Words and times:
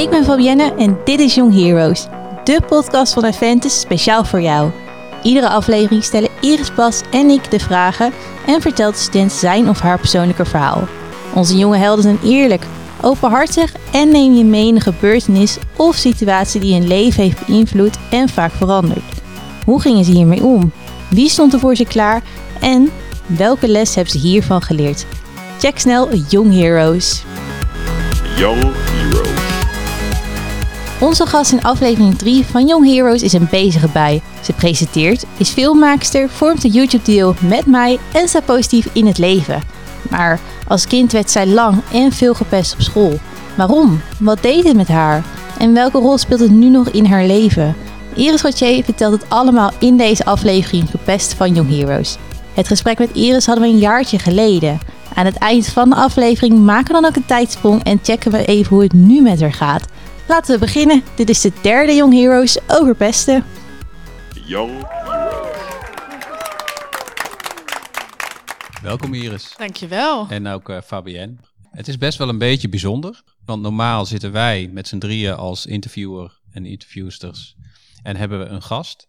ik 0.00 0.10
ben 0.10 0.24
Fabienne 0.24 0.74
en 0.74 0.98
dit 1.04 1.20
is 1.20 1.34
Young 1.34 1.54
Heroes, 1.54 2.06
de 2.44 2.60
podcast 2.68 3.12
van 3.12 3.24
Aventus 3.24 3.80
speciaal 3.80 4.24
voor 4.24 4.40
jou. 4.40 4.70
Iedere 5.22 5.48
aflevering 5.48 6.04
stellen 6.04 6.28
Iris 6.40 6.74
Bas 6.74 7.00
en 7.10 7.28
ik 7.28 7.50
de 7.50 7.58
vragen 7.58 8.12
en 8.46 8.60
vertelt 8.60 8.94
de 8.94 9.00
student 9.00 9.32
zijn 9.32 9.68
of 9.68 9.80
haar 9.80 9.98
persoonlijke 9.98 10.44
verhaal. 10.44 10.88
Onze 11.34 11.56
jonge 11.56 11.76
helden 11.76 12.02
zijn 12.02 12.18
eerlijk, 12.24 12.64
openhartig 13.00 13.72
en 13.92 14.10
neem 14.10 14.32
je 14.34 14.44
mee 14.44 14.66
in 14.66 14.74
een 14.74 14.80
gebeurtenis 14.80 15.58
of 15.76 15.94
situatie 15.96 16.60
die 16.60 16.74
hun 16.74 16.86
leven 16.86 17.22
heeft 17.22 17.46
beïnvloed 17.46 17.98
en 18.10 18.28
vaak 18.28 18.52
veranderd. 18.52 19.04
Hoe 19.64 19.80
gingen 19.80 20.04
ze 20.04 20.10
hiermee 20.10 20.44
om? 20.44 20.72
Wie 21.10 21.28
stond 21.28 21.52
er 21.52 21.60
voor 21.60 21.76
ze 21.76 21.84
klaar? 21.84 22.22
En 22.60 22.90
welke 23.26 23.68
les 23.68 23.94
hebben 23.94 24.12
ze 24.12 24.18
hiervan 24.18 24.62
geleerd? 24.62 25.06
Check 25.58 25.78
snel 25.78 26.08
Young 26.28 26.54
Heroes. 26.54 27.22
Young 28.36 28.62
Heroes. 28.62 29.29
Onze 31.00 31.26
gast 31.26 31.52
in 31.52 31.62
aflevering 31.62 32.18
3 32.18 32.44
van 32.44 32.66
Young 32.66 32.86
Heroes 32.86 33.22
is 33.22 33.32
een 33.32 33.48
bezige 33.50 33.88
bij. 33.92 34.22
Ze 34.42 34.52
presenteert, 34.52 35.24
is 35.36 35.50
filmmaakster, 35.50 36.28
vormt 36.28 36.64
een 36.64 36.70
YouTube-deal 36.70 37.34
met 37.40 37.66
mij 37.66 37.98
en 38.12 38.28
staat 38.28 38.44
positief 38.44 38.88
in 38.92 39.06
het 39.06 39.18
leven. 39.18 39.62
Maar 40.10 40.40
als 40.68 40.86
kind 40.86 41.12
werd 41.12 41.30
zij 41.30 41.46
lang 41.46 41.82
en 41.92 42.12
veel 42.12 42.34
gepest 42.34 42.72
op 42.72 42.80
school. 42.80 43.18
Waarom? 43.56 44.00
Wat 44.18 44.42
deed 44.42 44.64
het 44.64 44.76
met 44.76 44.88
haar? 44.88 45.24
En 45.58 45.74
welke 45.74 45.98
rol 45.98 46.18
speelt 46.18 46.40
het 46.40 46.50
nu 46.50 46.68
nog 46.68 46.88
in 46.88 47.06
haar 47.06 47.24
leven? 47.24 47.76
Iris 48.14 48.40
Gauthier 48.40 48.84
vertelt 48.84 49.12
het 49.12 49.24
allemaal 49.28 49.70
in 49.78 49.96
deze 49.96 50.24
aflevering 50.24 50.90
Gepest 50.90 51.34
van 51.34 51.54
Young 51.54 51.70
Heroes. 51.70 52.16
Het 52.54 52.66
gesprek 52.66 52.98
met 52.98 53.12
Iris 53.12 53.46
hadden 53.46 53.64
we 53.64 53.70
een 53.70 53.78
jaartje 53.78 54.18
geleden. 54.18 54.78
Aan 55.14 55.24
het 55.24 55.38
eind 55.38 55.66
van 55.66 55.90
de 55.90 55.96
aflevering 55.96 56.58
maken 56.58 56.94
we 56.94 57.00
dan 57.00 57.04
ook 57.04 57.16
een 57.16 57.26
tijdsprong 57.26 57.84
en 57.84 58.00
checken 58.02 58.30
we 58.30 58.44
even 58.44 58.74
hoe 58.74 58.82
het 58.82 58.92
nu 58.92 59.22
met 59.22 59.40
haar 59.40 59.52
gaat. 59.52 59.86
Laten 60.30 60.54
we 60.54 60.60
beginnen. 60.60 61.02
Dit 61.14 61.28
is 61.28 61.40
de 61.40 61.52
derde 61.62 61.94
Young 61.94 62.12
Heroes 62.12 62.58
over 62.68 62.94
pesten. 62.94 63.44
Young 64.46 64.86
Heroes. 64.88 65.58
Welkom 68.82 69.14
Iris. 69.14 69.54
Dankjewel. 69.56 70.26
En 70.28 70.46
ook 70.46 70.68
eh, 70.68 70.80
Fabienne. 70.80 71.36
Het 71.70 71.88
is 71.88 71.98
best 71.98 72.18
wel 72.18 72.28
een 72.28 72.38
beetje 72.38 72.68
bijzonder, 72.68 73.22
want 73.44 73.62
normaal 73.62 74.06
zitten 74.06 74.32
wij 74.32 74.70
met 74.72 74.88
z'n 74.88 74.98
drieën 74.98 75.34
als 75.34 75.66
interviewer 75.66 76.40
en 76.52 76.66
interviewsters 76.66 77.56
en 78.02 78.16
hebben 78.16 78.38
we 78.38 78.44
een 78.44 78.62
gast. 78.62 79.08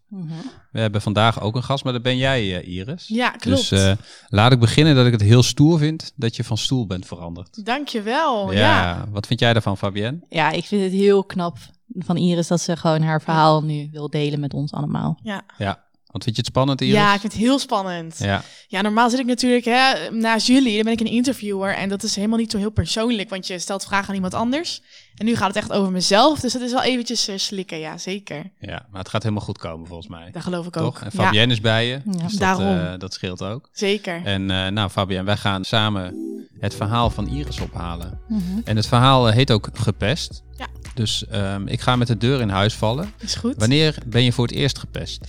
We 0.72 0.80
hebben 0.80 1.02
vandaag 1.02 1.42
ook 1.42 1.56
een 1.56 1.64
gast, 1.64 1.84
maar 1.84 1.94
dat 1.94 2.02
ben 2.02 2.18
jij 2.18 2.62
eh, 2.62 2.78
Iris. 2.78 3.08
Ja, 3.08 3.30
klopt. 3.30 3.70
Dus 3.70 3.72
eh, 3.72 3.94
laat 4.28 4.52
ik 4.52 4.60
beginnen 4.60 4.96
dat 4.96 5.06
ik 5.06 5.12
het 5.12 5.22
heel 5.22 5.44
stoer 5.44 5.78
vind 5.78 6.14
dat 6.16 6.36
je 6.36 6.44
van 6.44 6.58
stoel 6.58 6.88
bent 6.88 7.06
veranderd. 7.06 7.66
Dankjewel. 7.66 8.52
Ja. 8.54 9.06
Wat 9.12 9.28
vind 9.28 9.40
jij 9.40 9.54
daarvan 9.54 9.78
Fabienne? 9.78 10.20
Ja, 10.30 10.50
ik 10.50 10.66
vind 10.66 10.84
het 10.84 10.92
heel 10.92 11.24
knap 11.24 11.58
van 11.98 12.18
Iris 12.18 12.48
dat 12.48 12.62
ze 12.62 12.78
gewoon 12.78 13.02
haar 13.02 13.22
verhaal 13.22 13.64
nu 13.64 13.90
wil 13.92 14.10
delen 14.10 14.40
met 14.40 14.54
ons 14.54 14.72
allemaal. 14.72 15.20
Ja. 15.24 15.42
Ja. 15.58 15.84
Wat 16.12 16.24
vind 16.24 16.36
je 16.36 16.42
het 16.42 16.52
spannend 16.52 16.82
Iris? 16.82 16.94
ja, 16.94 17.14
ik 17.14 17.20
vind 17.20 17.34
het 17.34 17.42
heel 17.42 17.60
spannend. 17.60 18.16
Ja. 18.20 18.44
Ja. 18.68 18.82
normaal 18.82 19.10
zit 19.10 19.20
ik 19.20 19.26
natuurlijk 19.26 19.66
hè, 19.66 20.10
naast 20.12 20.48
jullie, 20.48 20.74
dan 20.76 20.84
ben 20.84 20.94
ik 20.94 21.00
een 21.00 21.06
interviewer 21.06 21.76
en 21.76 21.90
dat 21.90 22.04
is 22.04 22.16
helemaal 22.16 22.38
niet 22.38 22.52
zo 22.52 22.58
heel 22.58 22.70
persoonlijk, 22.72 23.30
want 23.30 23.48
je 23.48 23.60
stelt 23.60 23.84
vragen 23.86 24.10
aan 24.10 24.16
iemand 24.16 24.34
anders. 24.34 24.82
En 25.16 25.26
nu 25.26 25.36
gaat 25.36 25.48
het 25.48 25.56
echt 25.56 25.72
over 25.72 25.92
mezelf, 25.92 26.40
dus 26.40 26.54
dat 26.54 26.62
is 26.62 26.72
wel 26.72 26.84
eventjes 26.84 27.28
eh, 27.28 27.38
slikken, 27.38 27.80
ja, 27.80 27.98
zeker. 27.98 28.52
ja, 28.60 28.86
maar 28.92 29.00
het 29.00 29.10
gaat 29.10 29.24
helemaal 29.24 29.44
goed 29.46 29.58
komen 29.58 29.88
volgens 29.88 30.08
mij. 30.08 30.30
Dat 30.32 30.44
geloof 30.44 30.66
ik 30.66 30.72
Toch? 30.74 30.84
ook. 30.86 31.00
En 31.00 31.10
Ja, 31.14 31.24
Fabienne 31.24 31.54
is 31.54 31.62
bij 31.62 31.88
je, 31.88 31.92
Ja. 32.06 32.12
dus 32.12 32.32
dat, 32.32 32.40
Daarom. 32.40 32.78
eh, 32.94 33.00
dat 33.00 33.14
scheelt 33.14 33.44
ook. 33.44 33.70
zeker. 33.74 34.22
En 34.26 34.52
eh, 34.52 34.68
nou, 34.68 34.90
Fabian, 34.90 35.26
wij 35.26 35.38
gaan 35.38 35.64
samen 35.64 36.16
het 36.60 36.76
verhaal 36.76 37.10
van 37.10 37.28
Iris 37.28 37.60
ophalen. 37.60 38.20
Mhm. 38.28 38.42
En 38.64 38.76
het 38.76 38.88
verhaal 38.88 39.28
heet 39.28 39.52
ook 39.52 39.70
Gepest. 39.74 40.44
Ja. 40.58 40.68
Dus 40.96 41.28
ehm, 41.28 41.68
ik 41.68 41.82
ga 41.82 41.96
met 41.96 42.08
de 42.08 42.18
deur 42.18 42.42
in 42.42 42.50
huis 42.50 42.74
vallen. 42.74 43.14
Is 43.20 43.36
goed. 43.36 43.54
Wanneer 43.58 43.96
ben 44.06 44.24
je 44.24 44.32
voor 44.32 44.48
het 44.48 44.56
eerst 44.56 44.80
gepest? 44.80 45.20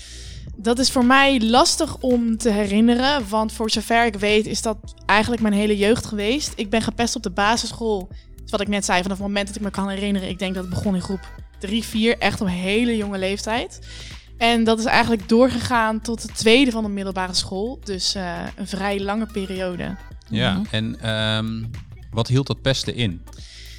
Dat 0.56 0.78
is 0.78 0.90
voor 0.90 1.04
mij 1.04 1.40
lastig 1.40 1.96
om 1.96 2.36
te 2.36 2.50
herinneren, 2.50 3.28
want 3.28 3.52
voor 3.52 3.70
zover 3.70 4.06
ik 4.06 4.14
weet 4.14 4.46
is 4.46 4.62
dat 4.62 4.76
eigenlijk 5.06 5.42
mijn 5.42 5.54
hele 5.54 5.76
jeugd 5.76 6.06
geweest. 6.06 6.52
Ik 6.56 6.70
ben 6.70 6.82
gepest 6.82 7.16
op 7.16 7.22
de 7.22 7.30
basisschool. 7.30 8.08
Dus 8.42 8.50
wat 8.50 8.60
ik 8.60 8.68
net 8.68 8.84
zei, 8.84 9.02
vanaf 9.02 9.18
het 9.18 9.26
moment 9.26 9.46
dat 9.46 9.56
ik 9.56 9.62
me 9.62 9.70
kan 9.70 9.88
herinneren, 9.88 10.28
ik 10.28 10.38
denk 10.38 10.54
dat 10.54 10.64
het 10.64 10.74
begon 10.74 10.94
in 10.94 11.00
groep 11.00 11.30
3, 11.58 11.84
4, 11.84 12.18
echt 12.18 12.40
op 12.40 12.46
een 12.46 12.52
hele 12.52 12.96
jonge 12.96 13.18
leeftijd. 13.18 13.80
En 14.36 14.64
dat 14.64 14.78
is 14.78 14.84
eigenlijk 14.84 15.28
doorgegaan 15.28 16.00
tot 16.00 16.22
de 16.22 16.32
tweede 16.32 16.70
van 16.70 16.82
de 16.82 16.88
middelbare 16.88 17.34
school, 17.34 17.80
dus 17.84 18.14
eh, 18.14 18.38
een 18.56 18.66
vrij 18.66 19.00
lange 19.00 19.26
periode. 19.26 19.96
Ja. 20.28 20.52
Mhm. 20.52 20.64
En 20.70 21.00
ehm, 21.00 21.62
wat 22.10 22.28
hield 22.28 22.46
dat 22.46 22.62
pesten 22.62 22.94
in? 22.94 23.22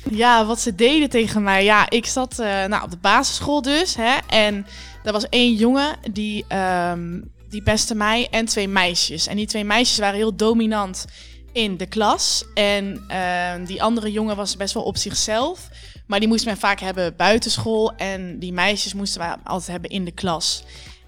Ja, 0.09 0.45
wat 0.45 0.59
ze 0.59 0.75
deden 0.75 1.09
tegen 1.09 1.43
mij. 1.43 1.63
Ja, 1.63 1.89
ik 1.89 2.05
zat 2.05 2.39
eh, 2.39 2.65
nou, 2.65 2.83
op 2.83 2.91
de 2.91 2.97
basisschool 2.97 3.61
dus. 3.61 3.95
Hè, 3.95 4.17
en 4.27 4.65
er 5.03 5.11
was 5.11 5.29
één 5.29 5.53
jongen 5.53 5.95
die, 6.11 6.45
ehm, 6.47 7.21
die 7.49 7.63
pestte 7.63 7.95
mij 7.95 8.27
en 8.31 8.45
twee 8.45 8.67
meisjes. 8.67 9.27
En 9.27 9.35
die 9.35 9.47
twee 9.47 9.63
meisjes 9.63 9.97
waren 9.97 10.15
heel 10.15 10.35
dominant 10.35 11.05
in 11.51 11.77
de 11.77 11.85
klas. 11.85 12.45
En 12.53 13.03
ehm, 13.07 13.65
die 13.65 13.83
andere 13.83 14.11
jongen 14.11 14.35
was 14.35 14.57
best 14.57 14.73
wel 14.73 14.83
op 14.83 14.97
zichzelf. 14.97 15.69
Maar 16.07 16.19
die 16.19 16.27
moest 16.27 16.45
men 16.45 16.57
vaak 16.57 16.79
hebben 16.79 17.15
buitenschool. 17.15 17.95
En 17.95 18.39
die 18.39 18.53
meisjes 18.53 18.93
moesten 18.93 19.21
we 19.21 19.35
altijd 19.43 19.71
hebben 19.71 19.89
in 19.89 20.05
de 20.05 20.11
klas. 20.11 20.63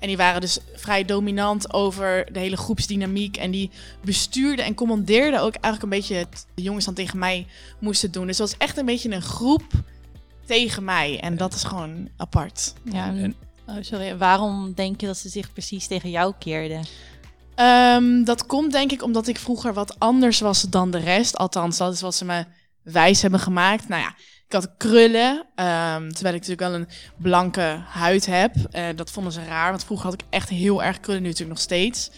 En 0.05 0.11
die 0.11 0.19
waren 0.19 0.41
dus 0.41 0.57
vrij 0.75 1.05
dominant 1.05 1.73
over 1.73 2.33
de 2.33 2.39
hele 2.39 2.57
groepsdynamiek. 2.57 3.37
En 3.37 3.51
die 3.51 3.69
bestuurden 4.03 4.65
en 4.65 4.73
commandeerden 4.73 5.41
ook 5.41 5.53
eigenlijk 5.53 5.83
een 5.83 5.99
beetje 5.99 6.15
het 6.15 6.45
de 6.55 6.61
jongens 6.61 6.85
dan 6.85 6.93
tegen 6.93 7.19
mij 7.19 7.47
moesten 7.79 8.11
doen. 8.11 8.27
Dus 8.27 8.37
het 8.37 8.49
was 8.49 8.57
echt 8.59 8.77
een 8.77 8.85
beetje 8.85 9.11
een 9.11 9.21
groep 9.21 9.63
tegen 10.45 10.83
mij. 10.83 11.19
En 11.19 11.37
dat 11.37 11.53
is 11.53 11.63
gewoon 11.63 12.09
apart. 12.17 12.73
Ja, 12.83 13.05
en- 13.07 13.35
oh, 13.67 13.75
sorry, 13.81 14.17
waarom 14.17 14.73
denk 14.73 15.01
je 15.01 15.07
dat 15.07 15.17
ze 15.17 15.29
zich 15.29 15.53
precies 15.53 15.87
tegen 15.87 16.09
jou 16.09 16.33
keerden? 16.39 16.85
Ehm, 17.55 18.23
dat 18.23 18.45
komt 18.45 18.71
denk 18.71 18.91
ik 18.91 19.03
omdat 19.03 19.27
ik 19.27 19.39
vroeger 19.39 19.73
wat 19.73 19.99
anders 19.99 20.39
was 20.39 20.61
dan 20.61 20.91
de 20.91 20.99
rest. 20.99 21.37
Althans, 21.37 21.77
dat 21.77 21.93
is 21.93 22.01
wat 22.01 22.15
ze 22.15 22.25
me 22.25 22.45
wijs 22.83 23.21
hebben 23.21 23.39
gemaakt. 23.39 23.87
Nou 23.87 24.01
ja, 24.01 24.15
ik 24.47 24.53
had 24.53 24.69
krullen, 24.77 25.45
ehm, 25.55 26.09
terwijl 26.09 26.35
ik 26.35 26.47
natuurlijk 26.47 26.59
wel 26.59 26.73
een 26.73 26.87
blanke 27.17 27.81
huid 27.87 28.25
heb. 28.25 28.55
Eh, 28.71 28.85
dat 28.95 29.11
vonden 29.11 29.33
ze 29.33 29.43
raar, 29.43 29.69
want 29.69 29.83
vroeger 29.83 30.05
had 30.05 30.21
ik 30.21 30.27
echt 30.29 30.49
heel 30.49 30.83
erg 30.83 30.99
krullen, 30.99 31.21
nu 31.21 31.27
natuurlijk 31.27 31.57
nog 31.57 31.65
steeds. 31.65 32.11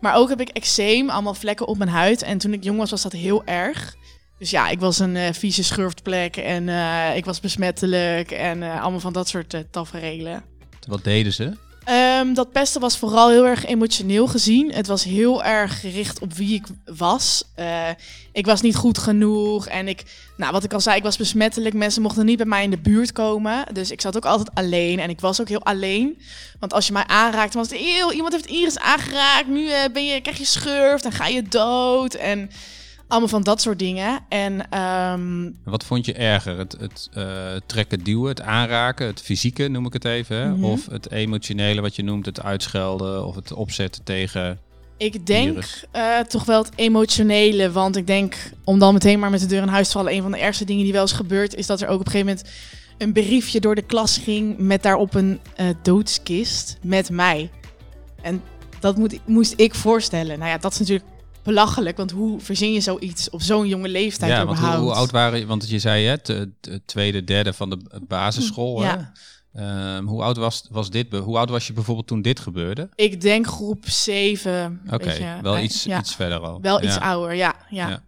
Maar 0.00 0.14
ook 0.14 0.28
heb 0.28 0.40
ik 0.40 0.48
eczeem, 0.48 1.10
allemaal 1.10 1.34
vlekken 1.34 1.66
op 1.66 1.78
mijn 1.78 1.90
huid. 1.90 2.22
En 2.22 2.38
toen 2.38 2.52
ik 2.52 2.64
jong 2.64 2.78
was, 2.78 2.90
was 2.90 3.02
dat 3.02 3.12
heel 3.12 3.44
erg. 3.44 3.94
Dus 4.38 4.50
ja, 4.50 4.68
ik 4.68 4.80
was 4.80 4.98
een 4.98 5.16
eh, 5.16 5.32
vieze 5.32 5.64
schurftplek 5.64 6.36
en 6.36 6.68
eh, 6.68 7.16
ik 7.16 7.24
was 7.24 7.40
besmettelijk 7.40 8.30
en 8.30 8.62
allemaal 8.62 9.00
van 9.00 9.12
dat 9.12 9.28
soort 9.28 9.54
uh, 9.54 9.60
tafereelen. 9.70 10.44
Wat 10.86 11.04
deden 11.04 11.32
ze? 11.32 11.56
Ehm, 11.86 12.34
dat 12.34 12.52
pesten 12.52 12.80
was 12.80 12.98
vooral 12.98 13.30
heel 13.30 13.46
erg 13.46 13.64
emotioneel 13.64 14.26
gezien. 14.26 14.72
Het 14.72 14.86
was 14.86 15.04
heel 15.04 15.44
erg 15.44 15.80
gericht 15.80 16.18
op 16.18 16.34
wie 16.34 16.54
ik 16.54 16.66
was. 16.96 17.44
Eh, 17.54 17.88
ik 18.32 18.46
was 18.46 18.60
niet 18.60 18.76
goed 18.76 18.98
genoeg. 18.98 19.66
En 19.66 19.88
ik, 19.88 20.02
nou, 20.36 20.52
wat 20.52 20.64
ik 20.64 20.72
al 20.72 20.80
zei, 20.80 20.96
ik 20.96 21.02
was 21.02 21.16
besmettelijk. 21.16 21.74
Mensen 21.74 22.02
mochten 22.02 22.26
niet 22.26 22.36
bij 22.36 22.46
mij 22.46 22.62
in 22.62 22.70
de 22.70 22.78
buurt 22.78 23.12
komen. 23.12 23.64
Dus 23.72 23.90
ik 23.90 24.00
zat 24.00 24.16
ook 24.16 24.24
altijd 24.24 24.50
alleen. 24.54 24.98
En 24.98 25.10
ik 25.10 25.20
was 25.20 25.40
ook 25.40 25.48
heel 25.48 25.64
alleen. 25.64 26.18
Want 26.60 26.72
als 26.72 26.86
je 26.86 26.92
mij 26.92 27.06
aanraakt, 27.06 27.54
was 27.54 27.70
het 27.70 27.78
heel... 27.78 28.12
Iemand 28.12 28.32
heeft 28.32 28.46
Iris 28.46 28.78
aangeraakt. 28.78 29.48
Nu 29.48 29.70
eh, 29.70 29.92
ben 29.92 30.04
je, 30.04 30.20
krijg 30.20 30.38
je 30.38 30.44
schurft 30.44 31.04
en 31.04 31.12
ga 31.12 31.26
je 31.26 31.42
dood. 31.42 32.14
En 32.14 32.50
allemaal 33.08 33.28
van 33.28 33.42
dat 33.42 33.60
soort 33.60 33.78
dingen. 33.78 34.24
En 34.28 34.70
ehm, 34.70 35.50
Wat 35.64 35.84
vond 35.84 36.06
je 36.06 36.12
erger? 36.12 36.58
Het, 36.58 36.76
het 36.80 37.08
eh, 37.12 37.24
trekken, 37.66 38.04
duwen, 38.04 38.28
het 38.28 38.40
aanraken, 38.40 39.06
het 39.06 39.20
fysieke 39.20 39.68
noem 39.68 39.86
ik 39.86 39.92
het 39.92 40.04
even. 40.04 40.36
Hè? 40.36 40.48
Mhm. 40.48 40.64
Of 40.64 40.86
het 40.86 41.10
emotionele 41.10 41.80
wat 41.80 41.96
je 41.96 42.02
noemt, 42.02 42.26
het 42.26 42.42
uitschelden 42.42 43.26
of 43.26 43.34
het 43.34 43.52
opzetten 43.52 44.04
tegen... 44.04 44.58
Ik 44.98 45.26
denk 45.26 45.64
eh, 45.90 46.18
toch 46.18 46.44
wel 46.44 46.62
het 46.62 46.72
emotionele. 46.74 47.72
Want 47.72 47.96
ik 47.96 48.06
denk, 48.06 48.36
om 48.64 48.78
dan 48.78 48.92
meteen 48.92 49.18
maar 49.18 49.30
met 49.30 49.40
de 49.40 49.46
deur 49.46 49.62
in 49.62 49.68
huis 49.68 49.86
te 49.86 49.92
vallen... 49.92 50.12
een 50.12 50.22
van 50.22 50.30
de 50.30 50.38
ergste 50.38 50.64
dingen 50.64 50.84
die 50.84 50.92
wel 50.92 51.02
eens 51.02 51.12
gebeurt... 51.12 51.54
is 51.54 51.66
dat 51.66 51.80
er 51.80 51.88
ook 51.88 52.00
op 52.00 52.06
een 52.06 52.12
gegeven 52.12 52.34
moment 52.34 52.54
een 52.98 53.12
briefje 53.12 53.60
door 53.60 53.74
de 53.74 53.82
klas 53.82 54.18
ging... 54.18 54.58
met 54.58 54.82
daarop 54.82 55.14
een 55.14 55.40
eh, 55.54 55.66
doodskist 55.82 56.78
met 56.82 57.10
mij. 57.10 57.50
En 58.22 58.42
dat 58.80 58.96
moet, 58.96 59.18
moest 59.26 59.52
ik 59.56 59.74
voorstellen. 59.74 60.38
Nou 60.38 60.50
ja, 60.50 60.58
dat 60.58 60.72
is 60.72 60.78
natuurlijk 60.78 61.06
belachelijk. 61.46 61.96
Want 61.96 62.10
hoe 62.10 62.40
verzin 62.40 62.72
je 62.72 62.80
zoiets 62.80 63.30
op 63.30 63.42
zo'n 63.42 63.68
jonge 63.68 63.88
leeftijd 63.88 64.30
Ja, 64.30 64.36
want 64.36 64.48
hoe, 64.48 64.56
überhaupt? 64.58 64.82
hoe 64.82 64.92
oud 64.94 65.10
waren 65.10 65.38
je? 65.38 65.46
Want 65.46 65.68
je 65.68 65.78
zei 65.78 66.04
hè, 66.04 66.10
het 66.12 66.86
tweede, 66.86 67.24
derde 67.24 67.52
van 67.52 67.70
de 67.70 67.78
basisschool. 68.08 68.82
Ja. 68.82 69.12
Ehm, 69.52 70.04
hoe 70.04 70.22
oud 70.22 70.36
was, 70.36 70.66
was 70.70 70.90
dit? 70.90 71.12
Hoe 71.12 71.38
oud 71.38 71.50
was 71.50 71.66
je 71.66 71.72
bijvoorbeeld 71.72 72.06
toen 72.06 72.22
dit 72.22 72.40
gebeurde? 72.40 72.88
Ik 72.94 73.20
denk 73.20 73.46
groep 73.46 73.84
7. 73.88 74.80
Oké, 74.90 75.38
wel 75.42 75.58
iets, 75.58 75.84
ja, 75.84 75.98
iets 75.98 76.14
verder 76.14 76.38
al. 76.38 76.60
Wel 76.60 76.82
Ja. 76.82 76.86
iets 76.86 76.98
ouder, 76.98 77.34
ja. 77.34 77.54
ja. 77.70 77.88
Ja. 77.88 78.02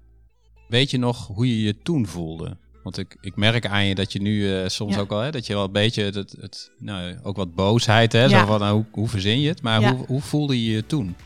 Weet 0.69 0.91
je 0.91 0.99
nog 0.99 1.27
hoe 1.27 1.49
je 1.49 1.63
je 1.63 1.77
toen 1.83 2.07
voelde? 2.07 2.57
Want 2.83 2.99
ik, 2.99 3.17
ik 3.21 3.37
merk 3.37 3.67
aan 3.67 3.85
je 3.85 3.95
dat 3.95 4.13
je 4.13 4.21
nu 4.21 4.55
eh, 4.57 4.69
soms 4.69 4.99
ook 4.99 5.11
al, 5.13 5.19
hè, 5.21 5.31
dat 5.31 5.47
je 5.47 5.55
wel 5.55 5.65
een 5.65 5.73
beetje 5.73 6.03
het, 6.05 6.15
het, 6.41 6.71
nou, 6.79 7.19
ook 7.23 7.37
wat 7.37 7.55
boosheid, 7.55 8.13
hè, 8.13 8.29
zo 8.29 8.47
van 8.47 8.61
nou, 8.61 8.75
hoe, 8.75 8.85
hoe 8.91 9.09
verzin 9.09 9.41
je 9.41 9.49
het? 9.49 9.63
Maar 9.63 9.85
hoe, 9.93 10.07
hoe 10.07 10.21
voelde 10.21 10.65
je 10.65 10.71
je 10.71 10.87
toen? 10.87 11.17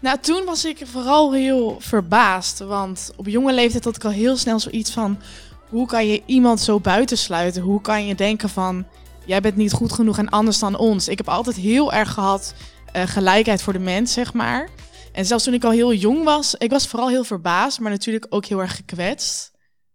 Nou, 0.00 0.18
toen 0.20 0.44
was 0.44 0.64
ik 0.64 0.86
vooral 0.86 1.32
heel 1.32 1.76
verbaasd. 1.78 2.58
Want 2.58 3.10
op 3.16 3.26
jonge 3.26 3.52
leeftijd 3.52 3.84
had 3.84 3.96
ik 3.96 4.04
al 4.04 4.10
heel 4.10 4.36
snel 4.36 4.60
zoiets 4.60 4.90
van... 4.90 5.18
hoe 5.68 5.86
kan 5.86 6.06
je 6.06 6.22
iemand 6.26 6.60
zo 6.60 6.80
buitensluiten? 6.80 7.62
Hoe 7.62 7.80
kan 7.80 8.06
je 8.06 8.14
denken 8.14 8.48
van, 8.48 8.86
jij 9.24 9.40
bent 9.40 9.56
niet 9.56 9.72
goed 9.72 9.92
genoeg 9.92 10.18
en 10.18 10.28
anders 10.28 10.58
dan 10.58 10.76
ons? 10.76 11.08
Ik 11.08 11.18
heb 11.18 11.28
altijd 11.28 11.56
heel 11.56 11.92
erg 11.92 12.12
gehad 12.12 12.54
eh, 12.92 13.02
gelijkheid 13.02 13.62
voor 13.62 13.72
de 13.72 13.78
mens, 13.78 14.12
zeg 14.12 14.32
maar. 14.32 14.68
En 15.12 15.26
zelfs 15.26 15.44
toen 15.44 15.54
ik 15.54 15.64
al 15.64 15.70
heel 15.70 15.92
jong 15.92 16.24
was, 16.24 16.54
ik 16.54 16.70
was 16.70 16.86
vooral 16.86 17.08
heel 17.08 17.24
verbaasd, 17.24 17.80
maar 17.80 17.90
natuurlijk 17.90 18.26
ook 18.28 18.44
heel 18.44 18.60
erg 18.60 18.76
gekwetst. 18.76 19.50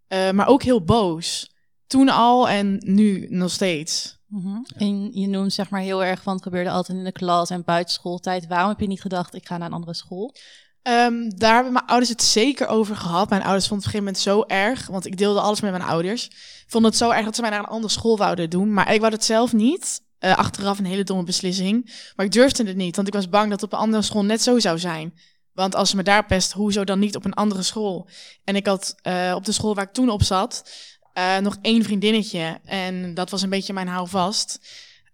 Eh, 0.08 0.32
maar 0.32 0.48
ook 0.48 0.64
heel 0.64 0.84
boos. 0.84 1.54
Toen 1.88 2.10
al 2.10 2.50
en 2.50 2.78
nu 2.80 3.28
nog 3.30 3.52
steeds. 3.52 4.15
Mhm. 4.28 4.58
En 4.78 5.12
je 5.12 5.28
noemt 5.28 5.54
zeg 5.54 5.70
maar 5.70 5.82
heel 5.82 6.04
erg 6.04 6.22
van 6.22 6.34
het 6.34 6.44
gebeurde 6.44 6.70
altijd 6.70 6.98
in 6.98 7.04
de 7.04 7.12
klas 7.12 7.50
en 7.50 7.64
buitenschooltijd. 7.64 8.48
Waarom 8.48 8.70
heb 8.70 8.80
je 8.80 8.88
niet 8.88 9.02
gedacht, 9.02 9.36
ik 9.36 9.48
ga 9.48 9.58
naar 9.58 9.68
een 9.68 9.74
andere 9.74 9.94
school? 9.94 10.36
Ehm, 10.82 11.30
daar 11.30 11.54
hebben 11.54 11.74
mijn 11.74 11.86
ouders 11.86 12.10
het 12.10 12.24
zeker 12.24 12.68
over 12.68 12.96
gehad. 12.96 13.30
Mijn 13.30 13.44
ouders 13.44 13.68
vonden 13.68 13.88
het 13.88 13.96
op 13.96 14.02
een 14.02 14.12
gegeven 14.14 14.34
moment 14.34 14.50
zo 14.50 14.56
erg, 14.56 14.88
want 14.88 15.06
ik 15.06 15.18
deelde 15.18 15.40
alles 15.40 15.62
met 15.62 15.72
mijn 15.72 15.84
ouders. 15.84 16.30
Vonden 16.68 16.90
het 16.90 17.00
zo 17.00 17.10
erg 17.10 17.26
dat 17.26 17.36
ze 17.36 17.42
mij 17.42 17.50
naar 17.50 17.60
een 17.60 17.66
andere 17.66 17.94
school 17.94 18.18
wouden 18.18 18.50
doen. 18.50 18.74
Maar 18.74 18.94
ik 18.94 19.00
wou 19.00 19.14
het 19.14 19.24
zelf 19.24 19.54
niet. 19.54 20.04
Eh, 20.20 20.38
achteraf 20.38 20.80
een 20.80 20.86
hele 20.86 21.04
domme 21.04 21.24
beslissing. 21.24 21.94
Maar 22.16 22.26
ik 22.26 22.32
durfde 22.32 22.64
het 22.64 22.76
niet, 22.76 22.96
want 22.96 23.08
ik 23.08 23.14
was 23.14 23.30
bang 23.30 23.50
dat 23.50 23.62
het 23.62 23.72
op 23.72 23.78
een 23.78 23.86
andere 23.86 24.04
school 24.04 24.26
net 24.26 24.42
zo 24.42 24.60
zou 24.60 24.80
zijn. 24.80 25.14
Want 25.54 25.76
als 25.76 25.90
ze 25.90 25.96
me 25.96 26.04
daar 26.04 26.26
pest, 26.26 26.52
hoezo 26.52 26.84
dan 26.84 27.00
niet 27.00 27.16
op 27.16 27.26
een 27.26 27.34
andere 27.34 27.62
school? 27.62 28.10
En 28.44 28.56
ik 28.56 28.66
had 28.66 28.96
uh, 29.08 29.34
op 29.36 29.46
de 29.46 29.52
school 29.52 29.76
waar 29.76 29.84
ik 29.84 29.94
toen 29.94 30.10
op 30.10 30.24
zat, 30.24 30.70
uh, 31.18 31.38
nog 31.38 31.58
één 31.62 31.84
vriendinnetje. 31.84 32.60
En 32.64 33.14
dat 33.14 33.30
was 33.30 33.42
een 33.42 33.50
beetje 33.50 33.74
mijn 33.74 33.88
houvast. 33.88 34.60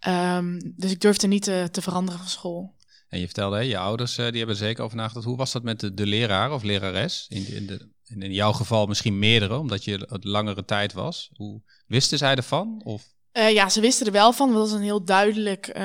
Um, 0.07 0.73
dus 0.75 0.91
ik 0.91 1.01
durfde 1.01 1.27
niet 1.27 1.43
te, 1.43 1.67
te 1.71 1.81
veranderen 1.81 2.19
van 2.19 2.29
school. 2.29 2.75
En 3.09 3.19
je 3.19 3.25
vertelde, 3.25 3.55
hè, 3.55 3.61
je 3.61 3.77
ouders 3.77 4.17
uh, 4.17 4.27
die 4.27 4.37
hebben 4.37 4.55
zeker 4.55 4.83
over 4.83 4.97
nagedacht. 4.97 5.25
Hoe 5.25 5.37
was 5.37 5.51
dat 5.51 5.63
met 5.63 5.79
de, 5.79 5.93
de 5.93 6.05
leraar 6.05 6.51
of 6.51 6.63
lerares? 6.63 7.25
In, 7.29 7.47
in, 7.47 7.65
de, 7.67 7.89
in 8.07 8.33
jouw 8.33 8.51
geval 8.51 8.85
misschien 8.85 9.19
meerdere, 9.19 9.57
omdat 9.57 9.83
je 9.83 10.07
het 10.09 10.23
langere 10.23 10.65
tijd 10.65 10.93
was. 10.93 11.29
Hoe 11.33 11.61
wisten 11.87 12.17
zij 12.17 12.35
ervan? 12.35 12.81
Of? 12.83 13.03
Uh, 13.33 13.51
ja, 13.51 13.69
ze 13.69 13.81
wisten 13.81 14.05
er 14.05 14.11
wel 14.11 14.33
van. 14.33 14.47
Het 14.47 14.57
was 14.57 14.71
een 14.71 14.81
heel 14.81 15.03
duidelijk. 15.03 15.67
Uh, 15.77 15.83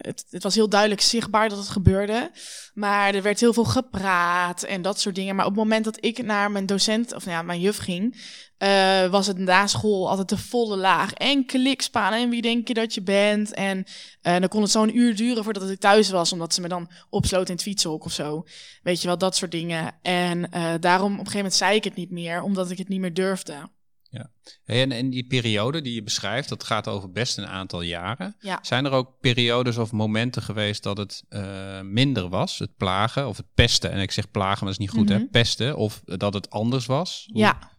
het, 0.00 0.24
het, 0.30 0.42
was 0.42 0.54
heel 0.54 0.68
duidelijk 0.68 1.00
zichtbaar 1.00 1.48
dat 1.48 1.58
het 1.58 1.68
gebeurde. 1.68 2.30
Maar 2.74 3.14
er 3.14 3.22
werd 3.22 3.40
heel 3.40 3.52
veel 3.52 3.64
gepraat 3.64 4.62
en 4.62 4.82
dat 4.82 5.00
soort 5.00 5.14
dingen. 5.14 5.36
Maar 5.36 5.44
op 5.44 5.50
het 5.50 5.60
moment 5.60 5.84
dat 5.84 6.04
ik 6.04 6.22
naar 6.22 6.50
mijn 6.50 6.66
docent, 6.66 7.14
of 7.14 7.24
nou 7.24 7.36
ja, 7.36 7.42
mijn 7.42 7.60
juf 7.60 7.78
ging, 7.78 8.16
uh, 8.58 9.06
was 9.06 9.26
het 9.26 9.38
na 9.38 9.66
school 9.66 10.08
altijd 10.08 10.28
de 10.28 10.38
volle 10.38 10.76
laag. 10.76 11.12
En 11.12 11.46
klikspaan 11.46 12.12
en 12.12 12.28
wie 12.30 12.42
denk 12.42 12.68
je 12.68 12.74
dat 12.74 12.94
je 12.94 13.02
bent. 13.02 13.54
En 13.54 13.84
dan 14.20 14.48
kon 14.48 14.62
het 14.62 14.70
zo'n 14.70 14.96
uur 14.96 15.16
duren 15.16 15.44
voordat 15.44 15.70
ik 15.70 15.80
thuis 15.80 16.10
was, 16.10 16.32
omdat 16.32 16.54
ze 16.54 16.60
me 16.60 16.68
dan 16.68 16.90
opsloot 17.10 17.48
in 17.48 17.54
het 17.54 17.62
fietsenhok 17.62 18.04
of 18.04 18.12
zo. 18.12 18.44
Weet 18.82 19.00
je 19.00 19.06
wel, 19.06 19.18
dat 19.18 19.36
soort 19.36 19.50
dingen. 19.50 19.94
En 20.02 20.50
daarom 20.80 21.12
op 21.12 21.18
een 21.18 21.26
gegeven 21.26 21.36
moment 21.36 21.54
zei 21.54 21.74
ik 21.74 21.84
het 21.84 21.94
niet 21.94 22.10
meer, 22.10 22.42
omdat 22.42 22.70
ik 22.70 22.78
het 22.78 22.88
niet 22.88 23.00
meer 23.00 23.14
durfde. 23.14 23.74
Ja. 24.10 24.30
En 24.64 24.92
in 24.92 25.10
die 25.10 25.26
periode 25.26 25.82
die 25.82 25.94
je 25.94 26.02
beschrijft, 26.02 26.48
dat 26.48 26.64
gaat 26.64 26.88
over 26.88 27.12
best 27.12 27.38
een 27.38 27.46
aantal 27.46 27.82
jaren. 27.82 28.36
Ja. 28.40 28.58
Zijn 28.62 28.84
er 28.84 28.90
ook 28.90 29.20
periodes 29.20 29.76
of 29.76 29.92
momenten 29.92 30.42
geweest 30.42 30.82
dat 30.82 30.96
het 30.96 31.24
uh, 31.28 31.80
minder 31.80 32.28
was, 32.28 32.58
het 32.58 32.76
plagen 32.76 33.28
of 33.28 33.36
het 33.36 33.46
pesten? 33.54 33.90
En 33.90 34.00
ik 34.00 34.10
zeg 34.10 34.30
plagen, 34.30 34.64
maar 34.64 34.72
dat 34.72 34.80
is 34.80 34.86
niet 34.86 34.90
goed, 34.90 35.08
mm 35.08 35.14
-hmm. 35.14 35.24
hè? 35.24 35.30
Pesten, 35.30 35.76
of 35.76 36.02
dat 36.04 36.34
het 36.34 36.50
anders 36.50 36.86
was? 36.86 37.28
Hoe... 37.32 37.40
Ja. 37.40 37.74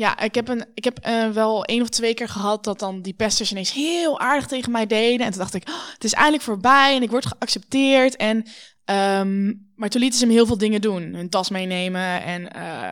Ja, 0.00 0.20
ik 0.20 0.34
heb, 0.34 0.48
een, 0.48 0.64
ik 0.74 0.84
heb 0.84 1.06
uh, 1.06 1.28
wel 1.28 1.64
één 1.64 1.82
of 1.82 1.88
twee 1.88 2.14
keer 2.14 2.28
gehad 2.28 2.64
dat 2.64 2.78
dan 2.78 3.02
die 3.02 3.12
pesters 3.12 3.50
ineens 3.50 3.72
heel 3.72 4.20
aardig 4.20 4.46
tegen 4.46 4.72
mij 4.72 4.86
deden. 4.86 5.26
En 5.26 5.32
toen 5.32 5.40
dacht 5.40 5.54
ik, 5.54 5.68
oh, 5.68 5.88
het 5.92 6.04
is 6.04 6.12
eindelijk 6.12 6.42
voorbij 6.42 6.96
en 6.96 7.02
ik 7.02 7.10
word 7.10 7.26
geaccepteerd. 7.26 8.16
En 8.16 8.46
Um, 8.90 9.70
maar 9.74 9.88
toen 9.88 10.00
lieten 10.00 10.18
ze 10.18 10.26
me 10.26 10.32
heel 10.32 10.46
veel 10.46 10.58
dingen 10.58 10.80
doen. 10.80 11.02
Hun 11.02 11.28
tas 11.28 11.50
meenemen 11.50 12.22
en 12.22 12.48
uh, 12.56 12.90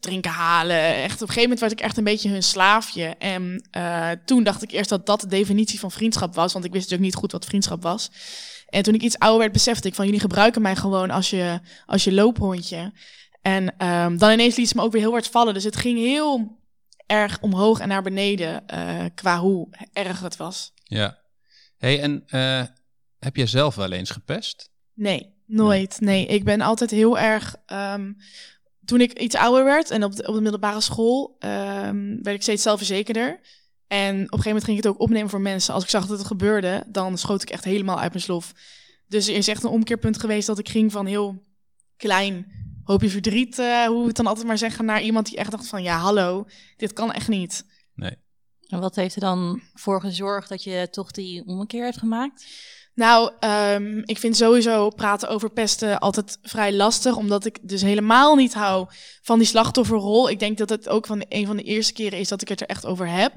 drinken 0.00 0.30
halen. 0.30 0.94
Echt, 0.94 1.14
op 1.14 1.20
een 1.20 1.34
gegeven 1.34 1.42
moment 1.42 1.60
werd 1.60 1.72
ik 1.72 1.80
echt 1.80 1.96
een 1.96 2.04
beetje 2.04 2.28
hun 2.28 2.42
slaafje. 2.42 3.04
En 3.18 3.68
uh, 3.76 4.10
toen 4.24 4.44
dacht 4.44 4.62
ik 4.62 4.70
eerst 4.70 4.88
dat 4.88 5.06
dat 5.06 5.20
de 5.20 5.26
definitie 5.26 5.78
van 5.78 5.90
vriendschap 5.90 6.34
was. 6.34 6.52
Want 6.52 6.64
ik 6.64 6.72
wist 6.72 6.82
natuurlijk 6.82 7.10
niet 7.10 7.20
goed 7.20 7.32
wat 7.32 7.44
vriendschap 7.44 7.82
was. 7.82 8.10
En 8.68 8.82
toen 8.82 8.94
ik 8.94 9.02
iets 9.02 9.18
ouder 9.18 9.40
werd, 9.40 9.52
besefte 9.52 9.88
ik 9.88 9.94
van 9.94 10.04
jullie 10.04 10.20
gebruiken 10.20 10.62
mij 10.62 10.76
gewoon 10.76 11.10
als 11.10 11.30
je, 11.30 11.60
als 11.86 12.04
je 12.04 12.12
loophondje. 12.12 12.92
En 13.44 13.86
um, 13.86 14.18
dan 14.18 14.30
ineens 14.30 14.56
liet 14.56 14.68
ze 14.68 14.76
me 14.76 14.82
ook 14.82 14.92
weer 14.92 15.00
heel 15.00 15.10
hard 15.10 15.28
vallen. 15.28 15.54
Dus 15.54 15.64
het 15.64 15.76
ging 15.76 15.98
heel 15.98 16.58
erg 17.06 17.40
omhoog 17.40 17.80
en 17.80 17.88
naar 17.88 18.02
beneden 18.02 18.64
uh, 18.74 19.04
qua 19.14 19.38
hoe 19.40 19.68
erg 19.92 20.20
het 20.20 20.36
was. 20.36 20.72
Ja. 20.84 21.18
hey, 21.76 22.00
en 22.00 22.24
heb 23.18 23.36
je 23.36 23.46
zelf 23.46 23.74
wel 23.74 23.92
eens 23.92 24.10
gepest? 24.10 24.70
Nee. 24.94 25.32
Nooit, 25.46 26.00
nee. 26.00 26.26
Ik 26.26 26.44
ben 26.44 26.60
altijd 26.60 26.90
heel 26.90 27.18
erg. 27.18 27.56
Um, 27.72 28.16
toen 28.84 29.00
ik 29.00 29.18
iets 29.18 29.34
ouder 29.34 29.64
werd 29.64 29.90
en 29.90 30.04
op 30.04 30.16
de, 30.16 30.26
op 30.26 30.34
de 30.34 30.40
middelbare 30.40 30.80
school, 30.80 31.36
um, 31.38 32.22
werd 32.22 32.36
ik 32.36 32.42
steeds 32.42 32.62
zelfverzekerder. 32.62 33.40
En 33.86 34.14
op 34.14 34.20
een 34.20 34.28
gegeven 34.28 34.46
moment 34.46 34.64
ging 34.64 34.78
ik 34.78 34.84
het 34.84 34.92
ook 34.92 35.00
opnemen 35.00 35.30
voor 35.30 35.40
mensen. 35.40 35.74
Als 35.74 35.82
ik 35.82 35.88
zag 35.88 36.06
dat 36.06 36.18
het 36.18 36.26
gebeurde, 36.26 36.84
dan 36.86 37.18
schoot 37.18 37.42
ik 37.42 37.50
echt 37.50 37.64
helemaal 37.64 38.00
uit 38.00 38.12
mijn 38.12 38.24
slof. 38.24 38.52
Dus 39.06 39.28
er 39.28 39.34
is 39.34 39.48
echt 39.48 39.62
een 39.62 39.70
omkeerpunt 39.70 40.20
geweest 40.20 40.46
dat 40.46 40.58
ik 40.58 40.68
ging 40.68 40.92
van 40.92 41.06
heel 41.06 41.42
klein 41.96 42.46
hoopje 42.84 43.10
verdriet, 43.10 43.58
uh, 43.58 43.84
hoe 43.84 44.00
we 44.00 44.06
het 44.06 44.16
dan 44.16 44.26
altijd 44.26 44.46
maar 44.46 44.58
zeggen, 44.58 44.84
naar 44.84 45.02
iemand 45.02 45.26
die 45.26 45.36
echt 45.36 45.50
dacht 45.50 45.68
van 45.68 45.82
ja, 45.82 45.98
hallo, 45.98 46.46
dit 46.76 46.92
kan 46.92 47.12
echt 47.12 47.28
niet. 47.28 47.64
Nee. 47.94 48.16
En 48.66 48.80
wat 48.80 48.96
heeft 48.96 49.14
er 49.14 49.20
dan 49.20 49.60
voor 49.72 50.00
gezorgd 50.00 50.48
dat 50.48 50.62
je 50.62 50.88
toch 50.90 51.10
die 51.10 51.46
omkeer 51.46 51.84
hebt 51.84 51.98
gemaakt? 51.98 52.46
Nou, 52.94 53.32
um, 53.74 54.02
ik 54.04 54.18
vind 54.18 54.36
sowieso 54.36 54.88
praten 54.88 55.28
over 55.28 55.50
pesten 55.50 55.98
altijd 55.98 56.38
vrij 56.42 56.72
lastig, 56.72 57.16
omdat 57.16 57.44
ik 57.44 57.58
dus 57.62 57.82
helemaal 57.82 58.34
niet 58.34 58.54
hou 58.54 58.86
van 59.22 59.38
die 59.38 59.46
slachtofferrol. 59.46 60.30
Ik 60.30 60.38
denk 60.38 60.58
dat 60.58 60.68
het 60.68 60.88
ook 60.88 61.06
van 61.06 61.18
de, 61.18 61.26
een 61.28 61.46
van 61.46 61.56
de 61.56 61.62
eerste 61.62 61.92
keren 61.92 62.18
is 62.18 62.28
dat 62.28 62.42
ik 62.42 62.48
het 62.48 62.60
er 62.60 62.66
echt 62.66 62.86
over 62.86 63.08
heb. 63.08 63.32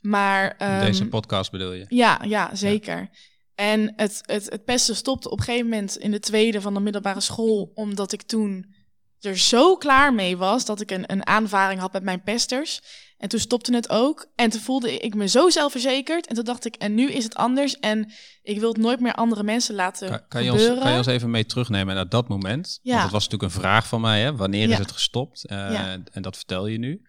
Maar 0.00 0.56
um, 0.58 0.80
deze 0.80 1.08
podcast 1.08 1.50
bedoel 1.50 1.72
je? 1.72 1.84
Ja, 1.88 2.20
ja, 2.26 2.54
zeker. 2.54 2.98
Ja. 2.98 3.08
En 3.54 3.92
het, 3.96 4.20
het, 4.22 4.50
het 4.50 4.64
pesten 4.64 4.96
stopte 4.96 5.30
op 5.30 5.38
een 5.38 5.44
gegeven 5.44 5.68
moment 5.68 5.96
in 5.96 6.10
de 6.10 6.20
tweede 6.20 6.60
van 6.60 6.74
de 6.74 6.80
middelbare 6.80 7.20
school, 7.20 7.70
omdat 7.74 8.12
ik 8.12 8.22
toen 8.22 8.74
er 9.20 9.38
zo 9.38 9.76
klaar 9.76 10.14
mee 10.14 10.36
was 10.36 10.64
dat 10.64 10.80
ik 10.80 10.90
een, 10.90 11.12
een 11.12 11.26
aanvaring 11.26 11.80
had 11.80 11.92
met 11.92 12.02
mijn 12.02 12.22
pesters. 12.22 12.80
En 13.18 13.28
toen 13.28 13.40
stopte 13.40 13.74
het 13.74 13.90
ook. 13.90 14.26
En 14.34 14.50
toen 14.50 14.60
voelde 14.60 14.96
ik 14.98 15.14
me 15.14 15.28
zo 15.28 15.50
zelfverzekerd. 15.50 16.26
En 16.26 16.34
toen 16.34 16.44
dacht 16.44 16.64
ik, 16.64 16.74
en 16.74 16.94
nu 16.94 17.10
is 17.10 17.24
het 17.24 17.34
anders. 17.34 17.78
En 17.78 18.12
ik 18.42 18.60
wil 18.60 18.68
het 18.68 18.78
nooit 18.80 19.00
meer 19.00 19.14
andere 19.14 19.42
mensen 19.42 19.74
laten 19.74 20.08
kan, 20.08 20.20
kan 20.28 20.42
gebeuren. 20.42 20.64
Je 20.64 20.70
ons, 20.70 20.80
kan 20.82 20.90
je 20.92 20.96
ons 20.98 21.06
even 21.06 21.30
mee 21.30 21.46
terugnemen 21.46 21.94
naar 21.94 22.08
dat 22.08 22.28
moment? 22.28 22.78
Ja. 22.82 22.90
Want 22.90 23.02
dat 23.02 23.12
was 23.12 23.24
natuurlijk 23.28 23.54
een 23.54 23.60
vraag 23.60 23.86
van 23.86 24.00
mij. 24.00 24.20
Hè? 24.20 24.36
Wanneer 24.36 24.66
Ja. 24.68 24.72
is 24.72 24.78
het 24.78 24.92
gestopt? 24.92 25.44
Uh, 25.50 25.56
Ja. 25.56 25.98
En 26.12 26.22
dat 26.22 26.36
vertel 26.36 26.66
je 26.66 26.78
nu. 26.78 27.02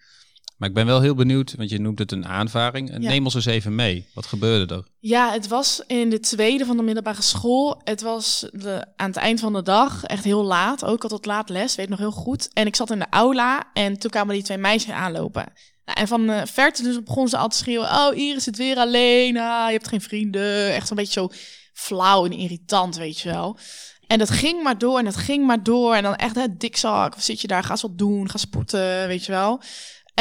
Maar 0.62 0.70
ik 0.70 0.76
ben 0.76 0.86
wel 0.86 1.02
heel 1.02 1.16
benieuwd, 1.16 1.54
want 1.58 1.70
je 1.70 1.80
noemt 1.80 2.00
het 2.00 2.12
een 2.12 2.26
aanvaring. 2.26 2.90
Ja. 2.90 2.98
Neem 2.98 3.26
ons 3.26 3.34
eens 3.34 3.46
even 3.46 3.76
mee. 3.76 4.06
Wat 4.14 4.26
gebeurde 4.26 4.76
er? 4.76 4.84
Ja, 5.00 5.32
het 5.32 5.48
was 5.48 5.84
in 5.88 6.10
de 6.10 6.20
tweede 6.20 6.66
van 6.66 6.78
de 6.78 6.84
middelbare 6.84 7.22
school. 7.22 7.82
Het 7.84 8.02
was 8.02 8.50
de, 8.52 8.86
aan 8.96 9.08
het 9.08 9.18
eind 9.18 9.40
van 9.40 9.54
de 9.54 9.62
dag, 9.62 10.04
echt 10.04 10.24
heel 10.24 10.44
laat. 10.44 10.86
Ook 10.86 11.04
al 11.04 11.10
tot 11.10 11.26
laat 11.26 11.50
les, 11.50 11.76
weet 11.76 11.90
nog 11.90 12.00
heel 12.00 12.12
goed. 12.12 12.50
En 12.54 12.66
ik 12.66 12.76
zat 12.76 12.92
in 12.92 13.00
de 13.00 13.06
aula 13.10 13.64
en 13.74 13.98
toen 13.98 14.12
kwamen 14.12 14.34
die 14.34 14.44
twee 14.44 14.58
meisjes 14.58 14.94
aanlopen. 14.94 15.54
Nou, 15.86 16.00
en 16.00 16.08
van 16.08 16.30
uh, 16.30 16.42
verte 16.46 16.84
dus 16.84 17.04
begon 17.04 17.28
ze 17.28 17.38
al 17.38 17.48
te 17.48 17.58
schreeuwen... 17.58 17.90
Oh, 17.90 18.18
Iris 18.18 18.44
zit 18.44 18.58
weer 18.58 18.78
alleen. 18.78 19.38
Ah, 19.38 19.66
je 19.66 19.74
hebt 19.74 19.88
geen 19.88 20.02
vrienden. 20.02 20.74
Echt 20.74 20.88
zo'n 20.88 20.98
beetje 20.98 21.20
zo 21.20 21.30
flauw 21.74 22.26
en 22.26 22.32
irritant, 22.32 22.96
weet 22.96 23.20
je 23.20 23.30
wel. 23.30 23.58
En 24.08 24.18
dat 24.18 24.30
ging 24.30 24.64
maar 24.64 24.78
door 24.78 24.98
en 24.98 25.06
dat 25.06 25.16
ging 25.16 25.46
maar 25.46 25.64
door. 25.64 25.96
En 25.96 26.04
dan 26.04 26.16
echt, 26.16 26.36
hè, 26.36 26.58
dikzak, 26.58 27.16
zit 27.18 27.42
je 27.42 27.48
daar? 27.48 27.64
Ga 27.64 27.72
eens 27.72 27.82
wat 27.82 27.98
doen, 27.98 28.30
ga 28.30 28.38
sporten, 28.38 29.08
weet 29.08 29.26
je 29.26 29.32
wel. 29.32 29.62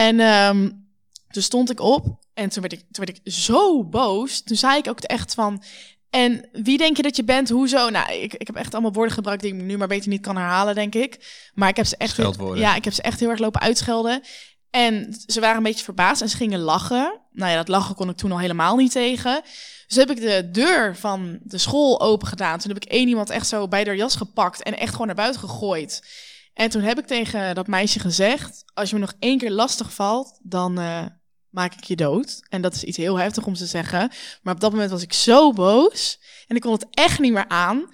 En 0.01 0.21
um, 0.21 0.89
toen 1.29 1.43
stond 1.43 1.71
ik 1.71 1.81
op 1.81 2.19
en 2.35 2.49
toen 2.49 2.61
werd, 2.61 2.73
ik, 2.73 2.79
toen 2.79 3.05
werd 3.05 3.19
ik 3.19 3.33
zo 3.33 3.85
boos. 3.85 4.43
Toen 4.43 4.57
zei 4.57 4.79
ik 4.79 4.89
ook 4.89 5.01
echt 5.01 5.35
van... 5.35 5.63
En 6.11 6.49
wie 6.53 6.79
denk 6.79 6.97
je 6.97 7.03
dat 7.03 7.17
je 7.17 7.25
bent? 7.25 7.49
Hoezo? 7.49 7.89
Nou, 7.89 8.13
ik, 8.13 8.35
ik 8.35 8.47
heb 8.47 8.57
echt 8.57 8.73
allemaal 8.73 8.93
woorden 8.93 9.15
gebruikt 9.15 9.43
die 9.43 9.55
ik 9.55 9.63
nu 9.63 9.77
maar 9.77 9.89
beter 9.89 10.09
niet 10.09 10.21
kan 10.21 10.37
herhalen, 10.37 10.75
denk 10.75 10.95
ik. 10.95 11.49
Maar 11.55 11.69
ik 11.69 11.77
heb 11.77 11.87
ze 11.87 11.97
echt, 11.97 12.11
Scheldwoorden. 12.11 12.61
ja, 12.61 12.75
ik 12.75 12.85
heb 12.85 12.93
ze 12.93 13.03
echt 13.03 13.21
heel 13.21 13.29
erg 13.29 13.39
lopen 13.39 13.61
uitschelden. 13.61 14.23
En 14.71 15.17
ze 15.27 15.41
waren 15.41 15.57
een 15.57 15.63
beetje 15.63 15.85
verbaasd 15.85 16.23
en 16.23 16.29
ze 16.29 16.37
gingen 16.37 16.61
lachen. 16.61 17.21
Nou 17.33 17.51
ja, 17.51 17.57
dat 17.57 17.69
lachen 17.69 17.95
kon 17.95 18.09
ik 18.09 18.17
toen 18.17 18.33
al 18.33 18.39
helemaal 18.39 18.77
niet 18.77 18.93
tegen. 18.93 19.43
Dus 19.87 19.97
heb 19.97 20.11
ik 20.11 20.21
de 20.21 20.49
deur 20.53 20.97
van 20.97 21.39
de 21.43 21.59
school 21.59 22.01
open 22.01 22.29
gedaan. 22.29 22.59
Toen 22.59 22.73
heb 22.73 22.83
ik 22.83 22.91
één 22.91 23.09
iemand 23.09 23.31
echt 23.31 23.47
zo 23.47 23.69
bij 23.69 23.85
haar 23.85 23.97
jas 23.97 24.17
gepakt 24.17 24.63
en 24.63 24.79
echt 24.79 24.93
gewoon 24.93 25.07
naar 25.07 25.17
buiten 25.17 25.41
gegooid. 25.41 26.03
En 26.61 26.71
toen 26.71 26.83
heb 26.83 26.99
ik 26.99 27.07
tegen 27.07 27.55
dat 27.55 27.67
meisje 27.67 27.99
gezegd: 27.99 28.65
Als 28.75 28.89
je 28.89 28.95
me 28.95 29.01
nog 29.01 29.15
één 29.19 29.39
keer 29.39 29.51
lastig 29.51 29.95
valt, 29.95 30.39
dan 30.43 30.81
uh, 30.81 31.07
maak 31.49 31.75
ik 31.75 31.85
je 31.85 31.97
dood. 31.97 32.41
En 32.49 32.63
dat 32.63 32.75
is 32.75 32.85
iets 32.85 32.97
heel 32.97 33.19
heftig 33.19 33.47
om 33.47 33.55
te 33.55 33.67
zeggen. 33.67 34.11
Maar 34.43 34.55
op 34.55 34.61
dat 34.61 34.71
moment 34.71 34.91
was 34.91 35.03
ik 35.03 35.13
zo 35.13 35.53
boos 35.53 36.21
en 36.47 36.57
ik 36.57 36.63
kon 36.63 36.73
het 36.73 36.87
echt 36.91 37.19
niet 37.19 37.33
meer 37.33 37.49
aan. 37.49 37.91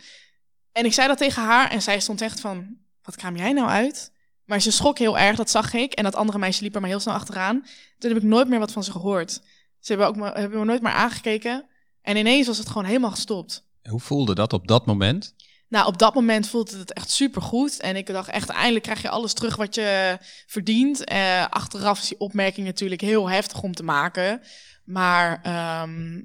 En 0.73 0.85
ik 0.85 0.93
zei 0.93 1.09
dat 1.09 1.19
tegen 1.19 1.43
haar 1.43 1.71
en 1.71 1.83
zij 1.83 2.01
stond 2.01 2.21
echt 2.21 2.41
van: 2.41 2.77
Wat 3.03 3.17
kwam 3.17 3.37
jij 3.37 3.53
nou 3.53 3.69
uit? 3.69 4.13
Maar 4.45 4.61
ze 4.61 4.71
schrok 4.71 4.99
heel 4.99 5.19
erg, 5.19 5.37
dat 5.37 5.51
zag 5.51 5.73
ik. 5.73 5.93
En 5.93 6.05
dat 6.05 6.15
andere 6.15 6.39
meisje 6.39 6.63
liep 6.63 6.75
er 6.75 6.81
maar 6.81 6.91
heel 6.91 7.01
snel 7.01 7.15
achteraan. 7.15 7.67
Toen 7.99 8.11
heb 8.11 8.23
ik 8.23 8.29
nooit 8.29 8.49
meer 8.49 8.59
wat 8.59 8.73
van 8.73 8.85
ze 8.85 8.93
gehoord. 8.93 9.33
Ze 9.81 9.93
hebben, 9.93 10.07
ook 10.07 10.17
maar, 10.17 10.39
hebben 10.39 10.59
me 10.59 10.65
nooit 10.65 10.83
meer 10.83 10.93
aangekeken. 10.93 11.67
En 12.03 12.17
ineens 12.17 12.47
was 12.47 12.59
het 12.59 12.69
gewoon 12.69 12.85
helemaal 12.85 13.11
gestopt. 13.11 13.69
Hoe 13.89 14.01
voelde 14.01 14.35
dat 14.35 14.53
op 14.53 14.69
dat 14.69 14.87
moment? 14.87 15.35
Nou, 15.69 15.87
op 15.87 15.99
dat 15.99 16.15
moment 16.15 16.49
voelde 16.49 16.79
het 16.79 16.93
echt 16.93 17.11
super 17.11 17.43
goed. 17.43 17.81
En 17.81 17.97
ik 17.97 18.07
dacht 18.07 18.29
echt, 18.29 18.49
eindelijk 18.49 18.85
krijg 18.85 19.03
je 19.03 19.09
alles 19.09 19.33
terug 19.33 19.57
wat 19.57 19.75
je 19.75 20.19
verdient. 20.47 21.05
Eh, 21.05 21.47
achteraf 21.51 22.01
is 22.01 22.09
die 22.09 22.19
opmerking 22.19 22.67
natuurlijk 22.67 23.01
heel 23.01 23.31
heftig 23.31 23.63
om 23.63 23.75
te 23.75 23.83
maken. 23.83 24.43
Maar 24.85 25.41
ehm, 25.43 26.21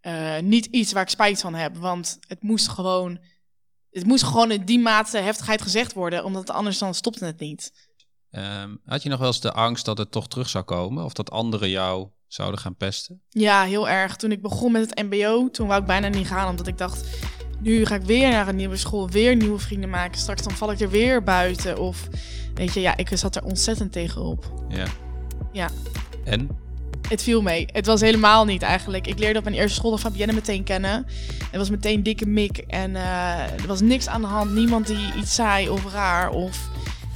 eh, 0.00 0.38
niet 0.38 0.66
iets 0.66 0.92
waar 0.92 1.02
ik 1.02 1.08
spijt 1.08 1.40
van 1.40 1.54
heb. 1.54 1.76
Want 1.76 2.18
het 2.28 2.42
moest 2.42 2.68
gewoon, 2.68 3.18
het 3.90 4.06
moest 4.06 4.24
gewoon 4.24 4.50
in 4.50 4.64
die 4.64 4.78
mate 4.78 5.18
heftigheid 5.18 5.62
gezegd 5.62 5.92
worden. 5.92 6.24
Omdat 6.24 6.50
anders 6.50 6.78
dan 6.78 6.94
stopte 6.94 7.24
het 7.24 7.40
niet. 7.40 7.72
Ehm, 8.30 8.74
had 8.84 9.02
je 9.02 9.08
nog 9.08 9.18
wel 9.18 9.28
eens 9.28 9.40
de 9.40 9.52
angst 9.52 9.84
dat 9.84 9.98
het 9.98 10.10
toch 10.10 10.28
terug 10.28 10.48
zou 10.48 10.64
komen? 10.64 11.04
Of 11.04 11.12
dat 11.12 11.30
anderen 11.30 11.70
jou 11.70 12.08
zouden 12.26 12.60
gaan 12.60 12.76
pesten? 12.76 13.22
Ja, 13.28 13.64
heel 13.64 13.88
erg. 13.88 14.16
Toen 14.16 14.32
ik 14.32 14.42
begon 14.42 14.72
met 14.72 14.90
het 14.90 15.02
mbo, 15.02 15.50
toen 15.50 15.66
wou 15.66 15.80
ik 15.80 15.86
bijna 15.86 16.08
niet 16.08 16.26
gaan. 16.26 16.48
Omdat 16.48 16.66
ik 16.66 16.78
dacht, 16.78 17.04
nu 17.60 17.84
ga 17.84 17.94
ik 17.94 18.02
weer 18.02 18.30
naar 18.30 18.48
een 18.48 18.56
nieuwe 18.56 18.76
school, 18.76 19.10
weer 19.10 19.36
nieuwe 19.36 19.58
vrienden 19.58 19.90
maken. 19.90 20.18
Straks 20.18 20.42
dan 20.42 20.52
val 20.52 20.72
ik 20.72 20.80
er 20.80 20.90
weer 20.90 21.22
buiten. 21.22 21.78
Of 21.78 22.08
weet 22.54 22.74
je, 22.74 22.80
ja, 22.80 22.96
ik 22.96 23.08
zat 23.12 23.36
er 23.36 23.44
ontzettend 23.44 23.92
tegenop. 23.92 24.52
Ja. 24.68 24.86
Ja. 25.52 25.70
En? 26.24 26.48
Het 27.08 27.22
viel 27.22 27.42
mee. 27.42 27.68
Het 27.72 27.86
was 27.86 28.00
helemaal 28.00 28.44
niet 28.44 28.62
eigenlijk. 28.62 29.06
Ik 29.06 29.18
leerde 29.18 29.38
op 29.38 29.44
mijn 29.44 29.56
eerste 29.56 29.74
school 29.74 29.90
de 29.90 29.98
Fabienne 29.98 30.32
meteen 30.32 30.64
kennen. 30.64 31.06
Het 31.50 31.56
was 31.56 31.70
meteen 31.70 32.02
dikke 32.02 32.26
mik. 32.26 32.58
En 32.58 32.96
eh, 32.96 33.40
er 33.40 33.66
was 33.66 33.80
niks 33.80 34.08
aan 34.08 34.20
de 34.20 34.26
hand. 34.26 34.54
Niemand 34.54 34.86
die 34.86 35.12
iets 35.18 35.34
zei 35.34 35.68
of 35.68 35.92
raar 35.92 36.30
of 36.30 36.68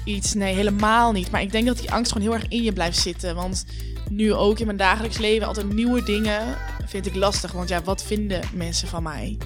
iets. 0.05 0.35
Nee, 0.35 0.55
helemaal 0.55 1.13
niet. 1.13 1.31
Maar 1.31 1.43
ik 1.43 1.53
denk 1.53 1.67
dat 1.67 1.79
die 1.79 1.93
angst 1.93 2.13
gewoon 2.13 2.27
heel 2.29 2.37
erg 2.37 2.49
in 2.49 2.63
je 2.63 2.73
blijft 2.73 2.99
zitten. 2.99 3.35
Want 3.35 3.65
nu 4.11 4.35
ook 4.35 4.59
in 4.59 4.67
mijn 4.67 4.79
dagelijks 4.79 5.19
leven 5.19 5.47
altijd 5.47 5.73
nieuwe 5.73 6.03
dingen 6.03 6.43
vind 6.87 7.07
ik 7.07 7.15
lastig. 7.15 7.53
Want 7.53 7.69
ja, 7.69 7.83
wat 7.83 8.03
vinden 8.03 8.41
mensen 8.55 8.89
van 8.89 9.03
mij? 9.03 9.39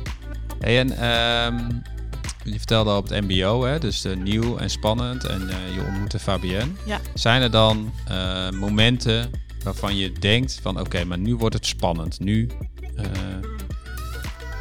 Hey, 0.65 0.79
en 0.79 0.99
ehm, 0.99 1.59
je 2.45 2.57
vertelde 2.57 2.91
al 2.91 2.97
op 2.97 3.09
het 3.09 3.25
mbo, 3.25 3.65
hè, 3.65 3.79
dus 3.79 4.05
uh, 4.05 4.17
nieuw 4.17 4.57
en 4.57 4.71
spannend 4.71 5.25
en 5.25 5.43
uh, 5.43 5.75
je 5.75 5.85
ontmoette 5.87 6.19
Fabienne. 6.19 6.73
Ja. 6.87 7.01
Zijn 7.15 7.43
er 7.43 7.51
dan 7.51 7.93
uh, 8.11 8.51
momenten 8.51 9.31
waarvan 9.65 9.97
je 9.97 10.13
denkt 10.13 10.59
van 10.63 10.81
oké, 10.81 11.05
maar 11.05 11.19
nu 11.19 11.37
wordt 11.37 11.55
het 11.55 11.67
spannend. 11.67 12.21
Nu 12.21 12.51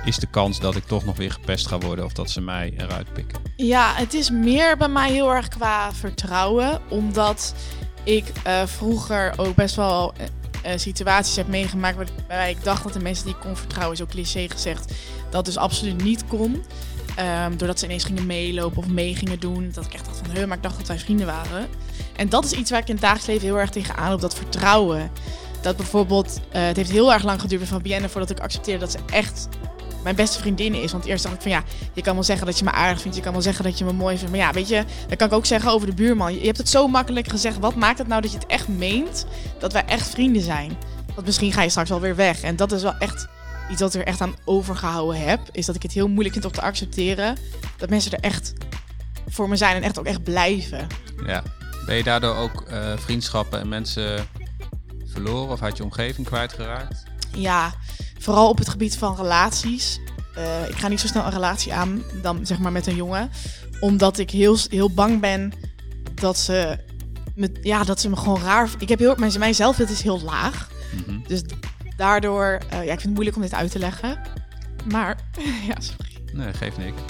is 0.05 0.17
de 0.17 0.27
kans 0.27 0.59
dat 0.59 0.75
ik 0.75 0.85
toch 0.85 1.05
nog 1.05 1.17
weer 1.17 1.31
gepest 1.31 1.67
ga 1.67 1.77
worden 1.77 2.05
of 2.05 2.13
dat 2.13 2.29
ze 2.29 2.41
mij 2.41 2.73
eruit 2.77 3.13
pikken. 3.13 3.39
Ja, 3.55 3.93
het 3.95 4.13
is 4.13 4.29
meer 4.29 4.77
bij 4.77 4.87
mij 4.87 5.11
heel 5.11 5.33
erg 5.33 5.47
qua 5.47 5.93
vertrouwen, 5.93 6.81
omdat 6.89 7.55
ik 8.03 8.25
vroeger 8.65 9.33
ook 9.37 9.55
best 9.55 9.75
wel 9.75 10.13
situaties 10.75 11.35
heb 11.35 11.47
meegemaakt 11.47 11.95
waarbij 11.95 12.49
ik 12.49 12.63
dacht 12.63 12.83
dat 12.83 12.93
de 12.93 12.99
mensen 12.99 13.25
die 13.25 13.33
ik 13.33 13.39
kon 13.39 13.55
vertrouwen, 13.55 13.97
zo 13.97 14.05
cliché 14.05 14.49
gezegd, 14.49 14.93
dat 15.33 15.45
dus 15.45 15.57
absoluut 15.57 16.03
niet 16.03 16.27
kon. 16.27 16.63
Um, 17.19 17.57
doordat 17.57 17.79
ze 17.79 17.85
ineens 17.85 18.03
gingen 18.03 18.25
meelopen 18.25 18.77
of 18.77 18.87
mee 18.87 19.15
gingen 19.15 19.39
doen. 19.39 19.71
Dat 19.73 19.85
ik 19.85 19.93
echt 19.93 20.05
dacht 20.05 20.17
van, 20.17 20.35
he, 20.35 20.47
maar 20.47 20.57
ik 20.57 20.63
dacht 20.63 20.77
dat 20.77 20.87
wij 20.87 20.99
vrienden 20.99 21.25
waren. 21.25 21.67
En 22.15 22.29
dat 22.29 22.45
is 22.45 22.51
iets 22.51 22.71
waar 22.71 22.79
ik 22.79 22.87
in 22.87 22.93
het 22.93 23.03
dagelijks 23.03 23.27
leven 23.29 23.47
heel 23.47 23.59
erg 23.59 23.69
tegenaan 23.69 24.09
loop. 24.09 24.21
Dat 24.21 24.35
vertrouwen. 24.35 25.11
Dat 25.61 25.77
bijvoorbeeld, 25.77 26.39
uh, 26.55 26.65
het 26.65 26.77
heeft 26.77 26.91
heel 26.91 27.13
erg 27.13 27.23
lang 27.23 27.41
geduurd 27.41 27.61
bij 27.61 27.69
Fabienne 27.69 28.09
voordat 28.09 28.29
ik 28.29 28.39
accepteerde 28.39 28.79
dat 28.79 28.91
ze 28.91 28.97
echt 29.11 29.47
mijn 30.03 30.15
beste 30.15 30.39
vriendin 30.39 30.73
is. 30.73 30.91
Want 30.91 31.05
eerst 31.05 31.23
dacht 31.23 31.35
ik 31.35 31.41
van 31.41 31.51
ja, 31.51 31.63
je 31.93 32.01
kan 32.01 32.13
wel 32.13 32.23
zeggen 32.23 32.45
dat 32.45 32.57
je 32.57 32.63
me 32.63 32.71
aardig 32.71 33.01
vindt. 33.01 33.17
Je 33.17 33.23
kan 33.23 33.33
wel 33.33 33.41
zeggen 33.41 33.63
dat 33.63 33.77
je 33.77 33.85
me 33.85 33.93
mooi 33.93 34.17
vindt. 34.17 34.31
Maar 34.31 34.41
ja, 34.41 34.51
weet 34.51 34.67
je, 34.67 34.83
dat 35.07 35.17
kan 35.17 35.27
ik 35.27 35.33
ook 35.33 35.45
zeggen 35.45 35.71
over 35.71 35.87
de 35.87 35.93
buurman. 35.93 36.33
Je 36.33 36.45
hebt 36.45 36.57
het 36.57 36.69
zo 36.69 36.87
makkelijk 36.87 37.27
gezegd. 37.27 37.59
Wat 37.59 37.75
maakt 37.75 37.97
het 37.97 38.07
nou 38.07 38.21
dat 38.21 38.31
je 38.31 38.37
het 38.37 38.47
echt 38.47 38.67
meent 38.67 39.25
dat 39.59 39.73
wij 39.73 39.85
echt 39.85 40.09
vrienden 40.09 40.41
zijn? 40.41 40.77
Want 41.13 41.25
misschien 41.25 41.51
ga 41.51 41.61
je 41.61 41.69
straks 41.69 41.89
wel 41.89 41.99
weer 41.99 42.15
weg. 42.15 42.41
En 42.41 42.55
dat 42.55 42.71
is 42.71 42.81
wel 42.81 42.97
echt 42.97 43.27
iets 43.69 43.81
wat 43.81 43.93
ik 43.93 44.01
er 44.01 44.07
echt 44.07 44.21
aan 44.21 44.35
overgehouden 44.45 45.21
heb, 45.21 45.39
is 45.51 45.65
dat 45.65 45.75
ik 45.75 45.83
het 45.83 45.91
heel 45.91 46.07
moeilijk 46.07 46.33
vind 46.33 46.45
om 46.45 46.51
te 46.51 46.61
accepteren 46.61 47.37
dat 47.77 47.89
mensen 47.89 48.11
er 48.11 48.19
echt 48.19 48.53
voor 49.27 49.49
me 49.49 49.55
zijn 49.55 49.75
en 49.75 49.83
echt 49.83 49.99
ook 49.99 50.05
echt 50.05 50.23
blijven. 50.23 50.87
Ja. 51.25 51.43
Ben 51.85 51.95
je 51.95 52.03
daardoor 52.03 52.35
ook 52.35 52.65
uh, 52.69 52.97
vriendschappen 52.97 53.59
en 53.59 53.69
mensen 53.69 54.27
verloren 55.05 55.51
of 55.51 55.61
uit 55.61 55.77
je 55.77 55.83
omgeving 55.83 56.27
kwijtgeraakt? 56.27 57.03
Ja, 57.35 57.73
vooral 58.19 58.49
op 58.49 58.57
het 58.57 58.69
gebied 58.69 58.97
van 58.97 59.15
relaties. 59.15 59.99
Uh, 60.37 60.69
ik 60.69 60.75
ga 60.75 60.87
niet 60.87 60.99
zo 60.99 61.07
snel 61.07 61.25
een 61.25 61.31
relatie 61.31 61.73
aan 61.73 62.03
dan 62.21 62.45
zeg 62.45 62.59
maar 62.59 62.71
met 62.71 62.87
een 62.87 62.95
jongen, 62.95 63.31
omdat 63.79 64.17
ik 64.17 64.29
heel, 64.29 64.57
heel 64.69 64.89
bang 64.89 65.19
ben 65.19 65.53
dat 66.15 66.37
ze, 66.37 66.77
me, 67.35 67.51
ja, 67.61 67.83
dat 67.83 67.99
ze 67.99 68.09
me 68.09 68.15
gewoon 68.15 68.41
raar. 68.41 68.69
Ik 68.77 68.89
heb 68.89 68.99
heel, 68.99 69.15
mijn, 69.17 69.39
mijn 69.39 69.55
zelfbeeld 69.55 69.89
is 69.89 70.01
heel 70.01 70.21
laag. 70.21 70.69
Mm 70.93 71.03
-hmm. 71.05 71.23
Dus 71.27 71.41
daardoor, 72.03 72.57
uh, 72.65 72.71
ja, 72.71 72.79
ik 72.79 72.87
vind 72.87 73.01
het 73.01 73.13
moeilijk 73.13 73.35
om 73.35 73.41
dit 73.41 73.53
uit 73.53 73.71
te 73.71 73.79
leggen. 73.79 74.19
Maar, 74.91 75.17
ja, 75.69 75.75
sorry. 75.79 76.11
Nee, 76.33 76.53
geeft 76.53 76.77
niks. 76.77 77.01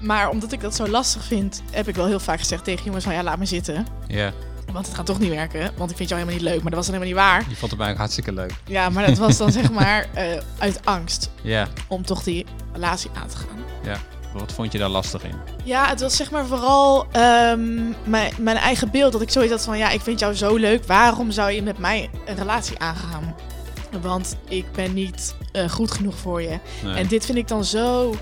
Maar 0.00 0.28
omdat 0.28 0.52
ik 0.52 0.60
dat 0.60 0.74
zo 0.74 0.88
lastig 0.88 1.24
vind, 1.24 1.62
heb 1.70 1.88
ik 1.88 1.94
wel 1.94 2.06
heel 2.06 2.20
vaak 2.20 2.38
gezegd 2.38 2.64
tegen 2.64 2.84
jongens 2.84 3.04
van 3.04 3.14
ja, 3.14 3.22
laat 3.22 3.38
me 3.38 3.46
zitten. 3.46 3.86
Ja. 4.06 4.32
Want 4.72 4.86
het 4.86 4.94
gaat 4.94 5.06
toch 5.06 5.18
niet 5.18 5.30
werken, 5.30 5.70
want 5.76 5.90
ik 5.90 5.96
vind 5.96 6.08
jou 6.08 6.20
helemaal 6.20 6.42
niet 6.42 6.50
leuk. 6.50 6.62
Maar 6.62 6.70
dat 6.70 6.84
was 6.84 6.86
dan 6.86 7.00
helemaal 7.00 7.24
niet 7.24 7.32
waar. 7.32 7.50
Je 7.50 7.56
vond 7.56 7.70
het 7.70 7.80
mij 7.80 7.94
hartstikke 7.94 8.32
leuk. 8.32 8.52
Ja, 8.66 8.88
maar 8.90 9.06
dat 9.06 9.18
was 9.18 9.36
dan 9.36 9.52
zeg 9.52 9.70
maar 9.80 10.06
uh, 10.16 10.40
uit 10.58 10.80
angst. 10.84 11.30
Ja. 11.42 11.68
Om 11.88 12.04
toch 12.04 12.22
die 12.22 12.46
relatie 12.72 13.10
aan 13.14 13.28
te 13.28 13.36
gaan. 13.36 13.58
Ja. 13.82 13.98
Wat 14.34 14.52
vond 14.52 14.72
je 14.72 14.78
daar 14.78 14.88
lastig 14.88 15.24
in? 15.24 15.34
Ja, 15.64 15.88
het 15.88 16.00
was 16.00 16.16
zeg 16.16 16.30
maar 16.30 16.46
vooral 16.46 17.06
um, 17.16 17.94
mijn, 18.04 18.32
mijn 18.38 18.56
eigen 18.56 18.90
beeld. 18.90 19.12
Dat 19.12 19.20
ik 19.20 19.30
zoiets 19.30 19.52
had 19.52 19.64
van, 19.64 19.78
ja, 19.78 19.90
ik 19.90 20.00
vind 20.00 20.18
jou 20.18 20.34
zo 20.34 20.56
leuk. 20.56 20.84
Waarom 20.84 21.30
zou 21.30 21.50
je 21.50 21.62
met 21.62 21.78
mij 21.78 22.10
een 22.26 22.36
relatie 22.36 22.78
aangaan? 22.78 23.34
Want 24.02 24.36
ik 24.48 24.72
ben 24.72 24.94
niet 24.94 25.36
uh, 25.52 25.68
goed 25.68 25.90
genoeg 25.90 26.16
voor 26.16 26.42
je. 26.42 26.58
Nee. 26.84 26.94
En 26.94 27.06
dit 27.06 27.24
vind 27.24 27.38
ik 27.38 27.48
dan 27.48 27.64
zo 27.64 28.14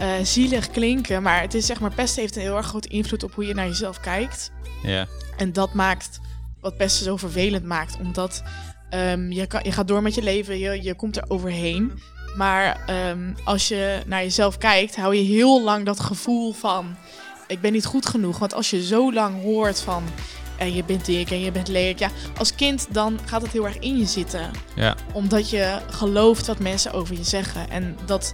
uh, 0.00 0.08
zielig 0.22 0.70
klinken. 0.70 1.22
Maar 1.22 1.40
het 1.40 1.54
is 1.54 1.66
zeg 1.66 1.80
maar, 1.80 1.94
pesten 1.94 2.20
heeft 2.20 2.36
een 2.36 2.42
heel 2.42 2.56
erg 2.56 2.66
grote 2.66 2.88
invloed 2.88 3.22
op 3.22 3.34
hoe 3.34 3.46
je 3.46 3.54
naar 3.54 3.66
jezelf 3.66 4.00
kijkt. 4.00 4.50
Ja. 4.82 5.06
En 5.36 5.52
dat 5.52 5.74
maakt 5.74 6.20
wat 6.60 6.76
pesten 6.76 7.04
zo 7.04 7.16
vervelend 7.16 7.64
maakt. 7.64 7.96
Omdat 8.00 8.42
um, 8.90 9.32
je, 9.32 9.46
kan, 9.46 9.60
je 9.64 9.72
gaat 9.72 9.88
door 9.88 10.02
met 10.02 10.14
je 10.14 10.22
leven, 10.22 10.58
je, 10.58 10.82
je 10.82 10.94
komt 10.94 11.16
er 11.16 11.24
overheen. 11.28 11.92
Maar 12.36 12.80
um, 13.10 13.34
als 13.44 13.68
je 13.68 14.02
naar 14.06 14.22
jezelf 14.22 14.58
kijkt, 14.58 14.96
hou 14.96 15.14
je 15.14 15.22
heel 15.22 15.62
lang 15.62 15.84
dat 15.84 16.00
gevoel 16.00 16.52
van: 16.52 16.96
ik 17.46 17.60
ben 17.60 17.72
niet 17.72 17.84
goed 17.84 18.06
genoeg. 18.06 18.38
Want 18.38 18.54
als 18.54 18.70
je 18.70 18.86
zo 18.86 19.12
lang 19.12 19.42
hoort 19.42 19.80
van. 19.80 20.04
En 20.58 20.74
je 20.74 20.84
bent 20.84 21.04
dik 21.04 21.30
en 21.30 21.40
je 21.40 21.52
bent 21.52 21.68
lelijk. 21.68 21.98
Ja, 21.98 22.10
als 22.38 22.54
kind 22.54 22.86
dan 22.90 23.18
gaat 23.24 23.42
het 23.42 23.52
heel 23.52 23.64
erg 23.64 23.78
in 23.78 23.98
je 23.98 24.06
zitten. 24.06 24.50
Ja. 24.74 24.94
Omdat 25.12 25.50
je 25.50 25.78
gelooft 25.90 26.46
wat 26.46 26.58
mensen 26.58 26.92
over 26.92 27.16
je 27.16 27.24
zeggen. 27.24 27.70
En 27.70 27.96
dat 28.04 28.32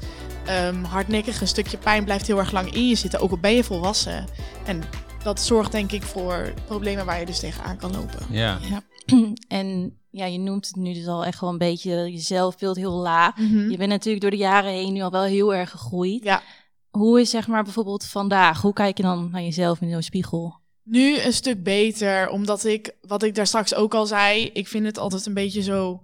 um, 0.66 0.84
hardnekkige 0.84 1.46
stukje 1.46 1.78
pijn 1.78 2.04
blijft 2.04 2.26
heel 2.26 2.38
erg 2.38 2.52
lang 2.52 2.74
in 2.74 2.88
je 2.88 2.94
zitten. 2.94 3.20
Ook 3.20 3.30
al 3.30 3.38
ben 3.38 3.54
je 3.54 3.64
volwassen. 3.64 4.26
En 4.64 4.82
dat 5.22 5.40
zorgt 5.40 5.72
denk 5.72 5.92
ik 5.92 6.02
voor 6.02 6.52
problemen 6.66 7.04
waar 7.04 7.20
je 7.20 7.26
dus 7.26 7.38
tegenaan 7.38 7.76
kan 7.76 7.92
lopen. 7.92 8.26
Ja. 8.30 8.58
ja. 8.70 8.82
En 9.48 9.96
ja, 10.10 10.24
je 10.24 10.38
noemt 10.38 10.66
het 10.66 10.76
nu 10.76 10.92
dus 10.92 11.06
al 11.06 11.24
echt 11.24 11.40
wel 11.40 11.50
een 11.50 11.58
beetje 11.58 12.12
jezelf 12.12 12.58
beeld 12.58 12.76
heel 12.76 12.92
laag. 12.92 13.36
Mm 13.36 13.48
-hmm. 13.48 13.70
Je 13.70 13.76
bent 13.76 13.90
natuurlijk 13.90 14.22
door 14.22 14.30
de 14.30 14.36
jaren 14.36 14.72
heen 14.72 14.92
nu 14.92 15.00
al 15.00 15.10
wel 15.10 15.22
heel 15.22 15.54
erg 15.54 15.70
gegroeid. 15.70 16.24
Ja. 16.24 16.42
Hoe 16.90 17.20
is 17.20 17.30
zeg 17.30 17.46
maar 17.46 17.64
bijvoorbeeld 17.64 18.04
vandaag? 18.04 18.60
Hoe 18.60 18.72
kijk 18.72 18.96
je 18.96 19.02
dan 19.02 19.28
naar 19.30 19.42
jezelf 19.42 19.80
in 19.80 19.90
zo'n 19.90 20.02
spiegel? 20.02 20.60
Nu 20.82 21.20
een 21.20 21.32
stuk 21.32 21.62
beter, 21.62 22.28
omdat 22.28 22.64
ik, 22.64 22.94
wat 23.00 23.22
ik 23.22 23.34
daar 23.34 23.46
straks 23.46 23.74
ook 23.74 23.94
al 23.94 24.06
zei, 24.06 24.50
ik 24.52 24.68
vind 24.68 24.86
het 24.86 24.98
altijd 24.98 25.26
een 25.26 25.34
beetje 25.34 25.62
zo 25.62 26.02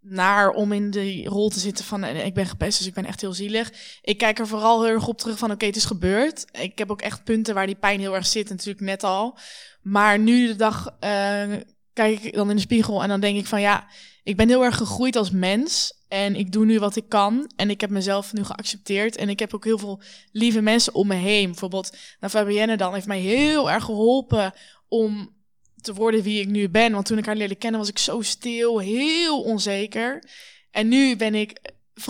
naar 0.00 0.50
om 0.50 0.72
in 0.72 0.90
die 0.90 1.28
rol 1.28 1.48
te 1.48 1.60
zitten 1.60 1.84
van 1.84 2.04
ik 2.04 2.34
ben 2.34 2.46
gepest, 2.46 2.78
dus 2.78 2.86
ik 2.86 2.94
ben 2.94 3.04
echt 3.04 3.20
heel 3.20 3.32
zielig. 3.32 3.72
Ik 4.02 4.18
kijk 4.18 4.38
er 4.38 4.46
vooral 4.46 4.82
heel 4.82 4.92
erg 4.92 5.08
op 5.08 5.18
terug 5.18 5.38
van 5.38 5.46
oké, 5.46 5.54
okay, 5.54 5.68
het 5.68 5.76
is 5.76 5.84
gebeurd. 5.84 6.44
Ik 6.52 6.78
heb 6.78 6.90
ook 6.90 7.02
echt 7.02 7.24
punten 7.24 7.54
waar 7.54 7.66
die 7.66 7.74
pijn 7.74 8.00
heel 8.00 8.14
erg 8.14 8.26
zit, 8.26 8.48
natuurlijk 8.48 8.80
net 8.80 9.04
al. 9.04 9.38
Maar 9.82 10.18
nu 10.18 10.46
de 10.46 10.56
dag 10.56 10.96
uh, 11.04 11.56
kijk 11.92 12.20
ik 12.20 12.34
dan 12.34 12.50
in 12.50 12.56
de 12.56 12.62
spiegel 12.62 13.02
en 13.02 13.08
dan 13.08 13.20
denk 13.20 13.38
ik 13.38 13.46
van 13.46 13.60
ja, 13.60 13.88
ik 14.22 14.36
ben 14.36 14.48
heel 14.48 14.64
erg 14.64 14.76
gegroeid 14.76 15.16
als 15.16 15.30
mens. 15.30 15.98
En 16.08 16.36
ik 16.36 16.52
doe 16.52 16.64
nu 16.64 16.78
wat 16.78 16.96
ik 16.96 17.08
kan. 17.08 17.50
En 17.56 17.70
ik 17.70 17.80
heb 17.80 17.90
mezelf 17.90 18.32
nu 18.32 18.44
geaccepteerd. 18.44 19.16
En 19.16 19.28
ik 19.28 19.38
heb 19.38 19.54
ook 19.54 19.64
heel 19.64 19.78
veel 19.78 20.02
lieve 20.32 20.60
mensen 20.60 20.94
om 20.94 21.06
me 21.06 21.14
heen. 21.14 21.46
Bijvoorbeeld, 21.46 21.96
nou, 22.20 22.32
Fabienne 22.32 22.76
dan 22.76 22.94
heeft 22.94 23.06
mij 23.06 23.20
heel 23.20 23.70
erg 23.70 23.84
geholpen 23.84 24.52
om 24.88 25.34
te 25.80 25.94
worden 25.94 26.22
wie 26.22 26.40
ik 26.40 26.48
nu 26.48 26.68
ben. 26.68 26.92
Want 26.92 27.06
toen 27.06 27.18
ik 27.18 27.26
haar 27.26 27.36
leerde 27.36 27.54
kennen 27.54 27.80
was 27.80 27.88
ik 27.88 27.98
zo 27.98 28.20
stil, 28.20 28.78
heel 28.78 29.42
onzeker. 29.42 30.24
En 30.70 30.88
nu 30.88 31.16
ben 31.16 31.34
ik... 31.34 31.58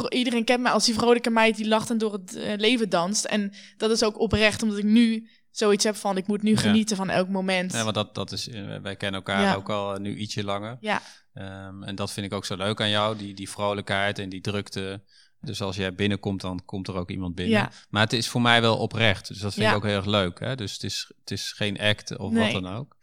Iedereen 0.08 0.44
kent 0.44 0.62
mij 0.62 0.72
als 0.72 0.84
die 0.84 0.94
vrolijke 0.94 1.30
meid 1.30 1.56
die 1.56 1.68
lacht 1.68 1.90
en 1.90 1.98
door 1.98 2.12
het 2.12 2.36
uh, 2.36 2.52
leven 2.56 2.88
danst. 2.88 3.24
En 3.24 3.52
dat 3.76 3.90
is 3.90 4.02
ook 4.02 4.20
oprecht, 4.20 4.62
omdat 4.62 4.78
ik 4.78 4.84
nu 4.84 5.28
zoiets 5.50 5.84
heb 5.84 5.96
van 5.96 6.16
ik 6.16 6.26
moet 6.26 6.42
nu 6.42 6.56
genieten 6.56 6.96
ja. 6.96 7.02
van 7.04 7.14
elk 7.14 7.28
moment. 7.28 7.72
Ja, 7.72 7.82
want 7.82 7.94
dat, 7.94 8.14
dat 8.14 8.32
is, 8.32 8.46
wij 8.82 8.96
kennen 8.96 9.20
elkaar 9.20 9.42
ja. 9.42 9.54
ook 9.54 9.68
al 9.68 9.98
nu 9.98 10.16
ietsje 10.16 10.44
langer. 10.44 10.76
Ja. 10.80 11.02
Um, 11.34 11.82
en 11.82 11.94
dat 11.94 12.12
vind 12.12 12.26
ik 12.26 12.32
ook 12.32 12.44
zo 12.44 12.56
leuk 12.56 12.80
aan 12.80 12.90
jou, 12.90 13.16
die, 13.16 13.34
die 13.34 13.50
vrolijkheid 13.50 14.18
en 14.18 14.28
die 14.28 14.40
drukte. 14.40 15.02
Dus 15.40 15.62
als 15.62 15.76
jij 15.76 15.94
binnenkomt, 15.94 16.40
dan 16.40 16.64
komt 16.64 16.88
er 16.88 16.94
ook 16.94 17.10
iemand 17.10 17.34
binnen. 17.34 17.58
Ja. 17.58 17.70
Maar 17.88 18.02
het 18.02 18.12
is 18.12 18.28
voor 18.28 18.42
mij 18.42 18.60
wel 18.60 18.76
oprecht, 18.78 19.28
dus 19.28 19.38
dat 19.38 19.54
vind 19.54 19.70
ik 19.70 19.76
ook 19.76 19.84
heel 19.84 19.96
erg 19.96 20.04
leuk. 20.06 20.40
Hè? 20.40 20.54
Dus 20.54 20.72
het 20.72 20.82
is, 20.84 21.12
het 21.20 21.30
is 21.30 21.52
geen 21.52 21.80
act 21.80 22.16
of 22.16 22.32
nee. 22.32 22.52
wat 22.52 22.62
dan 22.62 22.74
ook. 22.74 22.96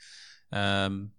Um, 0.49 1.13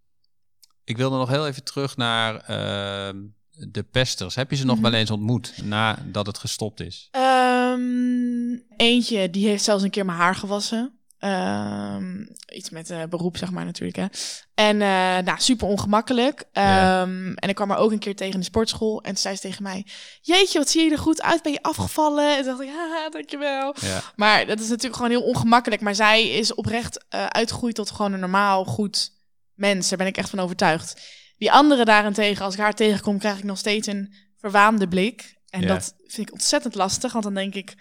ik 0.85 0.97
wilde 0.97 1.17
nog 1.17 1.29
heel 1.29 1.47
even 1.47 1.65
terug 1.65 1.97
naar 1.97 2.35
uh, 2.35 3.21
de 3.51 3.83
pesters, 3.83 4.35
heb 4.35 4.51
je 4.51 4.57
ze 4.57 4.65
nog 4.65 4.75
Mhm. 4.79 4.91
wel 4.91 5.01
eens 5.01 5.11
ontmoet 5.11 5.63
nadat 5.65 6.27
het 6.27 6.39
gestopt 6.39 6.81
is? 6.81 7.09
Ehm, 7.11 8.57
eentje, 8.77 9.31
die 9.31 9.47
heeft 9.47 9.65
zelfs 9.65 9.83
een 9.83 9.91
keer 9.91 10.05
mijn 10.05 10.19
haar 10.19 10.35
gewassen. 10.35 10.98
Ehm, 11.19 12.25
iets 12.55 12.71
met 12.71 12.91
eh, 12.91 13.03
beroep, 13.11 13.37
zeg 13.37 13.51
maar 13.51 13.65
natuurlijk. 13.65 13.97
Hè. 13.97 14.07
En 14.55 14.83
eh, 14.83 15.25
nou, 15.25 15.41
super 15.41 15.67
ongemakkelijk. 15.69 16.45
Ja. 16.53 17.01
Ehm, 17.03 17.33
En 17.35 17.49
ik 17.49 17.55
kwam 17.55 17.71
haar 17.71 17.79
ook 17.79 17.93
een 17.93 17.99
keer 17.99 18.17
tegen 18.17 18.33
in 18.35 18.39
de 18.41 18.45
sportschool. 18.47 18.97
En 19.03 19.09
toen 19.09 19.17
zei 19.17 19.35
ze 19.35 19.41
tegen 19.41 19.63
mij: 19.63 19.87
Jeetje, 20.21 20.59
wat 20.59 20.69
zie 20.69 20.85
je 20.85 20.91
er 20.91 20.99
goed 20.99 21.23
uit? 21.23 21.43
Ben 21.43 21.53
je 21.53 21.63
afgevallen? 21.63 22.31
En 22.37 22.43
toen 22.45 22.47
dacht 22.57 22.61
ik: 22.61 22.69
Ja, 22.69 23.09
dankjewel. 23.11 23.75
Ja, 23.81 24.03
Maar 24.17 24.47
dat 24.47 24.61
is 24.61 24.69
natuurlijk 24.69 24.95
gewoon 24.97 25.11
heel 25.11 25.23
ongemakkelijk. 25.23 25.81
Maar 25.83 25.95
zij 25.95 26.29
is 26.29 26.55
oprecht 26.55 27.05
eh, 27.09 27.27
uitgegroeid 27.27 27.75
tot 27.75 27.91
gewoon 27.91 28.13
een 28.13 28.21
normaal, 28.21 28.65
goed 28.65 29.11
mens. 29.55 29.89
Daar 29.89 29.99
ben 29.99 30.07
ik 30.07 30.17
echt 30.17 30.31
van 30.31 30.39
overtuigd. 30.41 31.01
Die 31.39 31.53
andere 31.53 31.85
daarentegen, 31.85 32.45
als 32.45 32.55
ik 32.55 32.61
haar 32.61 32.75
tegenkom, 32.75 33.19
krijg 33.19 33.39
ik 33.39 33.45
nog 33.45 33.59
steeds 33.59 33.87
een 33.87 34.15
verwaande 34.37 34.89
blik. 34.89 35.37
En 35.49 35.61
Ja. 35.61 35.67
dat 35.67 35.95
vind 36.07 36.27
ik 36.29 36.33
ontzettend 36.33 36.75
lastig, 36.75 37.13
want 37.13 37.25
dan 37.25 37.35
denk 37.35 37.55
ik... 37.55 37.75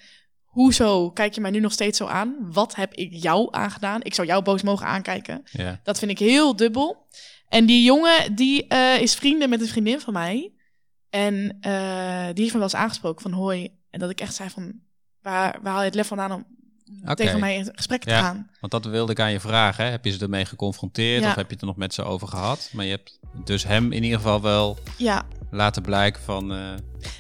Hoezo 0.62 1.12
kijk 1.12 1.34
je 1.34 1.42
mij 1.42 1.52
nu 1.52 1.60
nog 1.60 1.72
steeds 1.72 1.98
zo 1.98 2.06
aan? 2.06 2.36
Wat 2.52 2.76
heb 2.76 2.94
ik 2.94 3.10
jou 3.14 3.48
aangedaan? 3.52 4.02
Ik 4.04 4.14
zou 4.14 4.28
jou 4.28 4.44
boos 4.44 4.62
mogen 4.62 4.86
aankijken. 4.88 5.44
ja. 5.52 5.80
Dat 5.84 6.00
vind 6.00 6.12
ik 6.12 6.20
heel 6.20 6.56
dubbel. 6.56 7.08
En 7.48 7.66
die 7.66 7.84
jongen, 7.84 8.36
die 8.36 8.68
eh, 8.68 9.02
is 9.02 9.16
vrienden 9.16 9.50
met 9.50 9.62
een 9.62 9.68
vriendin 9.68 10.00
van 10.00 10.14
mij. 10.14 10.52
En 11.10 11.58
eh, 11.62 12.26
die 12.26 12.42
heeft 12.44 12.54
me 12.54 12.60
wel 12.60 12.62
eens 12.62 12.76
aangesproken 12.76 13.22
van 13.22 13.32
hoi. 13.32 13.70
En 13.90 14.00
dat 14.00 14.10
ik 14.10 14.22
echt 14.22 14.36
zei 14.36 14.50
van, 14.50 14.74
waar, 15.22 15.60
waar 15.62 15.72
haal 15.72 15.82
je 15.82 15.86
het 15.88 15.96
lef 15.96 16.08
vandaan 16.08 16.32
om 16.32 16.46
tegen 17.16 17.40
mij 17.40 17.56
in 17.56 17.70
gesprek 17.74 18.04
te 18.04 18.10
gaan? 18.10 18.50
Want 18.60 18.72
dat 18.72 18.86
wilde 18.86 19.12
ik 19.12 19.20
aan 19.20 19.32
je 19.32 19.40
vragen. 19.40 19.86
Hè? 19.86 19.92
Heb 19.92 20.06
je 20.06 20.12
ze 20.12 20.20
ermee 20.20 20.46
geconfronteerd 20.46 21.24
Ja. 21.24 21.30
of 21.30 21.36
heb 21.36 21.46
je 21.48 21.52
het 21.54 21.62
er 21.62 21.68
nog 21.68 21.76
met 21.76 21.94
ze 21.94 22.04
over 22.04 22.28
gehad? 22.28 22.70
Maar 22.74 22.86
je 22.86 22.92
hebt 22.92 23.20
dus 23.44 23.64
hem 23.64 23.92
in 23.92 24.04
ieder 24.04 24.18
geval 24.20 24.42
wel 24.42 24.78
Ja, 24.98 25.26
laten 25.52 25.82
blijken 25.82 26.22
van... 26.22 26.54
eh, 26.54 26.74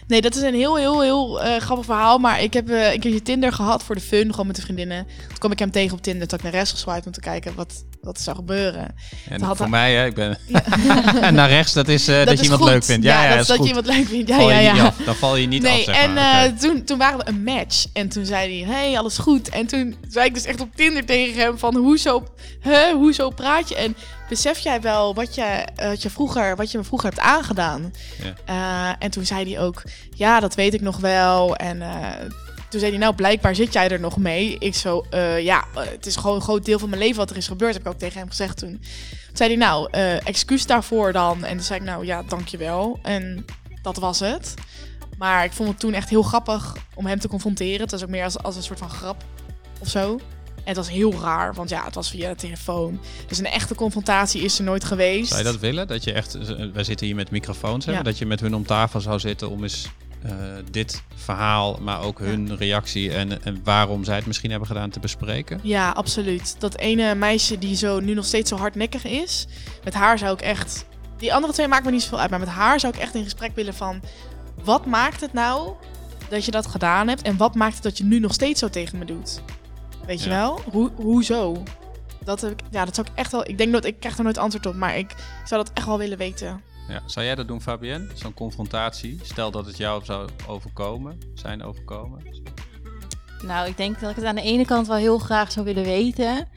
nee, 0.08 0.22
dat 0.22 0.36
is 0.36 0.41
een 0.41 0.53
heel, 0.53 0.75
heel, 0.77 1.01
heel 1.01 1.41
eh, 1.41 1.62
grappig 1.62 1.86
verhaal. 1.86 2.17
Maar 2.17 2.41
ik 2.41 2.53
heb 2.53 2.70
eh, 2.70 2.94
een 2.94 3.00
keertje 3.00 3.22
Tinder 3.22 3.53
gehad 3.53 3.84
voor 3.84 3.96
de 3.96 4.01
fun, 4.01 4.29
gewoon 4.32 4.48
met 4.48 4.56
de 4.56 4.62
vriendinnen. 4.62 5.08
Toen 5.27 5.38
kwam 5.38 5.51
ik 5.51 5.60
hem 5.60 5.72
tegen 5.72 5.94
op 5.98 6.01
Tinder, 6.01 6.27
toen 6.27 6.38
ik 6.38 6.44
naar 6.44 6.53
rechts 6.53 6.72
geswiped 6.72 7.06
om 7.06 7.12
te 7.12 7.20
kijken 7.20 7.56
wat, 7.56 7.84
wat 8.01 8.17
er 8.17 8.24
zou 8.24 8.36
gebeuren. 8.36 8.96
en 9.29 9.41
had 9.41 9.58
voor 9.58 9.65
hij- 9.65 9.70
mij, 9.70 9.96
hè, 9.96 10.06
ik 10.06 10.15
ben 10.15 10.38
naar 11.36 11.50
rechts, 11.50 11.74
dat 11.74 11.88
is 11.88 12.08
eh, 12.08 12.25
dat, 12.25 12.38
je 12.38 12.44
iemand 12.44 12.62
goed. 12.62 12.70
leuk 12.70 12.84
vindt. 12.84 13.06
Ja, 13.06 13.24
ja, 13.24 13.29
dat 13.29 13.39
is 13.41 13.48
dat 13.48 13.58
je 13.58 13.67
iemand 13.67 13.86
leuk 13.86 14.08
vindt. 14.08 14.29
Ja, 14.29 14.39
ja, 14.39 14.60
ja. 14.60 14.94
Dan 15.06 15.15
val 15.15 15.36
je 15.36 15.48
niet 15.48 15.62
nee, 15.62 15.77
af, 15.77 15.84
zeg 15.84 15.96
en 15.96 16.13
maar. 16.13 16.53
toen, 16.53 16.84
toen 16.84 16.98
waren 16.98 17.17
we 17.17 17.27
een 17.27 17.44
match. 17.44 17.86
En 17.94 18.10
toen 18.10 18.25
zei 18.25 18.63
hij, 18.63 18.74
hey, 18.75 18.98
alles 18.98 19.17
goed. 19.17 19.50
En 19.50 19.67
toen 19.67 19.96
zei 20.10 20.25
ik 20.25 20.34
dus 20.34 20.46
echt 20.46 20.62
op 20.62 20.75
Tinder 20.75 21.06
tegen 21.06 21.41
hem 21.41 21.58
van, 21.58 21.75
hoezo, 21.75 22.24
hè, 22.60 22.91
hoezo 22.94 23.29
praat 23.29 23.70
je? 23.70 23.75
En 23.75 23.96
besef 24.29 24.60
jij 24.60 24.82
wel 24.82 25.13
wat 25.13 25.36
je, 25.36 25.67
wat 25.75 26.01
je, 26.01 26.10
vroeger, 26.10 26.56
wat 26.56 26.72
je 26.72 26.77
me 26.77 26.84
vroeger 26.84 27.10
hebt 27.10 27.22
aangedaan? 27.22 27.94
Ja. 28.46 29.00
En 29.00 29.12
toen 29.12 29.25
zei 29.25 29.53
hij 29.53 29.63
ook, 29.63 29.76
ja, 30.10 30.39
dat 30.39 30.55
weet 30.55 30.74
ik 30.74 30.81
nog 30.81 30.98
wel. 30.98 31.55
En 31.55 31.81
eh, 31.81 32.25
toen 32.69 32.79
zei 32.79 32.91
hij, 32.91 33.00
nou, 33.00 33.15
blijkbaar 33.15 33.55
zit 33.55 33.74
jij 33.74 33.89
er 33.89 34.00
nog 34.00 34.17
mee. 34.17 34.55
Ik 34.60 34.75
zo, 34.75 35.05
eh, 35.10 35.43
ja, 35.43 35.65
eh, 35.75 35.81
het 35.89 36.05
is 36.05 36.15
gewoon 36.15 36.36
een 36.36 36.41
groot 36.41 36.65
deel 36.65 36.79
van 36.79 36.89
mijn 36.89 37.01
leven 37.01 37.17
wat 37.17 37.29
er 37.29 37.38
is 37.38 37.48
gebeurd. 37.48 37.74
Heb 37.74 37.81
ik 37.81 37.91
ook 37.91 38.00
tegen 38.00 38.19
hem 38.19 38.29
gezegd 38.29 38.57
toen. 38.57 38.79
Toen 39.27 39.38
zei 39.38 39.50
hij, 39.50 39.57
nou, 39.57 39.89
excuus 40.24 40.65
daarvoor 40.65 41.13
dan. 41.13 41.43
En 41.43 41.55
toen 41.55 41.65
zei 41.65 41.79
ik, 41.79 41.86
nou, 41.86 42.05
ja, 42.05 42.24
dankjewel. 42.24 43.00
En 43.01 43.46
dat 43.81 43.98
was 43.98 44.19
het. 44.19 44.53
Maar 45.17 45.43
ik 45.43 45.51
vond 45.51 45.69
het 45.69 45.79
toen 45.79 45.93
echt 45.93 46.10
heel 46.10 46.24
grappig 46.24 46.75
om 46.93 47.05
hem 47.05 47.19
te 47.19 47.27
confronteren. 47.27 47.81
Het 47.81 47.91
was 47.91 48.03
ook 48.03 48.10
meer 48.10 48.24
als, 48.24 48.38
als 48.38 48.55
een 48.55 48.63
soort 48.63 48.79
van 48.79 48.89
grap 48.89 49.24
of 49.79 49.89
zo. 49.89 50.19
En 50.68 50.76
het 50.76 50.86
was 50.86 50.96
heel 50.96 51.14
raar, 51.22 51.54
want 51.54 51.70
ja, 51.70 51.84
het 51.84 51.96
was 51.96 52.10
via 52.10 52.30
de 52.30 52.36
telefoon. 52.36 53.00
Dus 53.28 53.38
een 53.38 53.46
echte 53.46 53.76
confrontatie 53.76 54.42
is 54.42 54.58
er 54.58 54.64
nooit 54.64 54.84
geweest. 54.84 55.28
Zou 55.28 55.40
je 55.40 55.52
dat 55.52 55.60
willen? 55.60 55.88
Dat 55.88 56.04
je 56.04 56.12
echt, 56.12 56.36
eh, 56.36 56.66
wij 56.74 56.84
zitten 56.84 57.06
hier 57.06 57.16
met 57.16 57.32
microfoons, 57.32 57.86
hè? 57.86 57.92
Ja. 57.92 58.02
dat 58.02 58.18
je 58.18 58.26
met 58.26 58.40
hun 58.40 58.56
om 58.56 58.66
tafel 58.66 59.02
zou 59.02 59.20
zitten 59.20 59.50
om 59.50 59.64
eens 59.64 59.90
eh, 60.24 60.32
dit 60.72 61.04
verhaal, 61.16 61.78
maar 61.82 62.02
ook 62.02 62.20
hun 62.20 62.58
reactie 62.58 63.12
en, 63.12 63.44
en 63.44 63.60
waarom 63.64 64.04
zij 64.04 64.16
het 64.16 64.26
misschien 64.26 64.50
hebben 64.50 64.68
gedaan 64.68 64.90
te 64.90 65.00
bespreken? 65.00 65.60
Ja, 65.64 65.92
absoluut. 65.92 66.56
Dat 66.60 66.78
ene 66.78 67.16
meisje 67.16 67.58
die 67.58 67.76
zo 67.76 68.00
nu 68.00 68.14
nog 68.14 68.26
steeds 68.26 68.50
zo 68.50 68.56
hardnekkig 68.56 69.06
is. 69.06 69.48
Met 69.84 69.94
haar 69.94 70.18
zou 70.18 70.34
ik 70.34 70.42
echt. 70.42 70.86
Die 71.18 71.34
andere 71.34 71.54
twee 71.54 71.68
maakt 71.68 71.86
me 71.86 71.92
niet 71.92 72.02
zoveel 72.02 72.20
uit. 72.20 72.30
Maar 72.30 72.40
met 72.40 72.50
haar 72.50 72.80
zou 72.80 72.94
ik 72.94 73.00
echt 73.00 73.16
in 73.16 73.24
gesprek 73.24 73.56
willen 73.56 73.74
van. 73.74 74.01
Wat 74.64 74.86
maakt 74.86 75.22
het 75.22 75.34
nou 75.34 75.74
dat 76.30 76.46
je 76.46 76.51
dat 76.51 76.68
gedaan 76.68 77.08
hebt? 77.08 77.22
En 77.22 77.38
wat 77.38 77.56
maakt 77.56 77.74
het 77.74 77.84
dat 77.84 77.98
je 77.98 78.03
nu 78.03 78.20
nog 78.20 78.34
steeds 78.34 78.60
zo 78.60 78.70
tegen 78.70 78.98
me 78.98 79.06
doet? 79.06 79.42
Weet 80.07 80.24
je 80.24 80.29
Ja. 80.29 80.35
wel? 80.35 80.61
Hoe, 80.72 80.91
hoezo? 80.96 81.63
Dat, 82.24 82.41
heb 82.41 82.51
ik, 82.51 82.59
ja, 82.72 82.85
dat 82.85 82.96
zou 82.96 83.07
ik 83.07 83.13
echt 83.15 83.31
wel. 83.31 83.48
Ik 83.50 83.57
denk 83.57 83.72
dat 83.72 83.85
ik 83.85 84.00
krijg 84.00 84.17
er 84.17 84.24
nooit 84.24 84.37
antwoord 84.37 84.65
op. 84.65 84.75
Maar 84.75 84.98
ik 84.98 85.15
zou 85.46 85.63
dat 85.63 85.74
echt 85.74 85.85
wel 85.85 85.98
willen 85.98 86.17
weten. 86.17 86.61
Ja. 86.87 87.01
Zou 87.05 87.25
jij 87.25 87.35
dat 87.35 87.48
doen, 87.48 87.61
Fabienne? 87.61 88.07
Zo'n 88.13 88.33
confrontatie? 88.33 89.20
Stel 89.24 89.51
dat 89.51 89.65
het 89.65 89.77
jou 89.77 90.05
zou 90.05 90.29
overkomen, 90.48 91.17
zijn 91.33 91.63
overkomen. 91.63 92.22
Nou, 93.43 93.67
ik 93.67 93.77
denk 93.77 94.00
dat 94.00 94.09
ik 94.09 94.15
het 94.15 94.25
aan 94.25 94.35
de 94.35 94.41
ene 94.41 94.65
kant 94.65 94.87
wel 94.87 94.98
heel 94.98 95.17
graag 95.20 95.51
zou 95.51 95.65
willen 95.65 95.83
weten. 95.83 96.48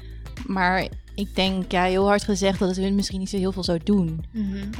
Maar 0.46 0.88
ik 1.14 1.35
denk, 1.35 1.73
ja, 1.73 1.85
heel 1.85 2.07
hard 2.07 2.25
gezegd 2.25 2.59
dat 2.59 2.68
het 2.68 2.79
hun 2.79 2.94
misschien 2.94 3.18
niet 3.18 3.31
zo 3.31 3.37
heel 3.37 3.53
veel 3.53 3.64
zou 3.64 3.81
doen. 3.85 4.25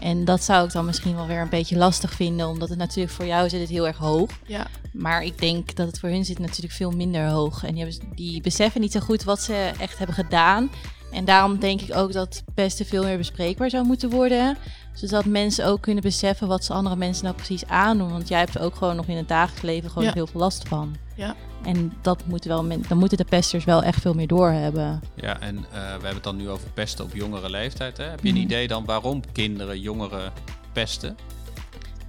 En 0.01 0.25
dat 0.25 0.43
zou 0.43 0.67
ik 0.67 0.73
dan 0.73 0.85
misschien 0.85 1.15
wel 1.15 1.27
weer 1.27 1.41
een 1.41 1.49
beetje 1.49 1.77
lastig 1.77 2.13
vinden. 2.13 2.49
Omdat 2.49 2.69
het 2.69 2.79
natuurlijk 2.79 3.15
voor 3.15 3.27
jou 3.27 3.49
zit 3.49 3.61
het 3.61 3.69
heel 3.69 3.87
erg 3.87 3.97
hoog. 3.97 4.31
Ja. 4.47 4.67
Maar 4.93 5.25
ik 5.25 5.39
denk 5.39 5.75
dat 5.75 5.87
het 5.87 5.99
voor 5.99 6.09
hun 6.09 6.25
zit 6.25 6.39
natuurlijk 6.39 6.73
veel 6.73 6.91
minder 6.91 7.29
hoog. 7.29 7.65
En 7.65 7.75
die, 7.75 7.85
hebben, 7.85 8.15
die 8.15 8.41
beseffen 8.41 8.81
niet 8.81 8.93
zo 8.93 9.01
goed 9.01 9.25
wat 9.25 9.43
ze 9.43 9.71
echt 9.79 9.99
hebben 9.99 10.17
gedaan. 10.17 10.71
En 11.11 11.25
daarom 11.25 11.59
denk 11.59 11.81
ik 11.81 11.97
ook 11.97 12.13
dat 12.13 12.43
pesten 12.55 12.87
veel 12.87 13.05
meer 13.05 13.17
bespreekbaar 13.17 13.71
zou 13.71 13.85
moeten 13.87 14.11
worden. 14.11 14.57
Zodat 14.93 15.25
mensen 15.25 15.67
ook 15.67 15.81
kunnen 15.81 16.03
beseffen 16.03 16.49
wat 16.49 16.65
ze 16.65 16.73
andere 16.73 16.97
mensen 16.97 17.25
nou 17.25 17.37
precies 17.37 17.67
aandoen. 17.67 18.11
Want 18.11 18.29
jij 18.29 18.39
hebt 18.39 18.55
er 18.55 18.61
ook 18.63 18.75
gewoon 18.75 18.97
nog 18.97 19.07
in 19.07 19.17
het 19.17 19.29
dagelijks 19.29 19.63
leven 19.63 19.89
gewoon 19.91 20.05
Ja. 20.05 20.13
heel 20.15 20.27
veel 20.27 20.41
last 20.41 20.69
van. 20.69 20.97
Ja. 21.15 21.35
En 21.63 21.93
dat 22.03 22.23
moeten 22.27 22.51
wel 22.51 22.67
dan 22.89 22.99
moeten 22.99 23.19
de 23.19 23.25
pesters 23.25 23.65
wel 23.65 23.83
echt 23.83 24.01
veel 24.01 24.15
meer 24.15 24.27
doorhebben. 24.27 25.01
Ja, 25.15 25.41
en 25.41 25.57
eh, 25.57 25.63
we 25.73 25.79
hebben 25.79 26.15
het 26.15 26.23
dan 26.23 26.37
nu 26.37 26.49
over 26.49 26.69
pesten 26.75 27.05
op 27.05 27.15
jongere 27.15 27.51
leeftijd. 27.51 27.97
Hè? 27.97 28.05
Heb 28.05 28.23
je 28.23 28.29
een 28.29 28.35
Mhm. 28.35 28.43
idee 28.45 28.69
dan 28.69 28.85
waarom 28.85 29.23
kinderen, 29.33 29.81
jongeren 29.81 30.33
pesten? 30.73 31.17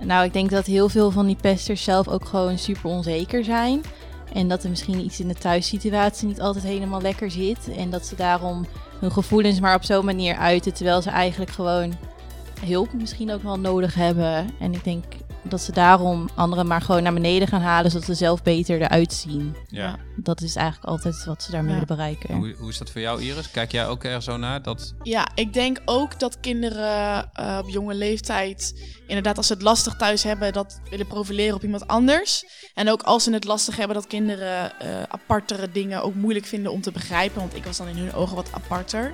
Nou, 0.04 0.24
ik 0.26 0.34
denk 0.34 0.50
dat 0.50 0.66
heel 0.66 0.90
veel 0.90 1.12
van 1.12 1.26
die 1.26 1.36
pesters 1.42 1.84
zelf 1.84 2.08
ook 2.08 2.26
gewoon 2.26 2.58
super 2.58 2.90
onzeker 2.90 3.44
zijn. 3.44 3.82
En 4.34 4.48
dat 4.48 4.64
er 4.64 4.70
misschien 4.70 5.00
iets 5.00 5.20
in 5.20 5.28
de 5.28 5.34
thuissituatie 5.36 6.28
niet 6.28 6.42
altijd 6.42 6.64
helemaal 6.64 7.02
lekker 7.02 7.32
zit. 7.32 7.70
En 7.78 7.90
dat 7.90 8.06
ze 8.06 8.16
daarom 8.16 8.66
hun 9.00 9.12
gevoelens 9.12 9.60
maar 9.60 9.76
op 9.76 9.84
zo'n 9.84 10.06
manier 10.06 10.36
uiten. 10.36 10.74
Terwijl 10.74 11.02
ze 11.02 11.10
eigenlijk 11.10 11.52
gewoon 11.52 11.94
hulp 12.66 12.94
misschien 12.94 13.32
ook 13.32 13.44
wel 13.44 13.60
nodig 13.60 13.94
hebben. 13.96 14.50
En 14.60 14.74
ik 14.74 14.84
denk 14.84 15.04
dat 15.44 15.62
ze 15.62 15.72
daarom 15.72 16.30
anderen 16.36 16.68
maar 16.68 16.82
gewoon 16.82 17.04
naar 17.04 17.14
beneden 17.14 17.48
gaan 17.48 17.62
halen. 17.62 17.92
Zodat 17.92 18.06
ze 18.06 18.14
zelf 18.14 18.44
beter 18.44 18.82
eruit 18.82 19.14
zien. 19.14 19.56
Ja. 19.68 19.98
Dat 20.16 20.42
is 20.42 20.56
eigenlijk 20.56 20.88
altijd 20.88 21.26
wat 21.26 21.44
ze 21.44 21.52
daarmee 21.52 21.74
Ja. 21.74 21.80
willen 21.80 21.96
bereiken. 21.96 22.36
Hoe, 22.36 22.56
hoe 22.60 22.70
is 22.70 22.78
dat 22.78 22.92
voor 22.92 23.02
jou, 23.02 23.22
Iris? 23.22 23.52
Kijk 23.52 23.72
jij 23.72 23.88
ook 23.88 24.04
er 24.04 24.22
zo 24.22 24.38
naar? 24.38 24.62
Dat, 24.62 24.94
Ja, 25.04 25.28
ik 25.36 25.54
denk 25.54 25.82
ook 25.86 26.20
dat 26.20 26.40
kinderen 26.40 27.30
eh, 27.34 27.58
op 27.62 27.70
jonge 27.70 27.94
leeftijd, 27.94 28.84
inderdaad, 29.08 29.38
als 29.38 29.48
ze 29.48 29.54
het 29.54 29.62
lastig 29.62 29.96
thuis 29.96 30.24
hebben, 30.24 30.54
dat 30.54 30.80
willen 30.90 31.08
profileren 31.08 31.56
op 31.56 31.64
iemand 31.64 31.88
anders. 31.88 32.46
En 32.74 32.90
ook 32.90 33.02
als 33.02 33.24
ze 33.24 33.34
het 33.34 33.44
lastig 33.44 33.76
hebben, 33.76 33.96
dat 33.96 34.08
kinderen 34.08 34.80
eh, 34.80 34.88
apartere 35.08 35.72
dingen 35.72 36.04
ook 36.04 36.16
moeilijk 36.16 36.46
vinden 36.46 36.72
om 36.72 36.82
te 36.82 36.92
begrijpen. 36.92 37.40
Want 37.40 37.56
ik 37.56 37.66
was 37.66 37.78
dan 37.78 37.88
in 37.88 37.98
hun 37.98 38.14
ogen 38.14 38.36
wat 38.36 38.50
aparter. 38.54 39.14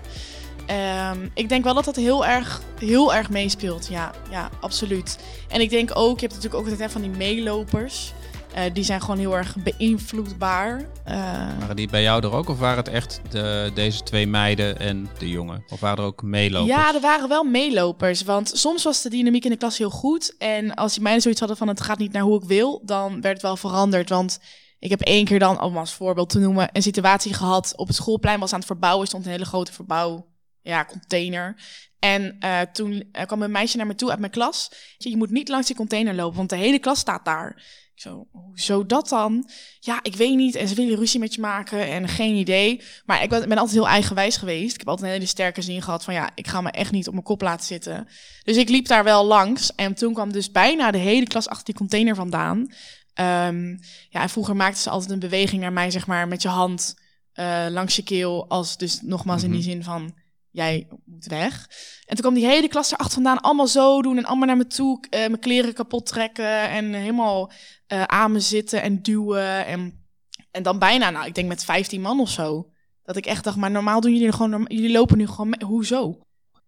Ehm, 0.67 1.27
ik 1.33 1.49
denk 1.49 1.63
wel 1.63 1.73
dat 1.73 1.85
dat 1.85 1.95
heel 1.95 2.25
erg, 2.25 2.61
heel 2.79 3.13
erg 3.13 3.29
meespeelt. 3.29 3.87
Ja, 3.87 4.11
ja, 4.29 4.49
absoluut. 4.59 5.19
En 5.47 5.61
ik 5.61 5.69
denk 5.69 5.89
ook, 5.93 6.19
je 6.19 6.27
hebt 6.27 6.33
natuurlijk 6.33 6.63
ook 6.63 6.69
altijd 6.69 6.91
van 6.91 7.01
die 7.01 7.09
meelopers. 7.09 8.13
Eh, 8.53 8.63
die 8.73 8.83
zijn 8.83 9.01
gewoon 9.01 9.17
heel 9.17 9.37
erg 9.37 9.55
beïnvloedbaar. 9.55 10.89
Eh, 11.03 11.15
waren 11.59 11.75
die 11.75 11.89
bij 11.89 12.01
jou 12.01 12.23
er 12.23 12.31
ook? 12.31 12.49
Of 12.49 12.59
waren 12.59 12.77
het 12.77 12.87
echt 12.87 13.21
de, 13.29 13.71
deze 13.73 14.03
twee 14.03 14.27
meiden 14.27 14.79
en 14.79 15.09
de 15.17 15.29
jongen? 15.29 15.63
Of 15.69 15.79
waren 15.79 15.97
er 15.97 16.03
ook 16.03 16.21
meelopers? 16.21 16.75
Ja, 16.75 16.93
er 16.93 17.01
waren 17.01 17.29
wel 17.29 17.43
meelopers. 17.43 18.23
Want 18.23 18.51
soms 18.53 18.83
was 18.83 19.01
de 19.01 19.09
dynamiek 19.09 19.43
in 19.43 19.51
de 19.51 19.57
klas 19.57 19.77
heel 19.77 19.89
goed. 19.89 20.35
En 20.37 20.73
als 20.73 20.93
die 20.93 21.01
meiden 21.01 21.21
zoiets 21.21 21.39
hadden 21.39 21.57
van 21.57 21.67
het 21.67 21.81
gaat 21.81 21.97
niet 21.97 22.11
naar 22.11 22.21
hoe 22.21 22.41
ik 22.41 22.47
wil, 22.47 22.81
dan 22.85 23.21
werd 23.21 23.33
het 23.33 23.41
wel 23.41 23.57
veranderd. 23.57 24.09
Want 24.09 24.39
ik 24.79 24.89
heb 24.89 25.01
één 25.01 25.25
keer 25.25 25.39
dan, 25.39 25.61
om 25.61 25.77
als 25.77 25.93
voorbeeld 25.93 26.29
te 26.29 26.39
noemen, 26.39 26.69
een 26.71 26.81
situatie 26.81 27.33
gehad. 27.33 27.73
Op 27.75 27.87
het 27.87 27.95
schoolplein 27.95 28.39
was 28.39 28.53
aan 28.53 28.59
het 28.59 28.67
verbouwen, 28.67 29.07
stond 29.07 29.25
een 29.25 29.31
hele 29.31 29.45
grote 29.45 29.73
verbouw, 29.73 30.25
ja, 30.61 30.85
container. 30.85 31.55
En 31.99 32.35
eh, 32.39 32.61
toen 32.61 33.09
eh, 33.11 33.25
kwam 33.25 33.41
een 33.41 33.51
meisje 33.51 33.77
naar 33.77 33.87
me 33.87 33.95
toe 33.95 34.09
uit 34.09 34.19
mijn 34.19 34.31
klas. 34.31 34.71
Je 34.97 35.17
moet 35.17 35.31
niet 35.31 35.49
langs 35.49 35.67
die 35.67 35.75
container 35.75 36.15
lopen, 36.15 36.37
want 36.37 36.49
de 36.49 36.55
hele 36.55 36.79
klas 36.79 36.99
staat 36.99 37.25
daar. 37.25 37.55
Ik 37.95 38.03
zo, 38.03 38.27
hoezo 38.31 38.85
dat 38.85 39.09
dan? 39.09 39.49
Ja, 39.79 39.99
ik 40.01 40.15
weet 40.15 40.35
niet. 40.35 40.55
En 40.55 40.67
ze 40.67 40.75
willen 40.75 40.97
ruzie 40.97 41.19
met 41.19 41.33
je 41.33 41.41
maken 41.41 41.87
en 41.87 42.07
geen 42.07 42.35
idee. 42.35 42.81
Maar 43.05 43.23
ik 43.23 43.29
ben, 43.29 43.49
altijd 43.49 43.71
heel 43.71 43.87
eigenwijs 43.87 44.37
geweest. 44.37 44.73
Ik 44.73 44.79
heb 44.79 44.87
altijd 44.87 45.07
een 45.07 45.13
hele 45.13 45.25
sterke 45.25 45.61
zin 45.61 45.81
gehad 45.81 46.03
van 46.03 46.13
ja, 46.13 46.29
ik 46.35 46.47
ga 46.47 46.61
me 46.61 46.71
echt 46.71 46.91
niet 46.91 47.07
op 47.07 47.13
mijn 47.13 47.25
kop 47.25 47.41
laten 47.41 47.65
zitten. 47.65 48.07
Dus 48.43 48.57
ik 48.57 48.69
liep 48.69 48.87
daar 48.87 49.03
wel 49.03 49.25
langs. 49.25 49.75
En 49.75 49.93
toen 49.93 50.13
kwam 50.13 50.31
dus 50.31 50.51
bijna 50.51 50.91
de 50.91 50.97
hele 50.97 51.27
klas 51.27 51.47
achter 51.47 51.65
die 51.65 51.75
container 51.75 52.15
vandaan. 52.15 52.73
Ehm, 53.13 53.69
ja, 54.09 54.21
en 54.21 54.29
vroeger 54.29 54.55
maakten 54.55 54.81
ze 54.81 54.89
altijd 54.89 55.11
een 55.11 55.19
beweging 55.19 55.61
naar 55.61 55.73
mij, 55.73 55.91
zeg 55.91 56.07
maar, 56.07 56.27
met 56.27 56.41
je 56.41 56.47
hand 56.47 56.95
eh, 57.33 57.65
langs 57.69 57.95
je 57.95 58.03
keel. 58.03 58.49
Als 58.49 58.77
dus 58.77 59.01
nogmaals 59.01 59.43
in 59.43 59.51
die 59.51 59.59
Mhm. 59.59 59.69
zin 59.69 59.83
van 59.83 60.13
jij 60.57 60.87
moet 61.05 61.25
weg. 61.25 61.67
En 62.05 62.15
toen 62.15 62.25
kwam 62.25 62.33
die 62.33 62.45
hele 62.45 62.67
klas 62.67 62.91
erachter 62.91 63.13
vandaan 63.13 63.41
allemaal 63.41 63.67
zo 63.67 64.01
doen 64.01 64.17
en 64.17 64.25
allemaal 64.25 64.47
naar 64.47 64.57
me 64.57 64.67
toe, 64.67 65.03
eh, 65.09 65.19
mijn 65.19 65.39
kleren 65.39 65.73
kapot 65.73 66.05
trekken 66.05 66.69
en 66.69 66.93
helemaal 66.93 67.51
eh, 67.87 68.03
aan 68.03 68.31
me 68.31 68.39
zitten 68.39 68.81
en 68.81 69.01
duwen. 69.01 69.65
En, 69.65 70.07
en 70.51 70.63
dan 70.63 70.79
bijna, 70.79 71.09
nou, 71.09 71.25
ik 71.25 71.35
denk 71.35 71.47
met 71.47 71.63
15 71.63 72.01
man 72.01 72.19
of 72.19 72.29
zo. 72.29 72.71
Dat 73.03 73.15
ik 73.15 73.25
echt 73.25 73.43
dacht, 73.43 73.57
maar 73.57 73.71
normaal 73.71 74.01
doen 74.01 74.13
jullie 74.13 74.31
gewoon, 74.31 74.65
jullie 74.67 74.91
lopen 74.91 75.17
nu 75.17 75.27
gewoon, 75.27 75.49
mee. 75.49 75.63
hoezo? 75.63 76.19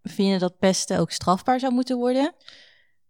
Vind 0.01 0.31
je 0.31 0.39
dat 0.39 0.57
pesten 0.57 0.99
ook 0.99 1.11
strafbaar 1.11 1.59
zou 1.59 1.73
moeten 1.73 1.97
worden? 1.97 2.35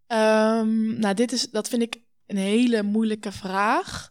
Ehm, 0.07 0.99
nou, 0.99 1.13
dit 1.13 1.31
is, 1.31 1.49
dat 1.49 1.67
vind 1.67 1.81
ik 1.81 2.01
een 2.25 2.37
hele 2.37 2.83
moeilijke 2.83 3.31
vraag. 3.31 4.09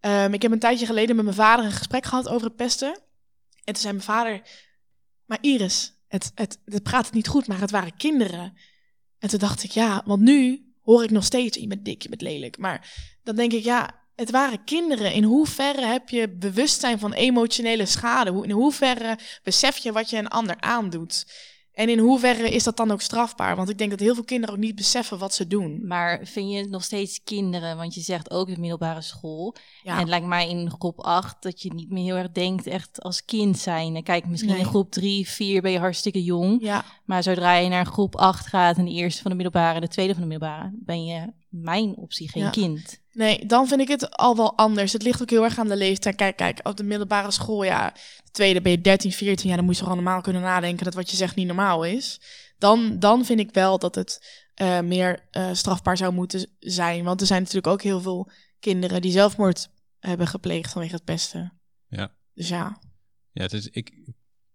Ehm, 0.00 0.32
ik 0.32 0.42
heb 0.42 0.52
een 0.52 0.58
tijdje 0.58 0.86
geleden 0.86 1.16
met 1.16 1.24
mijn 1.24 1.36
vader 1.36 1.64
een 1.64 1.72
gesprek 1.72 2.04
gehad 2.04 2.28
over 2.28 2.46
het 2.46 2.56
pesten. 2.56 2.88
En 3.64 3.72
toen 3.72 3.82
zei 3.82 3.92
mijn 3.92 4.04
vader, 4.04 4.42
maar 5.24 5.38
Iris, 5.40 5.95
het, 6.16 6.32
het, 6.34 6.58
het 6.64 6.82
praat 6.82 7.12
niet 7.12 7.28
goed, 7.28 7.46
maar 7.46 7.60
het 7.60 7.70
waren 7.70 7.96
kinderen. 7.96 8.56
En 9.18 9.28
toen 9.28 9.38
dacht 9.38 9.62
ik, 9.62 9.70
ja, 9.70 10.02
want 10.04 10.22
nu 10.22 10.64
hoor 10.82 11.04
ik 11.04 11.10
nog 11.10 11.24
steeds, 11.24 11.58
je 11.58 11.66
bent 11.66 11.84
dik, 11.84 12.02
je 12.02 12.08
bent 12.08 12.20
lelijk. 12.20 12.58
Maar 12.58 13.08
dan 13.22 13.36
denk 13.36 13.52
ik, 13.52 13.64
ja, 13.64 14.04
het 14.14 14.30
waren 14.30 14.64
kinderen. 14.64 15.12
In 15.12 15.22
hoeverre 15.22 15.86
heb 15.86 16.08
je 16.08 16.28
bewustzijn 16.28 16.98
van 16.98 17.12
emotionele 17.12 17.86
schade? 17.86 18.42
In 18.42 18.50
hoeverre 18.50 19.18
besef 19.42 19.76
je 19.76 19.92
wat 19.92 20.10
je 20.10 20.16
een 20.16 20.28
ander 20.28 20.60
aandoet? 20.60 21.26
En 21.76 21.88
in 21.88 21.98
hoeverre 21.98 22.50
is 22.50 22.64
dat 22.64 22.76
dan 22.76 22.90
ook 22.90 23.00
strafbaar? 23.00 23.56
Want 23.56 23.68
ik 23.68 23.78
denk 23.78 23.90
dat 23.90 24.00
heel 24.00 24.14
veel 24.14 24.24
kinderen 24.24 24.54
ook 24.54 24.60
niet 24.60 24.74
beseffen 24.74 25.18
wat 25.18 25.34
ze 25.34 25.46
doen. 25.46 25.86
Maar 25.86 26.20
vind 26.22 26.50
je 26.50 26.56
het 26.56 26.70
nog 26.70 26.84
steeds 26.84 27.22
kinderen? 27.24 27.76
Want 27.76 27.94
je 27.94 28.00
zegt 28.00 28.30
ook 28.30 28.46
de 28.48 28.60
middelbare 28.60 29.02
school. 29.02 29.54
Ja. 29.82 29.92
En 29.92 29.98
het 29.98 30.08
lijkt 30.08 30.26
mij 30.26 30.48
in 30.48 30.70
groep 30.70 31.00
8 31.00 31.42
dat 31.42 31.62
je 31.62 31.74
niet 31.74 31.90
meer 31.90 32.04
heel 32.04 32.16
erg 32.16 32.32
denkt 32.32 32.66
echt 32.66 33.02
als 33.02 33.24
kind 33.24 33.58
zijn. 33.58 34.02
Kijk, 34.02 34.26
misschien 34.26 34.50
Nee. 34.52 34.60
in 34.60 34.66
groep 34.66 34.90
3, 34.90 35.28
4 35.28 35.62
ben 35.62 35.70
je 35.70 35.78
hartstikke 35.78 36.22
jong. 36.24 36.62
Ja, 36.62 36.84
Maar 37.04 37.22
zodra 37.22 37.54
je 37.54 37.68
naar 37.68 37.86
groep 37.86 38.16
8 38.16 38.46
gaat 38.46 38.76
en 38.76 38.84
de 38.84 38.90
eerste 38.90 39.22
van 39.22 39.30
de 39.30 39.36
middelbare, 39.36 39.80
de 39.80 39.88
tweede 39.88 40.12
van 40.12 40.22
de 40.22 40.28
middelbare, 40.28 40.70
ben 40.74 41.04
je 41.04 41.32
mijn 41.48 41.96
optie 41.96 42.30
geen 42.30 42.42
Ja. 42.42 42.50
kind. 42.50 43.00
nee, 43.12 43.46
dan 43.46 43.68
vind 43.68 43.80
ik 43.80 43.88
het 43.88 44.10
al 44.16 44.36
wel 44.36 44.56
anders. 44.56 44.92
Het 44.92 45.02
ligt 45.02 45.22
ook 45.22 45.30
heel 45.30 45.44
erg 45.44 45.58
aan 45.58 45.68
de 45.68 45.76
leeftijd. 45.76 46.16
Kijk, 46.16 46.36
kijk, 46.36 46.60
op 46.62 46.76
de 46.76 46.82
middelbare 46.84 47.30
school, 47.30 47.62
ja, 47.64 47.90
de 48.24 48.30
tweede 48.30 48.60
ben 48.60 48.72
je 48.72 48.80
13, 48.80 49.12
14, 49.12 49.50
ja, 49.50 49.56
dan 49.56 49.64
moet 49.64 49.76
je 49.76 49.82
gewoon 49.82 49.96
normaal 49.96 50.20
kunnen 50.20 50.42
nadenken 50.42 50.84
dat 50.84 50.94
wat 50.94 51.10
je 51.10 51.16
zegt 51.16 51.36
niet 51.36 51.46
normaal 51.46 51.84
is. 51.84 52.20
Dan, 52.58 52.98
dan 52.98 53.24
vind 53.24 53.40
ik 53.40 53.50
wel 53.52 53.78
dat 53.78 53.94
het 53.94 54.44
eh, 54.54 54.80
meer 54.80 55.26
eh, 55.30 55.48
strafbaar 55.52 55.96
zou 55.96 56.12
moeten 56.12 56.50
zijn. 56.58 57.04
Want 57.04 57.20
er 57.20 57.26
zijn 57.26 57.40
natuurlijk 57.40 57.66
ook 57.66 57.82
heel 57.82 58.00
veel 58.00 58.30
kinderen 58.60 59.00
die 59.02 59.12
zelfmoord 59.12 59.68
hebben 59.98 60.26
gepleegd 60.26 60.72
vanwege 60.72 60.94
het 60.94 61.04
pesten. 61.04 61.60
Ja. 61.88 62.14
Dus 62.34 62.48
ja, 62.48 62.78
Ja, 63.32 63.42
het 63.42 63.52
is, 63.52 63.68
ik, 63.68 63.90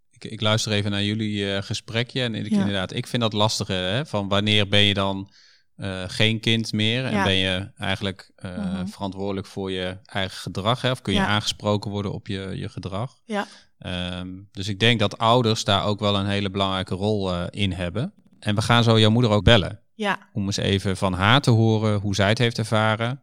ik, 0.09 0.23
ik 0.23 0.41
luister 0.41 0.71
even 0.71 0.91
naar 0.91 1.03
jullie 1.03 1.53
eh, 1.55 1.61
gesprekje. 1.63 2.21
En 2.21 2.35
ik, 2.35 2.49
Ja. 2.51 2.57
inderdaad, 2.59 2.93
ik 2.93 3.07
vind 3.07 3.21
dat 3.21 3.33
lastige. 3.33 3.73
Hè, 3.73 4.05
van 4.05 4.27
wanneer 4.27 4.67
ben 4.67 4.81
je 4.81 4.93
dan 4.93 5.31
eh, 5.75 6.03
geen 6.07 6.39
kind 6.39 6.73
meer? 6.73 7.05
En 7.05 7.11
Ja. 7.13 7.23
ben 7.23 7.33
je 7.35 7.71
eigenlijk 7.77 8.31
eh, 8.35 8.57
Mhm. 8.57 8.85
verantwoordelijk 8.87 9.47
voor 9.47 9.71
je 9.71 9.97
eigen 10.05 10.37
gedrag? 10.37 10.81
Hè? 10.81 10.91
Of 10.91 11.01
kun 11.01 11.13
je 11.13 11.19
Ja. 11.19 11.25
aangesproken 11.27 11.91
worden 11.91 12.11
op 12.13 12.27
je, 12.27 12.51
je 12.55 12.69
gedrag? 12.69 13.17
ja, 13.25 13.47
Ehm, 13.77 14.29
dus 14.51 14.67
ik 14.67 14.79
denk 14.79 14.99
dat 14.99 15.17
ouders 15.17 15.63
daar 15.63 15.85
ook 15.85 15.99
wel 15.99 16.15
een 16.15 16.25
hele 16.27 16.49
belangrijke 16.49 16.95
rol 16.95 17.31
eh, 17.33 17.43
in 17.49 17.71
hebben. 17.71 18.13
En 18.39 18.55
we 18.55 18.61
gaan 18.61 18.83
zo 18.83 18.99
jouw 18.99 19.09
moeder 19.09 19.31
ook 19.31 19.43
bellen. 19.43 19.79
ja, 19.95 20.19
Om 20.33 20.45
eens 20.45 20.57
even 20.57 20.97
van 20.97 21.13
haar 21.13 21.41
te 21.41 21.49
horen 21.51 21.99
hoe 21.99 22.15
zij 22.15 22.29
het 22.29 22.37
heeft 22.37 22.57
ervaren. 22.57 23.21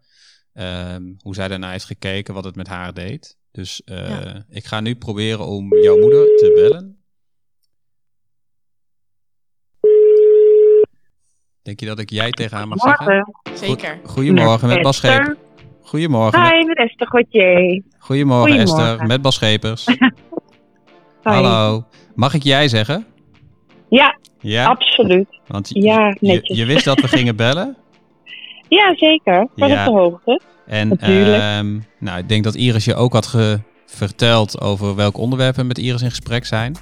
ehm, 0.52 1.02
hoe 1.18 1.34
zij 1.34 1.48
daarna 1.48 1.70
heeft 1.70 1.84
gekeken, 1.84 2.34
wat 2.34 2.44
het 2.44 2.56
met 2.56 2.66
haar 2.66 2.94
deed. 2.94 3.36
Dus 3.50 3.82
ik 4.48 4.64
ga 4.64 4.80
nu 4.80 4.94
proberen 4.96 5.46
om 5.46 5.76
jouw 5.82 5.98
moeder 5.98 6.24
te 6.26 6.52
bellen. 6.54 6.97
Denk 11.68 11.80
je 11.80 11.86
dat 11.86 11.98
ik 11.98 12.10
jij 12.10 12.30
tegen 12.30 12.56
haar 12.56 12.68
mag 12.68 12.78
zeggen? 12.78 13.06
Morgen. 13.06 13.34
zeker. 13.58 13.98
Goed- 14.02 14.10
Goedemorgen, 14.10 14.68
met 14.68 14.82
Bas. 14.82 15.02
Goedemorgen, 15.82 16.42
Hi, 16.42 16.64
met 16.66 16.76
Esther 16.78 17.06
Gauthier. 17.06 17.82
goedemorgen 17.98 18.50
Goedemorgen. 18.52 18.86
Esther, 18.90 19.06
met 19.06 19.22
Bas 19.22 19.34
Schepers. 19.34 19.86
Hallo. 21.22 21.84
Mag 22.14 22.34
ik 22.34 22.42
jij 22.42 22.68
zeggen? 22.68 23.06
Ja, 23.88 24.18
Ja, 24.40 24.66
absoluut. 24.66 25.26
want 25.46 25.68
je, 25.68 25.80
Ja, 25.82 26.06
je, 26.08 26.16
netjes. 26.20 26.58
je 26.58 26.64
wist 26.64 26.84
dat 26.84 27.00
we 27.00 27.08
gingen 27.18 27.36
bellen. 27.36 27.76
Ja, 28.68 28.94
zeker. 28.96 29.40
Ik 29.42 29.48
was 29.54 29.70
Ja. 29.70 29.86
op 29.86 29.92
de 29.94 30.00
hoogte. 30.00 30.40
En 30.66 30.88
Natuurlijk. 30.88 31.42
ehm, 31.42 31.78
nou, 31.98 32.18
ik 32.18 32.28
denk 32.28 32.44
dat 32.44 32.54
Iris 32.54 32.84
je 32.84 32.94
ook 32.94 33.12
had 33.12 33.36
verteld 33.86 34.60
over 34.60 34.94
welk 34.94 35.16
onderwerp 35.16 35.56
we 35.56 35.62
met 35.62 35.78
Iris 35.78 36.02
in 36.02 36.10
gesprek 36.10 36.44
zijn. 36.46 36.76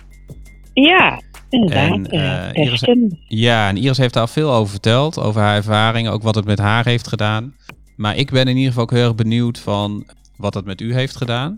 Ja, 0.73 1.21
inderdaad. 1.57 2.09
En, 2.09 2.53
eh, 2.55 2.65
Iris-. 2.65 2.85
Ja, 3.27 3.69
en 3.69 3.77
Iris 3.77 3.99
heeft 3.99 4.15
daar 4.15 4.29
veel 4.29 4.53
over 4.53 4.71
verteld, 4.71 5.21
over 5.21 5.41
haar 5.41 5.57
ervaringen, 5.57 6.13
ook 6.13 6.23
wat 6.23 6.35
het 6.35 6.45
met 6.45 6.59
haar 6.59 6.85
heeft 6.85 7.09
gedaan. 7.09 7.55
Maar 7.97 8.17
ik 8.17 8.31
ben 8.31 8.49
in 8.49 8.57
ieder 8.57 8.69
geval 8.69 8.83
ook 8.83 8.91
heel 8.91 9.05
erg 9.05 9.15
benieuwd 9.15 9.59
van 9.59 10.07
wat 10.37 10.55
het 10.55 10.65
met 10.65 10.81
u 10.81 10.95
heeft 10.95 11.17
gedaan. 11.17 11.57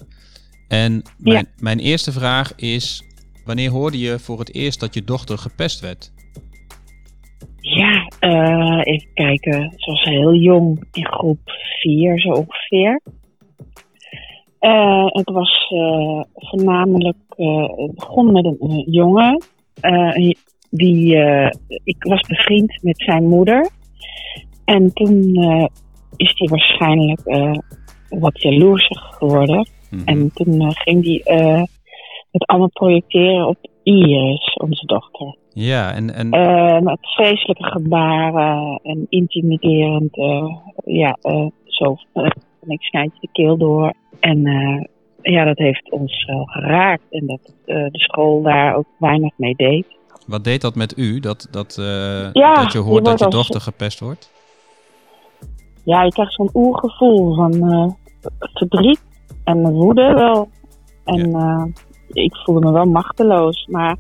En 0.69 1.03
mijn, 1.19 1.49
mijn 1.59 1.79
eerste 1.79 2.13
vraag 2.13 2.55
is, 2.55 3.03
wanneer 3.45 3.71
hoorde 3.71 3.99
je 3.99 4.19
voor 4.19 4.39
het 4.39 4.55
eerst 4.55 4.81
dat 4.81 4.95
je 4.95 5.05
dochter 5.05 5.39
gepest 5.39 5.81
werd? 5.81 6.13
Ja, 7.61 8.11
eh, 8.21 8.81
even 8.83 9.09
kijken. 9.15 9.73
Ze 9.77 9.91
was 9.91 10.03
heel 10.03 10.35
jong, 10.35 10.87
in 10.93 11.07
groep 11.07 11.39
4 11.81 12.21
zo 12.21 12.29
ongeveer. 12.29 13.01
Eh, 14.59 15.07
het 15.07 15.31
was 15.31 15.67
voornamelijk, 16.35 17.17
het 17.37 17.95
begon 17.95 18.33
met 18.33 18.45
een, 18.45 18.85
jongen. 18.91 19.43
Eh, 19.81 20.33
die, 20.71 21.17
eh, 21.17 21.51
ik 21.85 21.97
was 21.99 22.21
bevriend 22.21 22.79
met 22.83 23.03
zijn 23.03 23.29
moeder. 23.29 23.71
En 24.64 24.93
toen 24.93 25.35
eh, 25.35 25.67
is 26.17 26.35
hij 26.37 26.49
waarschijnlijk 26.49 27.21
wat 28.09 28.43
jaloersig 28.43 29.01
geworden. 29.01 29.69
Mhm. 29.91 30.03
En 30.05 30.31
toen 30.35 30.73
ging 30.73 31.05
hij 31.05 31.67
het 32.31 32.47
allemaal 32.47 32.71
projecteren 32.71 33.47
op 33.47 33.57
Iris, 33.83 34.55
onze 34.55 34.87
dochter. 34.87 35.37
Ja, 35.53 35.95
en, 35.95 36.14
en 36.14 36.29
met 36.85 36.99
vreselijke 37.01 37.64
gebaren 37.64 38.81
en 38.83 39.07
intimiderend. 39.09 40.17
ja, 40.85 41.19
zo 41.64 41.97
van 42.12 42.33
ik 42.67 42.83
snijd 42.83 43.11
je 43.12 43.21
de 43.21 43.29
keel 43.33 43.57
door. 43.57 43.93
En 44.21 44.43
ja, 45.33 45.45
dat 45.45 45.59
heeft 45.59 45.91
ons 45.91 46.25
wel 46.25 46.45
geraakt. 46.45 47.03
En 47.11 47.27
dat 47.27 47.55
eh, 47.64 47.75
de 47.77 47.99
school 47.99 48.43
daar 48.43 48.75
ook 48.77 48.87
weinig 48.99 49.33
mee 49.37 49.55
deed. 49.57 49.87
wat 50.27 50.45
deed 50.45 50.61
dat 50.61 50.75
met 50.75 50.99
u, 50.99 51.21
dat, 51.21 51.49
dat, 51.51 51.77
eh, 51.79 52.33
Ja, 52.33 52.55
dat 52.55 52.73
je 52.73 52.79
je 52.79 52.85
hoort 52.85 53.05
dat 53.05 53.19
je 53.19 53.25
als- 53.25 53.35
dochter 53.35 53.61
gepest 53.61 54.01
wordt? 54.01 54.33
Ja, 55.85 56.03
je 56.03 56.11
krijgt 56.11 56.33
zo'n 56.35 56.51
oergevoel 56.55 57.35
van 57.35 57.53
eh, 57.73 57.87
verdriet 58.53 59.01
en 59.45 59.71
woede 59.73 60.12
wel. 60.14 60.49
En 61.05 61.73
ik 62.12 62.37
voelde 62.37 62.67
me 62.67 62.73
wel 62.73 62.85
machteloos. 62.85 63.67
Maar 63.71 63.97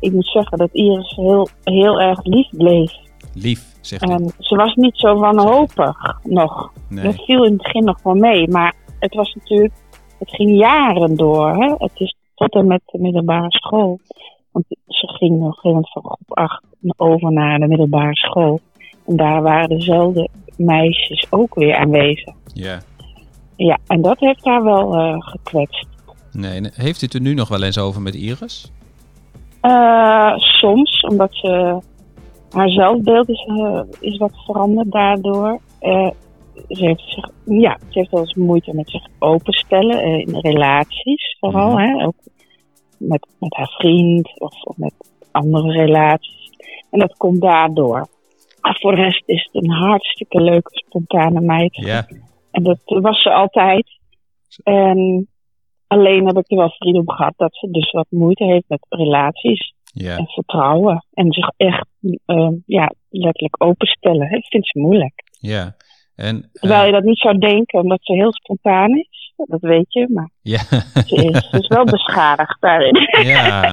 ik 0.00 0.12
moet 0.12 0.26
zeggen 0.26 0.58
dat 0.58 0.68
Iris 0.72 1.14
heel, 1.16 1.48
heel 1.64 2.00
erg 2.00 2.24
lief 2.24 2.48
bleef. 2.50 2.92
Lief, 3.34 3.76
zegt 3.80 4.08
u. 4.08 4.12
En 4.12 4.32
ze 4.38 4.56
was 4.56 4.74
niet 4.74 4.96
zo 4.96 5.18
wanhopig 5.18 6.18
nog. 6.22 6.72
Nee. 6.88 7.04
Dat 7.04 7.24
viel 7.24 7.44
in 7.44 7.52
het 7.52 7.62
begin 7.62 7.84
nog 7.84 8.02
wel 8.02 8.14
mee. 8.14 8.48
Maar 8.48 8.74
het 8.98 9.14
was 9.14 9.34
natuurlijk, 9.34 9.72
het 10.24 10.34
ging 10.34 10.58
jaren 10.58 11.16
door. 11.16 11.54
Hè? 11.54 11.74
Het 11.78 11.92
is 11.94 12.16
tot 12.34 12.54
en 12.54 12.66
met 12.66 12.80
de 12.86 12.98
middelbare 12.98 13.50
school. 13.50 14.00
Want 14.52 14.64
ze 14.86 15.06
ging 15.06 15.32
een 15.32 15.52
gegeven 15.52 15.70
moment 15.70 15.92
van 15.92 16.02
groep 16.02 16.38
8 16.38 16.62
over 16.96 17.32
naar 17.32 17.58
de 17.58 17.66
middelbare 17.66 18.14
school. 18.16 18.60
En 19.06 19.16
daar 19.16 19.42
waren 19.42 19.68
dezelfde 19.68 20.28
meisjes 20.56 21.26
ook 21.30 21.54
weer 21.54 21.76
aanwezig. 21.76 22.34
Ja. 22.52 22.80
Ja, 23.56 23.78
en 23.86 24.02
dat 24.02 24.18
heeft 24.18 24.44
haar 24.44 24.64
wel 24.64 24.94
eh, 24.94 25.16
gekwetst. 25.18 25.86
Nee, 26.32 26.60
heeft 26.74 27.02
u 27.02 27.04
het 27.04 27.14
er 27.14 27.20
nu 27.20 27.34
nog 27.34 27.48
wel 27.48 27.62
eens 27.62 27.78
over 27.78 28.02
met 28.02 28.14
Iris? 28.14 28.72
Eh, 29.60 30.36
soms, 30.36 31.00
omdat 31.00 31.30
ze 31.32 31.80
haar 32.50 32.68
zelfbeeld 32.68 33.28
is, 33.28 33.46
eh, 33.46 33.80
is 34.00 34.16
wat 34.16 34.32
veranderd 34.44 34.92
daardoor. 34.92 35.60
Ze 36.68 36.84
heeft 36.84 37.02
zich, 37.06 37.30
ja, 37.44 37.78
ze 37.88 37.98
heeft 37.98 38.10
wel 38.10 38.20
eens 38.20 38.34
moeite 38.34 38.74
met 38.74 38.90
zich 38.90 39.06
openstellen 39.18 40.00
eh, 40.00 40.18
in 40.18 40.38
relaties, 40.38 41.36
vooral. 41.40 41.78
Hè, 41.78 42.04
ook 42.04 42.16
met, 42.98 43.26
met 43.38 43.54
haar 43.54 43.74
vriend 43.78 44.40
of, 44.40 44.62
of 44.62 44.76
met 44.76 44.94
andere 45.30 45.72
relaties. 45.72 46.50
En 46.90 46.98
dat 46.98 47.16
komt 47.16 47.40
daardoor. 47.40 48.08
Maar 48.60 48.78
voor 48.80 48.94
de 48.94 49.02
rest 49.02 49.22
is 49.26 49.50
het 49.52 49.64
een 49.64 49.70
hartstikke 49.70 50.40
leuke, 50.40 50.70
spontane 50.72 51.40
meid. 51.40 51.76
Ja. 51.76 52.06
En 52.50 52.62
dat 52.62 52.78
was 52.84 53.22
ze 53.22 53.32
altijd. 53.32 53.86
En 54.62 55.28
alleen 55.86 56.26
heb 56.26 56.36
ik 56.36 56.50
er 56.50 56.56
wel 56.56 56.70
vrienden 56.70 57.00
om 57.00 57.10
gehad 57.10 57.34
dat 57.36 57.54
ze 57.54 57.70
dus 57.70 57.90
wat 57.90 58.06
moeite 58.08 58.44
heeft 58.44 58.64
met 58.68 58.86
relaties 58.88 59.74
Ja. 59.84 60.16
en 60.16 60.26
vertrouwen. 60.26 61.06
En 61.12 61.32
zich 61.32 61.50
echt 61.56 61.86
eh, 62.24 62.50
ja, 62.66 62.92
letterlijk 63.08 63.62
openstellen. 63.64 64.30
Dat 64.30 64.46
vindt 64.48 64.68
ze 64.68 64.78
moeilijk. 64.78 65.22
Ja. 65.40 65.76
En, 66.16 66.36
eh, 66.36 66.48
Terwijl 66.52 66.86
je 66.86 66.92
dat 66.92 67.02
niet 67.02 67.18
zou 67.18 67.38
denken, 67.38 67.80
omdat 67.80 67.98
ze 68.02 68.12
heel 68.12 68.32
spontaan 68.32 68.90
is. 68.90 69.32
Dat 69.36 69.60
weet 69.60 69.92
je, 69.92 70.08
maar 70.12 70.30
ja. 70.42 70.58
ze 71.06 71.16
is, 71.16 71.48
ze 71.50 71.58
is 71.58 71.68
wel 71.68 71.84
beschadigd 71.84 72.60
daarin. 72.60 73.08
ja. 73.34 73.62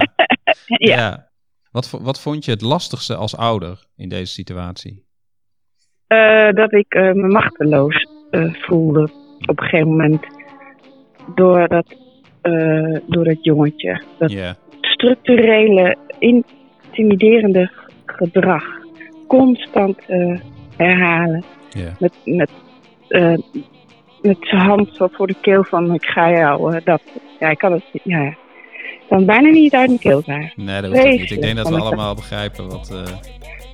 ja. 0.66 0.96
ja. 0.96 1.30
Wat, 1.72 1.90
wat 1.90 2.22
vond 2.22 2.46
je 2.46 2.52
het 2.52 2.62
lastigste 2.62 3.16
als 3.16 3.38
ouder 3.38 3.86
in 3.96 4.10
deze 4.10 4.34
situatie? 4.34 5.06
Eh, 6.08 6.50
dat 6.52 6.74
ik 6.74 6.94
eh, 6.94 7.12
me 7.12 7.28
machteloos 7.28 8.08
eh, 8.32 8.54
voelde 8.54 9.10
op 9.46 9.60
een 9.60 9.68
gegeven 9.68 9.90
moment 9.90 10.26
door 11.36 11.68
dat, 11.68 11.96
eh, 12.42 12.98
door 13.06 13.24
dat 13.24 13.44
jongetje. 13.44 14.04
Dat 14.18 14.56
structurele, 14.82 15.98
intimiderende 16.20 17.72
gedrag. 18.06 18.64
Constant 19.28 20.06
eh, 20.08 20.40
herhalen. 20.78 21.44
Ja. 21.74 21.96
Met, 22.00 22.14
met, 22.26 22.50
eh, 23.08 23.38
met 24.22 24.38
zijn 24.40 24.62
hand 24.62 24.90
zo 24.96 25.08
voor 25.12 25.28
de 25.28 25.36
keel 25.42 25.64
van 25.64 25.94
ik 25.94 26.06
ga 26.06 26.30
jou. 26.32 26.82
dat. 26.84 27.02
Ja, 27.40 27.50
ik 27.50 27.58
kan 27.58 27.72
het. 27.72 27.84
Ja, 28.04 28.22
ja. 28.22 28.36
kan 29.10 29.26
bijna 29.26 29.50
niet 29.50 29.74
uit 29.74 29.88
mijn 29.88 30.00
keel 30.00 30.22
krijgen. 30.22 30.66
Nee, 30.66 30.82
dat 30.82 30.92
hoeft 30.92 31.04
ook 31.06 31.12
niet. 31.12 31.32
Ik 31.32 31.42
denk 31.42 31.56
dat 31.56 31.70
we 31.70 31.76
ik 31.76 31.82
allemaal 31.82 32.16
begrijpen 32.16 32.70
wat, 32.70 32.92
eh 32.92 33.14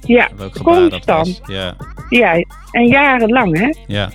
Ja, 0.02 0.30
welk 0.36 0.56
gebaar 0.56 0.90
dat 0.90 1.06
was. 1.06 1.42
Ja, 1.46 1.76
Ja, 2.10 2.34
en 2.72 2.88
jarenlang 2.88 3.58
hè. 3.58 3.74
ja, 3.88 4.12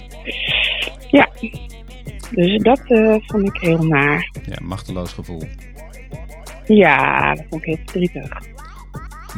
Dus 2.30 2.62
dat 2.62 2.80
eh, 2.86 3.16
vond 3.18 3.48
ik 3.48 3.60
heel 3.60 3.82
naar. 3.82 4.30
ja, 4.44 4.56
machteloos 4.62 5.12
gevoel. 5.12 5.42
Ja, 6.66 7.34
dat 7.34 7.44
vond 7.50 7.62
ik 7.62 7.68
heel 7.68 7.84
verdrietig. 7.84 8.51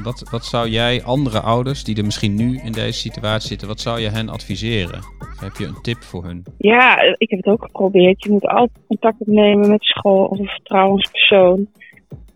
Wat, 0.02 0.28
wat 0.30 0.44
zou 0.44 0.68
jij 0.68 1.02
andere 1.02 1.40
ouders 1.40 1.84
die 1.84 1.96
er 1.96 2.04
misschien 2.04 2.34
nu 2.34 2.58
in 2.58 2.72
deze 2.72 2.98
situatie 2.98 3.48
zitten, 3.48 3.68
wat 3.68 3.80
zou 3.80 4.00
je 4.00 4.08
hen 4.08 4.28
adviseren? 4.28 5.00
Heb 5.40 5.56
je 5.56 5.66
een 5.66 5.82
tip 5.82 6.02
voor 6.02 6.24
hun? 6.24 6.44
Ja, 6.58 7.00
ik 7.00 7.30
heb 7.30 7.38
het 7.38 7.46
ook 7.46 7.62
geprobeerd. 7.62 8.24
Je 8.24 8.30
moet 8.30 8.46
altijd 8.46 8.86
contact 8.86 9.20
opnemen 9.20 9.70
met 9.70 9.82
school 9.82 10.24
of 10.24 10.38
een 10.38 10.46
vertrouwenspersoon. 10.46 11.68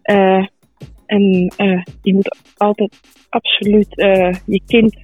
Eh, 0.02 0.46
en 1.06 1.52
eh, 1.56 1.82
je 2.02 2.14
moet 2.14 2.36
altijd 2.56 3.00
absoluut 3.28 3.96
eh, 3.96 4.34
je 4.46 4.62
kind 4.66 4.96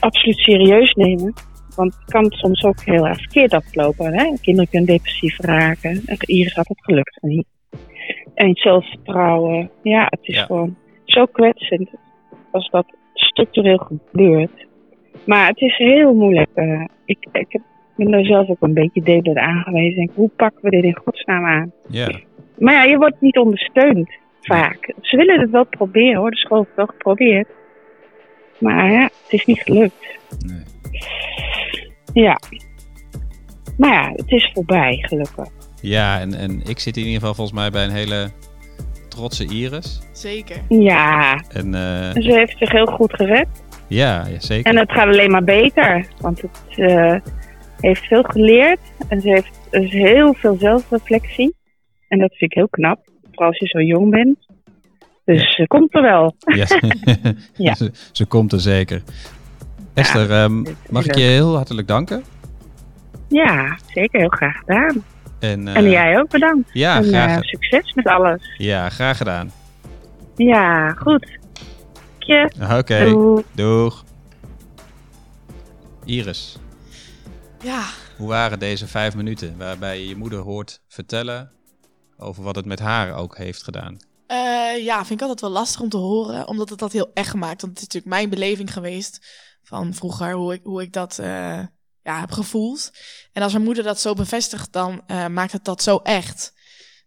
absoluut 0.00 0.38
serieus 0.38 0.92
nemen. 0.92 1.32
Want 1.74 1.94
het 1.94 2.10
kan 2.10 2.30
soms 2.30 2.62
ook 2.62 2.80
heel 2.80 3.06
erg 3.06 3.18
verkeerd 3.18 3.52
aflopen. 3.52 4.14
Hè? 4.14 4.32
Kinderen 4.40 4.70
kunnen 4.70 4.88
depressief 4.88 5.40
raken. 5.40 6.02
En 6.06 6.16
Iris 6.18 6.54
had 6.54 6.68
het 6.68 6.84
gelukkig 6.84 7.22
niet. 7.22 7.46
En 8.34 8.54
zelfvertrouwen. 8.56 9.70
Ja, 9.82 10.04
het 10.10 10.20
is 10.22 10.34
Ja. 10.34 10.44
gewoon 10.44 10.76
zo 11.04 11.26
kwetsend 11.26 11.90
als 12.50 12.70
dat 12.70 12.86
structureel 13.14 13.78
gebeurt. 13.78 14.66
Maar 15.26 15.46
het 15.48 15.60
is 15.60 15.76
heel 15.76 16.14
moeilijk. 16.14 16.48
eh, 16.54 16.84
ik, 17.04 17.26
ik 17.32 17.46
heb- 17.52 17.62
ben 17.96 18.10
daar 18.10 18.24
zelf 18.24 18.48
ook 18.48 18.60
een 18.62 18.74
beetje 18.74 19.22
door 19.22 19.38
aangewezen. 19.38 19.96
Denk, 19.96 20.10
hoe 20.14 20.30
pakken 20.36 20.62
we 20.62 20.70
dit 20.70 20.84
in 20.84 20.96
godsnaam 21.04 21.44
aan? 21.44 21.72
Ja, 21.88 22.08
Maar 22.58 22.74
ja, 22.74 22.82
je 22.82 22.96
wordt 22.96 23.20
niet 23.20 23.38
ondersteund 23.38 24.10
vaak. 24.40 24.94
Ze 25.00 25.16
willen 25.16 25.40
het 25.40 25.50
wel 25.50 25.64
proberen 25.66 26.16
hoor. 26.20 26.30
De 26.30 26.36
school 26.36 26.56
heeft 26.58 26.68
het 26.68 26.76
wel 26.76 26.86
geprobeerd. 26.86 27.48
Maar 28.58 28.92
ja, 28.92 29.02
het 29.02 29.32
is 29.32 29.44
niet 29.44 29.60
gelukt. 29.62 30.18
nee. 30.46 30.62
Ja. 32.24 32.38
Maar 33.76 33.92
ja, 33.92 34.10
het 34.12 34.30
is 34.30 34.50
voorbij 34.54 34.96
gelukkig. 35.00 35.48
Ja 35.80 36.20
en, 36.20 36.34
en 36.34 36.62
ik 36.64 36.78
zit 36.78 36.96
in 36.96 37.02
ieder 37.02 37.18
geval 37.20 37.34
volgens 37.34 37.58
mij 37.58 37.70
bij 37.70 37.84
een 37.84 37.90
hele 37.90 38.30
trotse 39.08 39.44
Iris. 39.46 40.00
Zeker. 40.12 40.56
Ja, 40.68 41.42
En 41.52 41.74
eh, 41.74 42.22
ze 42.22 42.32
heeft 42.32 42.58
zich 42.58 42.70
heel 42.72 42.86
goed 42.86 43.14
gered. 43.14 43.46
ja, 43.86 44.26
ja, 44.26 44.40
zeker. 44.40 44.70
En 44.72 44.78
het 44.78 44.92
gaat 44.92 45.06
alleen 45.06 45.30
maar 45.30 45.44
beter. 45.44 46.06
Want 46.20 46.40
het 46.42 46.50
eh, 46.76 47.14
heeft 47.80 48.02
veel 48.06 48.22
geleerd. 48.22 48.80
En 49.08 49.20
ze 49.20 49.28
heeft 49.28 49.50
dus 49.70 49.90
heel 49.90 50.34
veel 50.34 50.56
zelfreflectie. 50.58 51.54
En 52.08 52.18
dat 52.18 52.34
vind 52.36 52.50
ik 52.50 52.56
heel 52.56 52.68
knap. 52.68 52.98
Vooral 53.30 53.48
als 53.48 53.58
je 53.58 53.66
zo 53.66 53.80
jong 53.80 54.10
bent. 54.10 54.46
Dus 55.24 55.54
ze 55.54 55.66
komt 55.66 55.94
er 55.94 56.02
wel. 56.02 56.34
Ja, 56.54 56.66
Ja. 57.66 57.74
ze, 57.74 57.90
ze 58.12 58.26
komt 58.26 58.52
er 58.52 58.60
zeker. 58.60 59.02
Esther, 59.94 60.30
ehm, 60.30 60.64
mag 60.90 61.06
ik 61.06 61.14
je 61.14 61.22
heel 61.22 61.54
hartelijk 61.56 61.88
danken? 61.88 62.22
Ja, 63.28 63.78
zeker. 63.86 64.20
Heel 64.20 64.28
graag 64.28 64.56
gedaan. 64.58 65.02
En, 65.40 65.68
eh, 65.68 65.76
en 65.76 65.90
jij 65.90 66.18
ook 66.18 66.28
bedankt. 66.30 66.70
Ja, 66.72 66.96
en 66.96 67.04
graag, 67.04 67.36
eh, 67.36 67.42
succes 67.42 67.92
met 67.94 68.06
alles. 68.06 68.54
ja, 68.56 68.88
graag 68.88 69.16
gedaan. 69.16 69.52
Ja, 70.36 70.90
goed. 70.90 71.36
Oké, 72.78 73.04
Doei. 73.10 73.44
doeg. 73.52 74.04
Iris, 76.04 76.56
Ja, 77.62 77.84
hoe 78.16 78.28
waren 78.28 78.58
deze 78.58 78.86
vijf 78.86 79.14
minuten 79.14 79.58
waarbij 79.58 80.00
je 80.00 80.08
je 80.08 80.16
moeder 80.16 80.38
hoort 80.38 80.80
vertellen 80.88 81.50
over 82.16 82.42
wat 82.42 82.56
het 82.56 82.64
met 82.64 82.78
haar 82.78 83.14
ook 83.14 83.36
heeft 83.36 83.62
gedaan? 83.62 83.96
Eh, 84.26 84.84
ja, 84.84 84.96
vind 84.96 85.10
ik 85.10 85.20
altijd 85.20 85.40
wel 85.40 85.50
lastig 85.50 85.80
om 85.80 85.88
te 85.88 85.96
horen, 85.96 86.48
omdat 86.48 86.68
het 86.68 86.78
dat 86.78 86.92
heel 86.92 87.10
echt 87.14 87.34
maakt. 87.34 87.60
Want 87.60 87.72
het 87.72 87.76
is 87.76 87.82
natuurlijk 87.82 88.14
mijn 88.14 88.30
beleving 88.30 88.72
geweest 88.72 89.26
van 89.62 89.94
vroeger, 89.94 90.32
hoe 90.32 90.52
ik, 90.52 90.60
hoe 90.62 90.82
ik 90.82 90.92
dat 90.92 91.18
eh, 91.18 91.60
ja, 92.08 92.20
heb 92.20 92.30
gevoeld. 92.32 92.90
En 93.32 93.42
als 93.42 93.52
mijn 93.52 93.64
moeder 93.64 93.84
dat 93.84 94.00
zo 94.00 94.14
bevestigt, 94.14 94.72
dan 94.72 95.02
eh, 95.06 95.26
maakt 95.26 95.52
het 95.52 95.64
dat 95.64 95.82
zo 95.82 95.96
echt. 95.96 96.52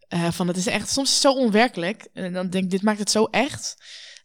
Eh, 0.08 0.32
van 0.32 0.48
het 0.48 0.58
is 0.58 0.66
echt 0.68 0.90
soms 0.90 1.22
zo 1.22 1.34
onwerkelijk. 1.34 2.08
En 2.14 2.34
dan 2.34 2.50
denk 2.50 2.64
ik, 2.64 2.70
dit 2.70 2.82
maakt 2.82 3.00
het 3.00 3.12
zo 3.12 3.26
echt. 3.26 3.76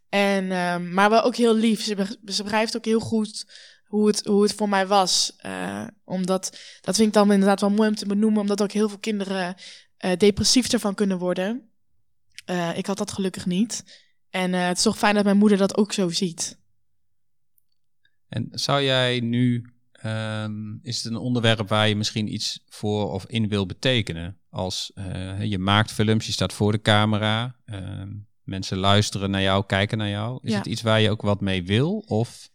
En, 0.09 0.53
ehm, 0.53 0.95
maar 0.95 1.11
wel 1.11 1.23
ook 1.23 1.37
heel 1.37 1.55
lief. 1.55 1.83
Ze, 1.83 1.95
be- 1.95 2.33
ze 2.33 2.43
begrijpt 2.43 2.77
ook 2.77 2.85
heel 2.85 3.01
goed 3.01 3.47
hoe 3.85 4.07
het, 4.07 4.25
hoe 4.25 4.43
het 4.43 4.55
voor 4.55 4.69
mij 4.69 4.87
was. 4.87 5.33
Eh, 5.37 5.87
omdat, 6.05 6.59
dat 6.81 6.97
vind 6.97 7.09
ik 7.09 7.15
dan 7.15 7.33
inderdaad 7.33 7.61
wel 7.61 7.71
mooi 7.71 7.89
om 7.89 7.95
te 7.95 8.07
benoemen, 8.07 8.41
omdat 8.41 8.63
ook 8.63 8.73
heel 8.73 8.89
veel 8.89 8.99
kinderen 8.99 9.55
depressief 10.17 10.73
ervan 10.73 10.95
kunnen 10.95 11.19
worden. 11.19 11.71
Ik 12.75 12.87
had 12.87 12.99
dat 12.99 13.13
gelukkig 13.13 13.47
niet. 13.47 13.85
En 14.31 14.53
het 14.53 14.77
is 14.77 14.83
toch 14.83 14.99
fijn 14.99 15.15
dat 15.15 15.25
mijn 15.25 15.37
moeder 15.37 15.59
dat 15.59 15.77
ook 15.77 15.93
zo 15.93 16.09
ziet. 16.09 16.59
En 18.29 18.49
zou 18.51 18.83
jij 18.83 19.21
nu, 19.21 19.76
ehm, 20.07 20.75
is 20.83 20.97
het 20.97 21.13
een 21.13 21.19
onderwerp 21.19 21.69
waar 21.69 21.89
je 21.89 21.97
misschien 21.97 22.33
iets 22.35 22.61
voor 22.69 23.13
of 23.13 23.27
in 23.27 23.49
wil 23.49 23.67
betekenen? 23.67 24.37
Als 24.51 24.91
eh, 24.95 25.43
je 25.43 25.59
maakt 25.59 25.93
films, 25.93 26.27
je 26.27 26.33
staat 26.33 26.53
voor 26.53 26.73
de 26.73 26.81
camera, 26.83 27.57
ehm, 27.65 28.09
mensen 28.43 28.79
luisteren 28.79 29.31
naar 29.31 29.43
jou, 29.43 29.67
kijken 29.67 29.99
naar 29.99 30.09
jou. 30.09 30.39
Is 30.43 30.51
Ja. 30.53 30.57
het 30.59 30.67
iets 30.67 30.83
waar 30.83 31.01
je 31.01 31.11
ook 31.11 31.23
wat 31.23 31.41
mee 31.41 31.65
wil? 31.65 32.05
Of 32.07 32.51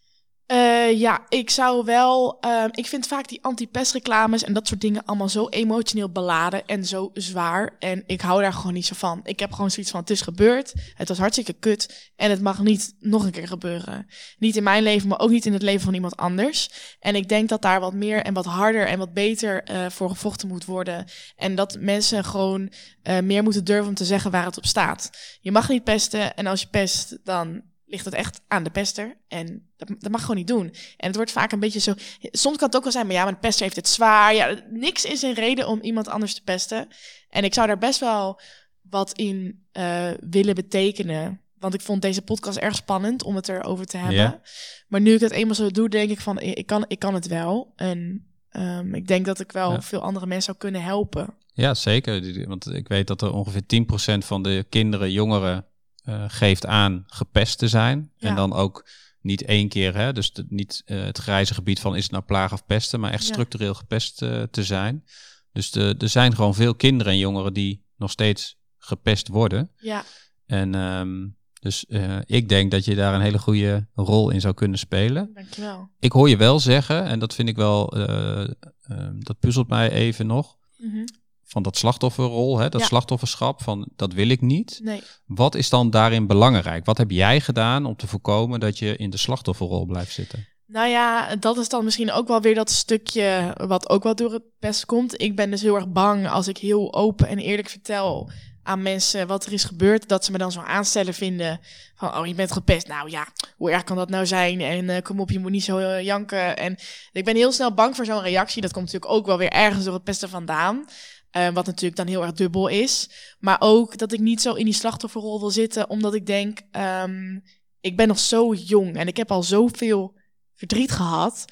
Eh, 0.52 1.00
ja, 1.00 1.26
ik 1.30 1.50
zou 1.50 1.86
wel. 1.86 2.38
ehm, 2.40 2.70
ik 2.72 2.88
vind 2.88 3.08
vaak 3.08 3.28
die 3.28 3.44
anti-pestreclames 3.44 4.44
en 4.44 4.54
dat 4.54 4.68
soort 4.68 4.82
dingen 4.82 5.06
allemaal 5.06 5.30
zo 5.30 5.48
emotioneel 5.50 6.10
beladen 6.10 6.66
en 6.66 6.86
zo 6.86 7.10
zwaar. 7.14 7.76
En 7.80 8.04
ik 8.06 8.22
hou 8.22 8.42
daar 8.42 8.54
gewoon 8.54 8.74
niet 8.74 8.86
zo 8.86 8.96
van. 8.98 9.20
Ik 9.24 9.40
heb 9.40 9.52
gewoon 9.52 9.72
zoiets 9.72 9.92
van: 9.92 10.00
het 10.00 10.10
is 10.10 10.22
gebeurd. 10.22 10.74
Het 10.94 11.08
was 11.08 11.18
hartstikke 11.18 11.54
kut. 11.54 12.12
En 12.16 12.30
het 12.30 12.42
mag 12.42 12.64
niet 12.64 12.96
nog 13.00 13.24
een 13.24 13.32
keer 13.32 13.48
gebeuren. 13.48 14.08
Niet 14.38 14.56
in 14.56 14.64
mijn 14.64 14.84
leven, 14.84 15.08
maar 15.08 15.20
ook 15.20 15.30
niet 15.30 15.46
in 15.46 15.54
het 15.54 15.62
leven 15.62 15.82
van 15.82 15.94
iemand 15.94 16.18
anders. 16.18 16.70
En 17.00 17.16
ik 17.16 17.30
denk 17.30 17.50
dat 17.50 17.62
daar 17.62 17.80
wat 17.80 17.94
meer 17.94 18.24
en 18.24 18.34
wat 18.34 18.46
harder 18.46 18.88
en 18.88 18.98
wat 18.98 19.14
beter 19.14 19.64
eh, 19.64 19.90
voor 19.90 20.10
gevochten 20.10 20.48
moet 20.48 20.66
worden. 20.66 21.06
En 21.36 21.56
dat 21.56 21.78
mensen 21.80 22.24
gewoon 22.24 22.72
eh, 23.02 23.20
meer 23.20 23.44
moeten 23.44 23.64
durven 23.64 23.88
om 23.88 23.96
te 23.96 24.06
zeggen 24.06 24.32
waar 24.32 24.46
het 24.46 24.58
op 24.58 24.66
staat. 24.66 25.10
Je 25.42 25.52
mag 25.52 25.70
niet 25.70 25.84
pesten. 25.84 26.36
En 26.36 26.48
als 26.48 26.62
je 26.62 26.68
pest, 26.68 27.18
dan 27.24 27.70
ligt 27.92 28.06
het 28.06 28.14
echt 28.14 28.42
aan 28.48 28.64
de 28.64 28.70
pester. 28.70 29.18
En 29.28 29.70
dat, 29.78 29.88
dat 30.00 30.12
mag 30.12 30.22
gewoon 30.22 30.36
niet 30.36 30.48
doen. 30.48 30.66
En 30.98 31.08
het 31.08 31.16
wordt 31.16 31.32
vaak 31.32 31.52
een 31.52 31.60
beetje 31.60 31.80
zo... 31.80 31.94
Soms 32.22 32.58
kan 32.58 32.68
het 32.68 32.76
ook 32.76 32.84
wel 32.84 32.92
zijn, 32.92 33.06
maar 33.06 33.16
ja, 33.16 33.24
maar 33.24 33.34
de 33.34 33.40
pester 33.40 33.64
heeft 33.64 33.76
het 33.76 33.88
zwaar. 33.88 34.36
Ja, 34.36 34.56
niks 34.70 35.06
is 35.06 35.22
een 35.22 35.34
reden 35.34 35.68
om 35.68 35.80
iemand 35.82 36.08
anders 36.08 36.34
te 36.34 36.44
pesten. 36.44 36.88
En 37.30 37.44
ik 37.44 37.54
zou 37.54 37.68
daar 37.68 37.78
best 37.78 38.00
wel 38.00 38.40
wat 38.82 39.12
in 39.18 39.64
eh, 39.72 40.10
willen 40.30 40.56
betekenen. 40.56 41.42
Want 41.60 41.74
ik 41.74 41.82
vond 41.82 42.02
deze 42.02 42.22
podcast 42.22 42.58
erg 42.58 42.76
spannend 42.76 43.24
om 43.24 43.36
het 43.36 43.50
erover 43.50 43.86
te 43.86 43.98
hebben. 43.98 44.42
Maar 44.88 45.02
nu 45.02 45.14
ik 45.14 45.20
het 45.20 45.32
eenmaal 45.32 45.56
zo 45.56 45.72
doe, 45.72 45.90
denk 45.90 46.10
ik 46.10 46.20
van, 46.22 46.40
ik 46.40 46.66
kan, 46.66 46.86
ik 46.88 47.00
kan 47.00 47.14
het 47.14 47.28
wel. 47.28 47.74
En 47.76 48.26
ehm, 48.50 48.96
ik 48.96 49.08
denk 49.08 49.26
dat 49.26 49.40
ik 49.40 49.52
wel 49.52 49.72
Ja. 49.72 49.82
veel 49.82 50.02
andere 50.02 50.26
mensen 50.26 50.46
zou 50.46 50.58
kunnen 50.58 50.84
helpen. 50.84 51.34
Ja, 51.54 51.74
zeker. 51.74 52.48
Want 52.48 52.74
ik 52.74 52.88
weet 52.88 53.08
dat 53.08 53.22
er 53.22 53.34
ongeveer 53.34 53.66
10% 53.66 54.26
van 54.26 54.44
de 54.44 54.66
kinderen, 54.70 55.12
jongeren, 55.12 55.66
eh, 56.04 56.24
geeft 56.28 56.66
aan 56.66 57.04
gepest 57.08 57.58
te 57.58 57.68
zijn. 57.68 58.12
Ja. 58.18 58.30
En 58.30 58.36
dan 58.36 58.54
ook 58.54 58.90
niet 59.22 59.44
één 59.44 59.70
keer, 59.70 59.96
hè, 59.96 60.14
dus 60.14 60.34
de- 60.34 60.46
niet 60.50 60.82
eh, 60.86 61.04
het 61.04 61.18
grijze 61.18 61.54
gebied 61.54 61.80
van 61.80 61.96
is 61.96 62.04
het 62.04 62.12
nou 62.12 62.24
plaag 62.24 62.54
of 62.54 62.66
pesten, 62.66 63.00
maar 63.00 63.12
echt 63.12 63.26
Ja. 63.28 63.32
structureel 63.34 63.74
gepest 63.74 64.22
eh, 64.22 64.42
te 64.52 64.64
zijn. 64.64 65.04
Dus 65.52 65.72
de, 65.72 65.96
er 65.98 66.10
zijn 66.10 66.36
gewoon 66.36 66.56
veel 66.56 66.76
kinderen 66.76 67.14
en 67.14 67.20
jongeren 67.20 67.54
die 67.54 67.86
nog 67.98 68.12
steeds 68.12 68.58
gepest 68.78 69.28
worden. 69.28 69.72
Ja, 69.78 70.04
En 70.46 70.76
ehm, 70.76 71.28
dus 71.60 71.86
ik 72.26 72.50
denk 72.50 72.72
dat 72.72 72.86
je 72.86 72.96
daar 72.96 73.14
een 73.14 73.22
hele 73.22 73.40
goede 73.40 73.88
rol 73.96 74.30
in 74.30 74.42
zou 74.42 74.54
kunnen 74.54 74.80
spelen. 74.80 75.32
dankjewel. 75.34 75.90
Ik 76.00 76.12
hoor 76.12 76.30
je 76.30 76.38
wel 76.38 76.60
zeggen, 76.60 77.06
en 77.06 77.20
dat 77.20 77.34
vind 77.36 77.50
ik 77.50 77.56
wel, 77.56 77.92
eh, 77.94 78.42
ehm, 78.82 79.20
dat 79.20 79.40
puzzelt 79.40 79.68
mij 79.68 79.92
even 79.92 80.28
nog 80.28 80.58
Mhm. 80.78 81.06
Van 81.52 81.64
dat 81.64 81.78
slachtofferrol, 81.78 82.58
hè, 82.58 82.70
dat 82.70 82.82
Ja. 82.82 82.88
slachtofferschap, 82.88 83.62
van 83.62 83.88
dat 83.96 84.14
wil 84.14 84.30
ik 84.30 84.42
niet. 84.42 84.80
Nee. 84.84 85.02
Wat 85.26 85.56
is 85.56 85.70
dan 85.70 85.90
daarin 85.90 86.28
belangrijk? 86.28 86.86
Wat 86.86 86.98
heb 86.98 87.12
jij 87.12 87.40
gedaan 87.42 87.86
om 87.86 87.96
te 87.96 88.08
voorkomen 88.08 88.60
dat 88.60 88.80
je 88.80 88.96
in 88.96 89.10
de 89.10 89.18
slachtofferrol 89.18 89.86
blijft 89.86 90.14
zitten? 90.14 90.48
Nou 90.68 90.88
ja, 90.90 91.36
dat 91.36 91.58
is 91.58 91.70
dan 91.70 91.84
misschien 91.84 92.12
ook 92.12 92.28
wel 92.28 92.42
weer 92.42 92.56
dat 92.56 92.70
stukje 92.72 93.56
wat 93.68 93.90
ook 93.90 94.04
wel 94.04 94.16
door 94.16 94.34
het 94.34 94.44
best 94.60 94.86
komt. 94.86 95.22
Ik 95.22 95.36
ben 95.36 95.52
dus 95.52 95.62
heel 95.62 95.76
erg 95.76 95.88
bang 95.92 96.30
als 96.30 96.48
ik 96.48 96.58
heel 96.58 96.94
open 96.94 97.28
en 97.28 97.38
eerlijk 97.38 97.70
vertel 97.70 98.32
aan 98.64 98.82
mensen 98.82 99.28
wat 99.28 99.46
er 99.46 99.54
is 99.54 99.64
gebeurd, 99.64 100.10
dat 100.10 100.26
ze 100.26 100.32
me 100.32 100.38
dan 100.38 100.52
zo 100.52 100.60
aanstellen 100.60 101.14
vinden 101.14 101.60
van, 101.96 102.18
oh, 102.18 102.28
je 102.28 102.34
bent 102.34 102.52
gepest. 102.52 102.88
Nou 102.88 103.10
ja, 103.10 103.28
hoe 103.58 103.72
erg 103.72 103.84
kan 103.84 103.98
dat 103.98 104.10
nou 104.10 104.26
zijn? 104.26 104.62
En 104.62 104.90
eh, 104.90 105.02
kom 105.02 105.20
op, 105.20 105.32
je 105.32 105.40
moet 105.40 105.52
niet 105.52 105.64
zo 105.64 105.78
eh, 105.78 106.02
janken. 106.04 106.58
En 106.58 106.78
ik 107.12 107.26
ben 107.26 107.36
heel 107.36 107.52
snel 107.52 107.74
bang 107.74 107.96
voor 107.96 108.06
zo'n 108.06 108.22
reactie. 108.22 108.62
Dat 108.62 108.74
komt 108.74 108.86
natuurlijk 108.86 109.12
ook 109.12 109.26
wel 109.26 109.38
weer 109.38 109.52
ergens 109.52 109.84
door 109.84 109.94
het 109.94 110.04
pesten 110.04 110.30
vandaan. 110.30 110.86
Eh, 111.32 111.54
wat 111.54 111.66
natuurlijk 111.66 111.96
dan 111.96 112.08
heel 112.08 112.22
erg 112.22 112.34
dubbel 112.34 112.68
is. 112.68 113.10
Maar 113.40 113.58
ook 113.60 113.98
dat 113.98 114.12
ik 114.12 114.20
niet 114.20 114.42
zo 114.42 114.54
in 114.54 114.66
die 114.66 114.74
slachtofferrol 114.74 115.40
wil 115.40 115.50
zitten, 115.50 115.90
omdat 115.90 116.14
ik 116.14 116.26
denk, 116.26 116.62
ehm, 116.72 117.40
ik 117.82 117.98
ben 117.98 118.08
nog 118.08 118.20
zo 118.20 118.54
jong 118.54 118.96
en 118.96 119.08
ik 119.08 119.18
heb 119.18 119.32
al 119.32 119.44
zoveel 119.44 120.18
verdriet 120.56 120.92
gehad. 120.92 121.46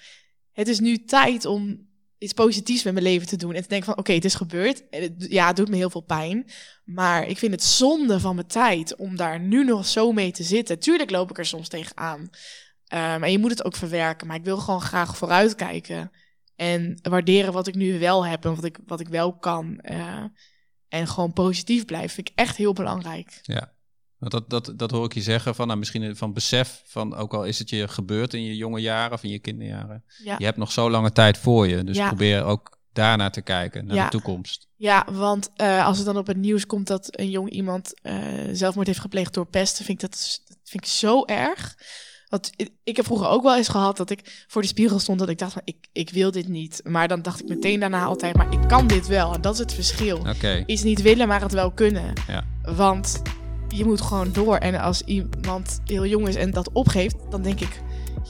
Het 0.51 0.67
is 0.67 0.79
nu 0.79 1.03
tijd 1.05 1.45
om 1.45 1.87
iets 2.17 2.33
positiefs 2.33 2.83
met 2.83 2.93
mijn 2.93 3.05
leven 3.05 3.27
te 3.27 3.35
doen. 3.35 3.53
En 3.53 3.61
te 3.61 3.67
denken 3.67 3.87
van, 3.87 3.97
oké, 3.97 4.13
het 4.13 4.25
is 4.25 4.35
gebeurd. 4.35 4.83
Ja, 5.17 5.47
het 5.47 5.55
doet 5.55 5.69
me 5.69 5.75
heel 5.75 5.89
veel 5.89 6.01
pijn. 6.01 6.45
Maar 6.83 7.27
ik 7.27 7.37
vind 7.37 7.51
het 7.51 7.63
zonde 7.63 8.19
van 8.19 8.35
mijn 8.35 8.47
tijd 8.47 8.95
om 8.95 9.15
daar 9.15 9.39
nu 9.39 9.63
nog 9.63 9.85
zo 9.85 10.11
mee 10.11 10.31
te 10.31 10.43
zitten. 10.43 10.79
Tuurlijk 10.79 11.09
loop 11.09 11.29
ik 11.29 11.37
er 11.37 11.45
soms 11.45 11.67
tegenaan. 11.67 12.19
Um, 12.93 13.23
en 13.23 13.31
je 13.31 13.39
moet 13.39 13.49
het 13.49 13.65
ook 13.65 13.75
verwerken. 13.75 14.27
Maar 14.27 14.35
ik 14.35 14.43
wil 14.43 14.57
gewoon 14.57 14.81
graag 14.81 15.17
vooruitkijken. 15.17 16.11
En 16.59 16.99
waarderen 17.01 17.53
wat 17.53 17.67
ik 17.67 17.75
nu 17.75 17.99
wel 17.99 18.25
heb 18.25 18.45
en 18.45 18.55
wat 18.55 18.63
ik, 18.63 18.79
wat 18.85 18.99
ik 18.99 19.07
wel 19.07 19.37
kan. 19.37 19.79
Uh, 19.81 20.23
en 20.87 21.07
gewoon 21.07 21.33
positief 21.33 21.85
blijven. 21.85 22.09
Vind 22.09 22.29
ik 22.29 22.35
echt 22.35 22.55
heel 22.55 22.73
belangrijk. 22.73 23.39
Ja, 23.41 23.73
dat, 24.19 24.49
dat, 24.49 24.73
dat 24.75 24.91
hoor 24.91 25.05
ik 25.05 25.13
je 25.13 25.21
zeggen 25.21 25.55
van 25.55 25.67
nou, 25.67 25.79
misschien 25.79 26.15
van 26.15 26.33
besef 26.33 26.81
van 26.85 27.15
ook 27.15 27.33
al 27.33 27.45
is 27.45 27.59
het 27.59 27.69
je 27.69 27.87
gebeurd 27.87 28.33
in 28.33 28.43
je 28.43 28.55
jonge 28.55 28.79
jaren 28.79 29.13
of 29.13 29.23
in 29.23 29.29
je 29.29 29.39
kinderjaren. 29.39 30.03
Ja. 30.23 30.35
Je 30.37 30.45
hebt 30.45 30.57
nog 30.57 30.71
zo 30.71 30.89
lange 30.89 31.11
tijd 31.11 31.37
voor 31.37 31.67
je. 31.67 31.83
Dus 31.83 31.97
probeer 31.97 32.43
ook 32.43 32.77
daarnaar 32.93 33.31
te 33.31 33.41
kijken, 33.41 33.85
naar 33.85 34.05
de 34.05 34.17
toekomst. 34.17 34.67
Ja, 34.75 35.07
want 35.11 35.51
uh, 35.55 35.85
als 35.85 35.97
het 35.97 36.05
dan 36.05 36.17
op 36.17 36.27
het 36.27 36.37
nieuws 36.37 36.65
komt 36.65 36.87
dat 36.87 37.19
een 37.19 37.29
jong 37.29 37.49
iemand 37.49 37.93
uh, 38.03 38.13
zelfmoord 38.51 38.87
heeft 38.87 38.99
gepleegd 38.99 39.33
door 39.33 39.47
pesten, 39.47 39.85
vind 39.85 40.03
ik 40.03 40.09
dat, 40.09 40.41
vind 40.63 40.83
ik 40.83 40.89
zo 40.89 41.25
erg. 41.25 41.77
Want 42.29 42.51
ik 42.83 42.95
heb 42.95 43.05
vroeger 43.05 43.27
ook 43.27 43.43
wel 43.43 43.57
eens 43.57 43.67
gehad 43.67 43.97
dat 43.97 44.09
ik 44.09 44.45
voor 44.47 44.61
de 44.61 44.67
spiegel 44.67 44.99
stond 44.99 45.19
dat 45.19 45.29
ik 45.29 45.37
dacht 45.37 45.53
van 45.53 45.61
ik, 45.65 45.75
ik 45.91 46.09
wil 46.09 46.31
dit 46.31 46.47
niet. 46.47 46.81
Maar 46.83 47.07
dan 47.07 47.21
dacht 47.21 47.41
ik 47.41 47.47
meteen 47.47 47.79
daarna 47.79 48.03
altijd, 48.03 48.35
maar 48.35 48.53
ik 48.53 48.67
kan 48.67 48.87
dit 48.87 49.07
wel. 49.07 49.33
En 49.33 49.41
dat 49.41 49.53
is 49.53 49.59
het 49.59 49.73
verschil. 49.73 50.17
Okay. 50.17 50.63
Iets 50.65 50.83
niet 50.83 51.01
willen, 51.01 51.27
maar 51.27 51.41
het 51.41 51.53
wel 51.53 51.71
kunnen. 51.71 52.13
Ja. 52.27 52.43
Want 52.75 53.21
je 53.67 53.85
moet 53.85 54.01
gewoon 54.01 54.31
door. 54.31 54.55
En 54.55 54.75
als 54.75 55.01
iemand 55.01 55.79
heel 55.85 56.05
jong 56.05 56.27
is 56.27 56.35
en 56.35 56.51
dat 56.51 56.71
opgeeft, 56.71 57.15
dan 57.29 57.41
denk 57.41 57.59
ik, 57.59 57.81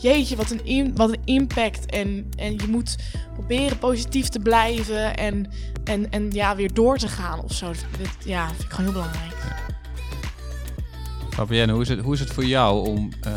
jeetje, 0.02 0.36
wat 0.36 0.56
een, 0.64 0.96
wat 0.96 1.10
een 1.10 1.22
impact. 1.26 1.86
En, 1.86 2.30
en 2.36 2.54
je 2.54 2.68
moet 2.68 2.96
proberen 3.34 3.78
positief 3.78 4.28
te 4.30 4.40
blijven 4.40 5.18
en, 5.18 5.52
en, 5.84 6.12
en 6.12 6.32
ja, 6.32 6.56
weer 6.56 6.74
door 6.74 6.98
te 6.98 7.08
gaan 7.08 7.44
of 7.44 7.54
zo. 7.54 7.68
Dat, 7.68 8.26
ja, 8.26 8.48
vind 8.48 8.62
ik 8.62 8.70
gewoon 8.70 8.92
heel 8.92 9.02
belangrijk. 9.02 9.38
Fabienne, 11.30 11.74
hoe 11.74 11.82
is 11.82 11.90
het, 11.90 12.00
hoe 12.00 12.14
is 12.14 12.20
het 12.20 12.34
voor 12.34 12.46
jou 12.46 12.88
om 12.88 13.10
uh, 13.28 13.34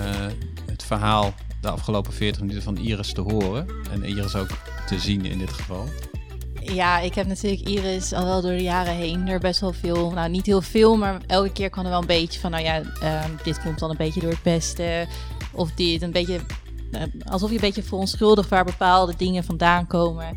het 0.52 0.52
verhaal 0.99 1.35
de 1.61 1.71
afgelopen 1.71 2.13
40 2.13 2.41
minuten 2.41 2.63
van 2.63 2.77
Iris 2.77 3.13
te 3.13 3.21
horen 3.21 3.67
en 3.91 4.05
Iris 4.05 4.35
ook 4.35 4.49
te 4.87 4.99
zien 4.99 5.25
in 5.25 5.39
dit 5.39 5.53
geval? 5.53 5.89
Ja, 6.61 6.99
ik 6.99 7.15
heb 7.15 7.27
natuurlijk 7.27 7.69
Iris 7.69 8.13
al 8.13 8.25
wel 8.25 8.41
door 8.41 8.51
de 8.51 8.63
jaren 8.63 8.95
heen 8.95 9.29
er 9.29 9.41
best 9.41 9.61
wel 9.61 9.73
veel, 9.73 10.11
nou 10.11 10.31
niet 10.31 10.47
heel 10.47 10.63
veel, 10.63 10.97
maar 10.97 11.21
elke 11.27 11.53
keer 11.53 11.71
kwam 11.71 11.85
er 11.85 11.91
wel 11.91 12.01
een 12.01 12.07
beetje 12.07 12.41
van, 12.41 12.51
nou 12.51 12.63
ja, 12.63 12.81
uh, 13.03 13.25
dit 13.43 13.63
komt 13.63 13.79
dan 13.79 13.91
een 13.91 13.97
beetje 13.97 14.21
door 14.21 14.31
het 14.31 14.43
beste. 14.43 15.07
Of 15.53 15.71
dit, 15.71 16.03
een 16.03 16.13
beetje, 16.13 16.41
uh, 16.91 17.03
alsof 17.25 17.49
je 17.49 17.55
een 17.55 17.61
beetje 17.61 17.83
verontschuldigt 17.83 18.49
waar 18.49 18.65
bepaalde 18.65 19.15
dingen 19.17 19.45
vandaan 19.45 19.87
komen. 19.87 20.37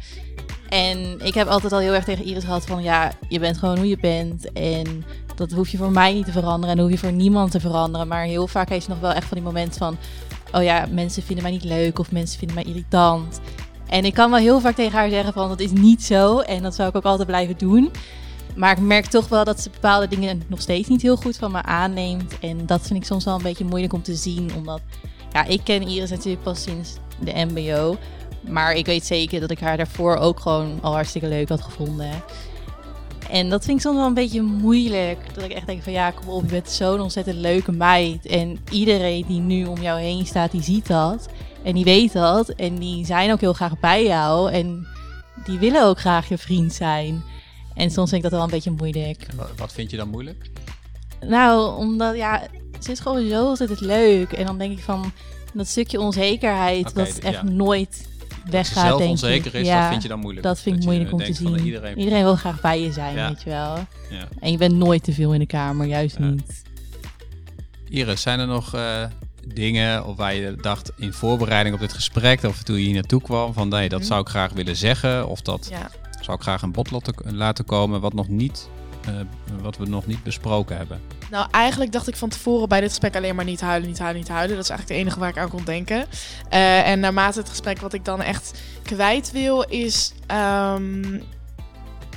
En 0.70 1.20
ik 1.26 1.34
heb 1.34 1.48
altijd 1.48 1.74
al 1.74 1.80
heel 1.80 1.94
erg 1.94 2.04
tegen 2.04 2.26
Iris 2.26 2.44
gehad 2.44 2.66
van, 2.66 2.84
ja, 2.84 3.12
je 3.30 3.40
bent 3.40 3.58
gewoon 3.58 3.78
hoe 3.78 3.88
je 3.88 3.98
bent. 3.98 4.52
En 4.52 5.06
dat 5.36 5.52
hoef 5.52 5.70
je 5.70 5.78
voor 5.78 5.92
mij 5.92 6.14
niet 6.14 6.26
te 6.26 6.32
veranderen 6.32 6.70
en 6.70 6.76
dat 6.76 6.90
hoef 6.90 7.00
je 7.00 7.08
voor 7.08 7.16
niemand 7.16 7.52
te 7.52 7.60
veranderen. 7.60 8.08
Maar 8.08 8.24
heel 8.24 8.48
vaak 8.48 8.70
heeft 8.70 8.84
ze 8.84 8.90
nog 8.90 9.00
wel 9.00 9.12
echt 9.12 9.28
van 9.28 9.38
die 9.38 9.46
moment 9.46 9.78
van, 9.78 9.98
oh 10.52 10.64
ja, 10.64 10.88
mensen 10.92 11.24
vinden 11.24 11.44
mij 11.44 11.54
niet 11.54 11.64
leuk 11.64 12.00
of 12.00 12.12
mensen 12.12 12.38
vinden 12.38 12.56
mij 12.56 12.66
irritant. 12.66 13.40
En 13.88 14.06
ik 14.06 14.14
kan 14.14 14.30
wel 14.30 14.40
heel 14.40 14.60
vaak 14.60 14.76
tegen 14.76 14.98
haar 14.98 15.10
zeggen 15.10 15.34
van 15.34 15.50
dat 15.50 15.60
is 15.60 15.72
niet 15.72 16.04
zo. 16.04 16.40
En 16.40 16.64
dat 16.64 16.76
zou 16.76 16.90
ik 16.90 16.96
ook 16.96 17.04
altijd 17.04 17.28
blijven 17.28 17.58
doen. 17.58 17.92
Maar 18.56 18.72
ik 18.72 18.84
merk 18.84 19.06
toch 19.06 19.28
wel 19.28 19.44
dat 19.44 19.62
ze 19.62 19.70
bepaalde 19.70 20.08
dingen 20.08 20.44
nog 20.48 20.62
steeds 20.62 20.88
niet 20.88 21.02
heel 21.02 21.16
goed 21.16 21.38
van 21.38 21.52
me 21.52 21.62
aanneemt. 21.62 22.40
En 22.40 22.66
dat 22.66 22.82
vind 22.82 23.00
ik 23.00 23.06
soms 23.06 23.26
wel 23.26 23.36
een 23.36 23.42
beetje 23.42 23.66
moeilijk 23.66 23.94
om 23.94 24.02
te 24.02 24.16
zien. 24.16 24.52
Omdat, 24.56 24.82
ja, 25.32 25.46
ik 25.46 25.62
ken 25.64 25.88
Iris 25.88 26.10
natuurlijk 26.10 26.44
pas 26.44 26.64
sinds 26.64 26.94
de 27.20 27.46
mbo. 27.46 27.98
Maar 28.42 28.74
ik 28.74 28.86
weet 28.86 29.06
zeker 29.06 29.40
dat 29.40 29.52
ik 29.52 29.60
haar 29.60 29.78
daarvoor 29.78 30.16
ook 30.16 30.40
gewoon 30.40 30.80
al 30.82 30.94
hartstikke 30.94 31.28
leuk 31.28 31.50
had 31.50 31.62
gevonden. 31.62 32.24
En 33.36 33.50
dat 33.50 33.66
vind 33.66 33.78
ik 33.78 33.84
soms 33.84 33.98
wel 33.98 34.06
een 34.06 34.14
beetje 34.14 34.42
moeilijk. 34.42 35.34
Dat 35.34 35.44
ik 35.44 35.52
echt 35.52 35.66
denk 35.66 35.84
van 35.84 35.94
ja, 35.94 36.12
kom 36.12 36.28
op, 36.28 36.42
je 36.42 36.48
bent 36.48 36.70
zo'n 36.70 37.00
ontzettend 37.00 37.38
leuke 37.38 37.72
meid. 37.72 38.26
En 38.26 38.60
iedereen 38.72 39.26
die 39.28 39.40
nu 39.40 39.66
om 39.66 39.82
jou 39.82 40.00
heen 40.00 40.26
staat, 40.26 40.52
die 40.52 40.64
ziet 40.64 40.88
dat. 40.88 41.28
En 41.64 41.74
die 41.74 41.84
weet 41.84 42.14
dat. 42.14 42.50
En 42.50 42.76
die 42.76 43.06
zijn 43.06 43.32
ook 43.32 43.40
heel 43.40 43.54
graag 43.54 43.80
bij 43.80 44.06
jou. 44.06 44.52
En 44.52 44.88
die 45.46 45.60
willen 45.60 45.84
ook 45.84 46.00
graag 46.00 46.30
je 46.30 46.38
vriend 46.38 46.74
zijn. 46.74 47.24
En 47.74 47.92
soms 47.92 48.10
vind 48.10 48.24
ik 48.24 48.30
dat 48.30 48.40
wel 48.40 48.44
een 48.44 48.56
beetje 48.56 48.72
moeilijk. 48.72 49.28
Wat 49.58 49.74
vind 49.74 49.92
je 49.92 49.98
dan 49.98 50.10
moeilijk? 50.10 50.50
Nou, 51.22 51.78
omdat 51.78 52.16
ja, 52.16 52.48
ze 52.80 52.92
is 52.92 53.00
gewoon 53.00 53.30
zo 53.30 53.48
altijd 53.48 53.80
leuk. 53.80 54.32
En 54.32 54.46
dan 54.46 54.58
denk 54.58 54.78
ik 54.78 54.84
van 54.84 55.12
dat 55.54 55.68
stukje 55.68 56.00
onzekerheid, 56.00 56.90
okay, 56.90 57.06
dat 57.06 57.18
echt 57.18 57.44
nooit 57.44 58.08
weggaat. 58.50 58.86
zelf 58.86 58.98
denk 58.98 59.10
onzeker 59.10 59.56
is, 59.56 59.68
ja, 59.68 59.80
dat 59.82 59.90
vind 59.90 60.02
je 60.02 60.08
dan 60.08 60.20
moeilijk. 60.20 60.46
Dat 60.46 60.60
vind 60.60 60.76
ik 60.76 60.84
moeilijk 60.84 61.12
om 61.12 61.20
te 61.20 61.34
zien. 61.34 61.60
Iedereen... 61.60 61.98
iedereen... 61.98 62.24
wil 62.24 62.36
graag 62.36 62.62
bij 62.62 62.82
je 62.82 62.92
zijn, 62.92 63.16
weet 63.16 63.44
je 63.44 63.50
wel. 63.50 63.76
Ja. 64.10 64.28
En 64.40 64.52
je 64.52 64.58
bent 64.58 64.76
nooit 64.76 65.04
te 65.04 65.14
veel 65.14 65.34
in 65.34 65.40
de 65.40 65.46
kamer, 65.46 65.88
juist 65.88 66.20
niet. 66.20 66.64
Iris, 67.90 68.22
zijn 68.22 68.40
er 68.40 68.48
nog 68.48 68.76
uh, 68.76 69.04
dingen 69.54 70.06
of 70.06 70.16
waar 70.16 70.34
je 70.34 70.56
dacht 70.62 70.92
in 70.98 71.14
voorbereiding 71.14 71.76
op 71.76 71.82
dit 71.82 71.94
gesprek 71.94 72.44
of 72.44 72.64
toen 72.64 72.76
je 72.76 72.84
hier 72.84 72.94
naartoe 72.94 73.22
kwam 73.22 73.54
van 73.54 73.70
nee, 73.70 73.90
dat 73.90 74.00
mm. 74.00 74.06
zou 74.06 74.22
ik 74.22 74.28
graag 74.28 74.52
willen 74.52 74.76
zeggen 74.76 75.28
of 75.28 75.42
dat 75.42 75.68
ja. 75.72 75.90
zou 76.22 76.38
ik 76.38 76.44
graag 76.44 76.62
een 76.62 76.72
bod 76.72 76.92
laten 77.24 77.66
komen 77.66 78.02
wat 78.02 78.14
nog 78.14 78.28
niet 78.28 78.70
wat 79.62 79.78
we 79.78 79.86
nog 79.86 80.06
niet 80.06 80.24
besproken 80.24 80.78
hebben? 80.78 81.02
Nou, 81.32 81.48
eigenlijk 81.52 81.92
dacht 81.92 82.08
ik 82.08 82.16
van 82.16 82.30
tevoren 82.30 82.70
bij 82.70 82.80
dit 82.80 82.90
gesprek 82.90 83.16
alleen 83.16 83.36
maar 83.36 83.46
niet 83.46 83.62
huilen, 83.62 83.90
niet 83.90 84.00
huilen, 84.00 84.20
niet 84.20 84.30
huilen. 84.30 84.56
Dat 84.56 84.64
is 84.64 84.70
eigenlijk 84.70 85.00
het 85.00 85.08
enige 85.08 85.20
waar 85.20 85.30
ik 85.30 85.38
aan 85.38 85.50
kon 85.50 85.64
denken. 85.64 86.06
Uh, 86.54 86.88
en 86.88 87.00
naarmate 87.00 87.40
het 87.40 87.50
gesprek 87.50 87.80
wat 87.80 87.94
ik 87.94 88.06
dan 88.06 88.22
echt 88.22 88.62
kwijt 88.84 89.32
wil, 89.32 89.62
is 89.62 90.14
um, 90.32 91.24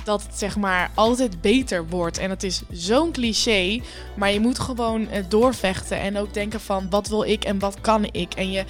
dat 0.03 0.23
het 0.23 0.37
zeg 0.37 0.55
maar 0.57 0.91
altijd 0.93 1.41
beter 1.41 1.87
wordt. 1.87 2.17
En 2.17 2.29
het 2.29 2.43
is 2.43 2.61
zo'n 2.71 3.11
cliché, 3.11 3.81
maar 4.15 4.31
je 4.31 4.39
moet 4.39 4.59
gewoon 4.59 5.01
uh, 5.01 5.07
doorvechten 5.27 5.99
en 5.99 6.17
ook 6.17 6.33
denken 6.33 6.59
van 6.59 6.89
wat 6.89 7.07
wil 7.07 7.23
ik 7.23 7.43
en 7.43 7.59
wat 7.59 7.81
kan 7.81 8.05
ik. 8.11 8.33
En 8.33 8.51
je 8.51 8.65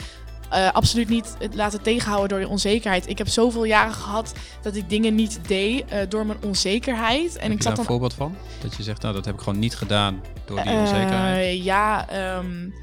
uh, 0.53 0.71
absoluut 0.71 1.09
niet 1.09 1.37
laten 1.53 1.81
tegenhouden 1.81 2.29
door 2.29 2.39
je 2.39 2.47
onzekerheid. 2.47 3.09
Ik 3.09 3.17
heb 3.17 3.27
zoveel 3.27 3.63
jaren 3.63 3.93
gehad 3.93 4.33
dat 4.61 4.75
ik 4.75 4.89
dingen 4.89 5.15
niet 5.15 5.39
deed 5.47 5.83
uh, 5.93 5.99
door 6.09 6.25
mijn 6.25 6.39
onzekerheid. 6.43 7.35
En 7.35 7.41
heb 7.41 7.51
ik 7.51 7.61
zat 7.61 7.71
daar 7.71 7.79
een 7.79 7.91
voorbeeld 7.91 8.13
van? 8.13 8.35
Dat 8.61 8.75
je 8.75 8.83
zegt, 8.83 9.01
nou 9.01 9.13
dat 9.13 9.25
heb 9.25 9.33
ik 9.33 9.39
gewoon 9.41 9.59
niet 9.59 9.75
gedaan 9.75 10.23
door 10.45 10.63
die 10.63 10.73
onzekerheid. 10.73 11.57
Uh, 11.57 11.63
ja, 11.63 12.07
um, 12.37 12.73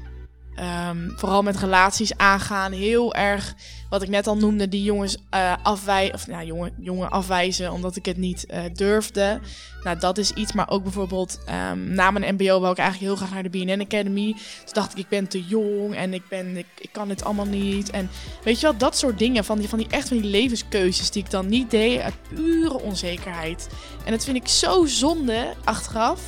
um, 0.59 1.13
vooral 1.15 1.41
met 1.41 1.57
relaties 1.57 2.17
aangaan. 2.17 2.71
Heel 2.71 3.15
erg 3.15 3.55
wat 3.89 4.01
ik 4.01 4.09
net 4.09 4.27
al 4.27 4.37
noemde, 4.37 4.69
die 4.69 4.83
jongens 4.83 5.17
uh, 5.33 5.53
afwijzen, 5.63 6.13
of 6.13 6.27
nou, 6.27 6.45
jongen, 6.45 6.73
jongen 6.79 7.09
afwijzen 7.09 7.71
omdat 7.71 7.95
ik 7.95 8.05
het 8.05 8.17
niet 8.17 8.45
uh, 8.51 8.59
durfde. 8.73 9.39
Nou, 9.83 9.99
dat 9.99 10.17
is 10.17 10.31
iets, 10.31 10.53
maar 10.53 10.69
ook 10.69 10.83
bijvoorbeeld 10.83 11.39
um, 11.71 11.89
na 11.89 12.11
mijn 12.11 12.33
MBO 12.33 12.59
wou 12.59 12.71
ik 12.71 12.77
eigenlijk 12.77 13.11
heel 13.11 13.15
graag 13.15 13.33
naar 13.33 13.43
de 13.43 13.49
BNN 13.49 13.81
Academy. 13.81 14.35
Dus 14.63 14.73
dacht 14.73 14.91
ik, 14.91 14.97
ik 14.97 15.09
ben 15.09 15.27
te 15.27 15.43
jong 15.43 15.95
en 15.95 16.13
ik, 16.13 16.23
ben, 16.29 16.57
ik, 16.57 16.65
ik 16.77 16.89
kan 16.91 17.09
het 17.09 17.23
allemaal 17.23 17.45
niet. 17.45 17.89
En 17.89 18.09
weet 18.43 18.59
je 18.59 18.67
wel, 18.67 18.77
dat 18.77 18.97
soort 18.97 19.19
dingen, 19.19 19.45
van 19.45 19.59
die, 19.59 19.69
van 19.69 19.77
die 19.77 19.87
echt 19.89 20.07
van 20.07 20.17
die 20.17 20.29
levenskeuzes 20.29 21.11
die 21.11 21.23
ik 21.23 21.31
dan 21.31 21.47
niet 21.47 21.71
deed 21.71 22.01
uit 22.01 22.13
pure 22.35 22.81
onzekerheid. 22.81 23.67
En 24.05 24.11
dat 24.11 24.23
vind 24.23 24.37
ik 24.37 24.47
zo 24.47 24.85
zonde 24.85 25.53
achteraf. 25.63 26.21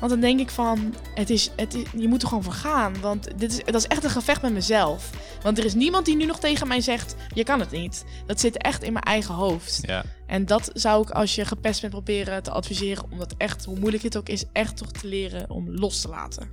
Want 0.00 0.12
dan 0.12 0.20
denk 0.20 0.40
ik 0.40 0.50
van, 0.50 0.94
het 1.14 1.30
is, 1.30 1.50
het 1.56 1.74
is, 1.74 1.82
je 1.96 2.08
moet 2.08 2.22
er 2.22 2.28
gewoon 2.28 2.42
voor 2.42 2.52
gaan. 2.52 2.94
Want 3.00 3.28
dit 3.36 3.52
is, 3.52 3.64
dat 3.64 3.74
is 3.74 3.86
echt 3.86 4.04
een 4.04 4.10
gevecht 4.10 4.42
met 4.42 4.52
mezelf. 4.52 5.10
Want 5.42 5.58
er 5.58 5.64
is 5.64 5.74
niemand 5.74 6.04
die 6.04 6.16
nu 6.16 6.24
nog 6.24 6.38
tegen 6.38 6.68
mij 6.68 6.80
zegt, 6.80 7.14
je 7.34 7.44
kan 7.44 7.60
het 7.60 7.70
niet. 7.70 8.04
Dat 8.26 8.40
zit 8.40 8.56
echt 8.56 8.82
in 8.82 8.92
mijn 8.92 9.04
eigen 9.04 9.34
hoofd. 9.34 9.78
Ja. 9.82 10.04
En 10.26 10.46
dat 10.46 10.70
zou 10.72 11.02
ik 11.02 11.10
als 11.10 11.34
je 11.34 11.44
gepest 11.44 11.80
bent 11.80 11.92
proberen 11.92 12.42
te 12.42 12.50
adviseren. 12.50 13.04
Om 13.10 13.18
dat 13.18 13.34
echt, 13.36 13.64
hoe 13.64 13.78
moeilijk 13.78 14.02
het 14.02 14.16
ook 14.16 14.28
is, 14.28 14.44
echt 14.52 14.76
toch 14.76 14.90
te 14.90 15.06
leren 15.06 15.50
om 15.50 15.70
los 15.70 16.00
te 16.00 16.08
laten. 16.08 16.50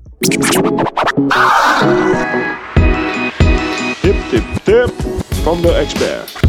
Tip, 4.02 4.30
tip, 4.30 4.46
tip 4.64 4.94
van 5.32 5.62
de 5.62 5.74
expert. 5.74 6.46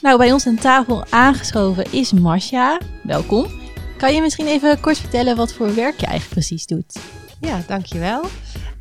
Nou, 0.00 0.18
bij 0.18 0.32
ons 0.32 0.46
aan 0.46 0.56
tafel 0.56 1.04
aangeschoven 1.10 1.84
is 1.92 2.12
Masha. 2.12 2.80
Welkom. 3.02 3.64
Kan 3.96 4.14
je 4.14 4.20
misschien 4.20 4.46
even 4.46 4.80
kort 4.80 4.98
vertellen 4.98 5.36
wat 5.36 5.52
voor 5.52 5.74
werk 5.74 6.00
je 6.00 6.06
eigenlijk 6.06 6.34
precies 6.34 6.66
doet? 6.66 6.98
Ja, 7.40 7.62
dankjewel. 7.66 8.24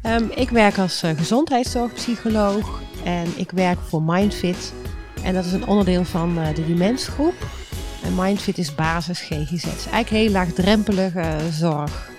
Um, 0.04 0.32
ik 0.36 0.50
werk 0.50 0.78
als 0.78 1.04
uh, 1.04 1.12
gezondheidszorgpsycholoog 1.18 2.82
en 3.04 3.28
ik 3.36 3.52
werk 3.52 3.80
voor 3.80 4.02
Mindfit. 4.02 4.74
En 5.24 5.34
dat 5.34 5.46
is 5.46 5.52
een 5.52 5.68
onderdeel 5.68 6.06
van 6.06 6.40
uh, 6.40 6.56
de 6.56 6.66
Demensgroep. 6.66 7.34
En 8.04 8.16
Mindfit 8.16 8.58
is 8.58 8.76
basis 8.76 9.20
GGZ. 9.20 9.66
Eigenlijk 9.66 10.10
heel 10.10 10.30
laagdrempelige 10.30 11.38
zorg. 11.52 12.10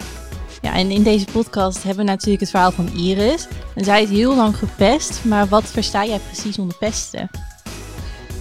Ja, 0.60 0.74
en 0.74 0.90
in 0.90 1.02
deze 1.02 1.24
podcast 1.32 1.82
hebben 1.82 2.04
we 2.04 2.10
natuurlijk 2.10 2.40
het 2.40 2.50
verhaal 2.50 2.72
van 2.72 2.88
Iris. 2.94 3.48
En 3.74 3.84
zij 3.84 4.02
is 4.02 4.08
heel 4.08 4.36
lang 4.36 4.56
gepest, 4.56 5.24
maar 5.24 5.46
wat 5.46 5.64
versta 5.64 6.04
jij 6.04 6.18
precies 6.18 6.58
onder 6.58 6.76
pesten? 6.76 7.30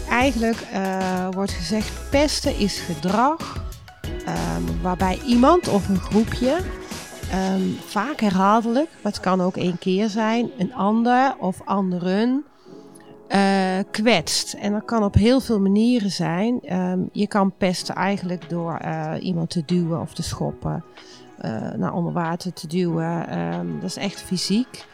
Eigenlijk 0.09 0.57
uh, 0.73 1.27
wordt 1.31 1.51
gezegd, 1.51 2.09
pesten 2.09 2.57
is 2.57 2.79
gedrag 2.79 3.64
um, 4.27 4.81
waarbij 4.81 5.19
iemand 5.25 5.67
of 5.67 5.89
een 5.89 5.99
groepje 5.99 6.57
um, 7.33 7.77
vaak 7.85 8.19
herhaaldelijk, 8.19 8.89
maar 9.01 9.11
het 9.11 9.21
kan 9.21 9.41
ook 9.41 9.57
één 9.57 9.77
keer 9.77 10.09
zijn, 10.09 10.51
een 10.57 10.73
ander 10.73 11.35
of 11.39 11.61
anderen 11.65 12.45
uh, 13.29 13.77
kwetst. 13.91 14.53
En 14.53 14.71
dat 14.71 14.85
kan 14.85 15.03
op 15.03 15.13
heel 15.13 15.39
veel 15.39 15.59
manieren 15.59 16.11
zijn. 16.11 16.73
Um, 16.73 17.09
je 17.11 17.27
kan 17.27 17.53
pesten 17.57 17.95
eigenlijk 17.95 18.49
door 18.49 18.79
uh, 18.85 19.13
iemand 19.19 19.49
te 19.49 19.63
duwen 19.65 20.01
of 20.01 20.13
te 20.13 20.23
schoppen, 20.23 20.83
uh, 21.41 21.71
naar 21.71 21.93
onder 21.93 22.13
water 22.13 22.53
te 22.53 22.67
duwen. 22.67 23.27
Dat 23.79 23.89
is 23.89 23.97
echt 23.97 24.21
fysiek. 24.21 24.85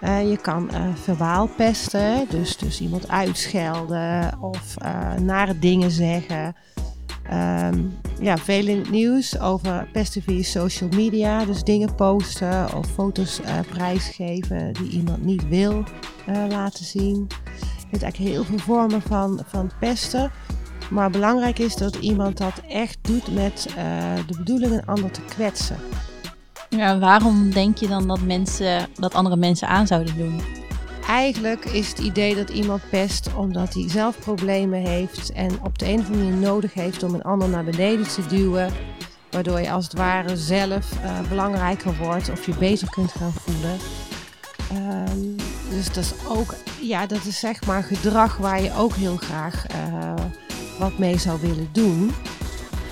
je 0.00 0.38
kan 0.42 0.70
verbaal 0.94 1.46
pesten, 1.56 2.26
dus, 2.28 2.56
dus 2.56 2.80
iemand 2.80 3.08
uitschelden 3.08 4.38
of 4.40 4.76
nare 5.20 5.58
dingen 5.58 5.90
zeggen. 5.90 6.54
Um, 7.32 7.98
ja, 8.20 8.36
veel 8.36 8.66
in 8.66 8.78
het 8.78 8.90
nieuws 8.90 9.38
over 9.38 9.88
pesten 9.92 10.22
via 10.22 10.42
social 10.42 10.88
media. 10.88 11.44
Dus 11.44 11.62
dingen 11.62 11.94
posten 11.94 12.74
of 12.74 12.86
foto's 12.86 13.40
uh, 13.40 13.58
prijsgeven 13.68 14.72
die 14.72 14.90
iemand 14.90 15.24
niet 15.24 15.48
wil 15.48 15.84
uh, 16.28 16.44
laten 16.48 16.84
zien. 16.84 17.26
Je 17.54 17.96
hebt 17.96 18.02
eigenlijk 18.02 18.32
heel 18.32 18.44
veel 18.44 18.58
vormen 18.58 19.02
van, 19.02 19.40
van 19.46 19.70
pesten. 19.80 20.30
Maar 20.90 21.10
belangrijk 21.10 21.58
is 21.58 21.76
dat 21.76 21.96
iemand 21.96 22.36
dat 22.38 22.60
echt 22.68 22.98
doet 23.02 23.34
met 23.34 23.66
uh, 23.68 23.74
de 24.26 24.36
bedoeling 24.36 24.72
een 24.72 24.86
ander 24.86 25.10
te 25.10 25.20
kwetsen. 25.20 25.76
Waarom 27.00 27.50
denk 27.50 27.78
je 27.78 27.88
dan 27.88 28.08
dat, 28.08 28.20
mensen, 28.20 28.88
dat 28.94 29.14
andere 29.14 29.36
mensen 29.36 29.68
aan 29.68 29.86
zouden 29.86 30.16
doen? 30.16 30.40
Eigenlijk 31.06 31.64
is 31.64 31.88
het 31.88 31.98
idee 31.98 32.34
dat 32.34 32.50
iemand 32.50 32.82
pest 32.90 33.34
omdat 33.34 33.74
hij 33.74 33.88
zelf 33.88 34.18
problemen 34.18 34.86
heeft 34.86 35.32
en 35.32 35.50
op 35.62 35.78
de 35.78 35.86
een 35.86 35.98
of 35.98 36.06
andere 36.06 36.24
manier 36.24 36.40
nodig 36.40 36.74
heeft 36.74 37.02
om 37.02 37.14
een 37.14 37.22
ander 37.22 37.48
naar 37.48 37.64
beneden 37.64 38.08
te 38.08 38.26
duwen. 38.26 38.72
Waardoor 39.30 39.60
je 39.60 39.70
als 39.70 39.84
het 39.84 39.92
ware 39.96 40.36
zelf 40.36 40.92
uh, 40.92 41.28
belangrijker 41.28 41.96
wordt 41.96 42.30
of 42.30 42.46
je 42.46 42.54
beter 42.54 42.90
kunt 42.90 43.12
gaan 43.12 43.32
voelen. 43.32 43.78
Um, 44.72 45.36
dus 45.70 45.86
dat 45.86 46.04
is 46.04 46.12
ook, 46.28 46.54
ja, 46.80 47.06
dat 47.06 47.24
is 47.24 47.38
zeg 47.38 47.66
maar 47.66 47.82
gedrag 47.82 48.36
waar 48.36 48.62
je 48.62 48.74
ook 48.76 48.94
heel 48.94 49.16
graag 49.16 49.64
uh, 49.70 50.14
wat 50.78 50.98
mee 50.98 51.18
zou 51.18 51.40
willen 51.40 51.68
doen. 51.72 52.12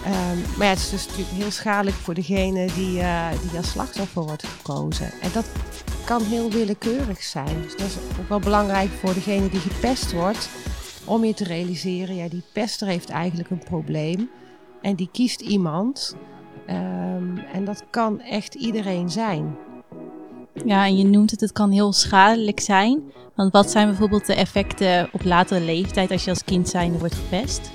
Um, 0.07 0.43
maar 0.57 0.67
ja, 0.67 0.73
het 0.73 0.79
is 0.79 0.91
dus 0.91 1.07
natuurlijk 1.07 1.37
heel 1.37 1.51
schadelijk 1.51 1.97
voor 1.97 2.15
degene 2.15 2.69
die, 2.75 2.99
uh, 2.99 3.27
die 3.43 3.59
als 3.59 3.71
slachtoffer 3.71 4.23
wordt 4.23 4.47
gekozen. 4.47 5.13
En 5.21 5.31
dat 5.33 5.45
kan 6.09 6.23
heel 6.23 6.51
willekeurig 6.51 7.23
zijn. 7.23 7.63
Dus 7.63 7.77
dat 7.77 7.87
is 7.87 7.97
ook 8.21 8.29
wel 8.29 8.39
belangrijk 8.39 8.91
voor 8.91 9.15
degene 9.15 9.49
die 9.49 9.61
gepest 9.61 10.13
wordt. 10.13 10.49
Om 11.05 11.25
je 11.25 11.35
te 11.35 11.45
realiseren, 11.45 12.15
ja, 12.17 12.29
die 12.29 12.43
pester 12.53 12.87
heeft 12.87 13.09
eigenlijk 13.09 13.51
een 13.51 13.65
probleem. 13.65 14.31
En 14.83 14.95
die 14.95 15.09
kiest 15.13 15.41
iemand. 15.41 16.17
Um, 16.67 17.39
en 17.53 17.65
dat 17.65 17.85
kan 17.91 18.21
echt 18.21 18.55
iedereen 18.55 19.11
zijn. 19.11 19.57
Ja, 20.65 20.85
en 20.85 20.97
je 20.97 21.05
noemt 21.05 21.31
het, 21.31 21.41
het 21.41 21.53
kan 21.53 21.71
heel 21.71 21.93
schadelijk 21.93 22.61
zijn. 22.61 23.03
Want 23.35 23.53
wat 23.53 23.71
zijn 23.71 23.87
bijvoorbeeld 23.87 24.27
de 24.27 24.35
effecten 24.35 25.09
op 25.13 25.25
latere 25.25 25.61
leeftijd 25.61 26.11
als 26.11 26.25
je 26.25 26.31
als 26.31 26.45
kind 26.45 26.69
zijnde 26.69 26.99
wordt 26.99 27.15
gepest? 27.15 27.71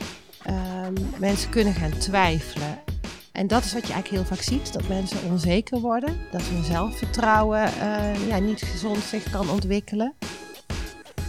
Um, 0.48 0.94
mensen 1.20 1.50
kunnen 1.50 1.74
gaan 1.74 1.98
twijfelen. 1.98 2.93
En 3.34 3.48
dat 3.48 3.64
is 3.64 3.74
wat 3.74 3.88
je 3.88 3.94
eigenlijk 3.94 4.24
heel 4.24 4.36
vaak 4.36 4.46
ziet, 4.46 4.74
dat 4.74 4.88
mensen 4.88 5.18
onzeker 5.30 5.80
worden, 5.80 6.18
dat 6.32 6.42
hun 6.42 6.64
zelfvertrouwen 6.64 7.62
uh, 7.64 8.28
ja, 8.28 8.38
niet 8.38 8.62
gezond 8.62 9.04
zich 9.04 9.30
kan 9.30 9.50
ontwikkelen. 9.50 10.14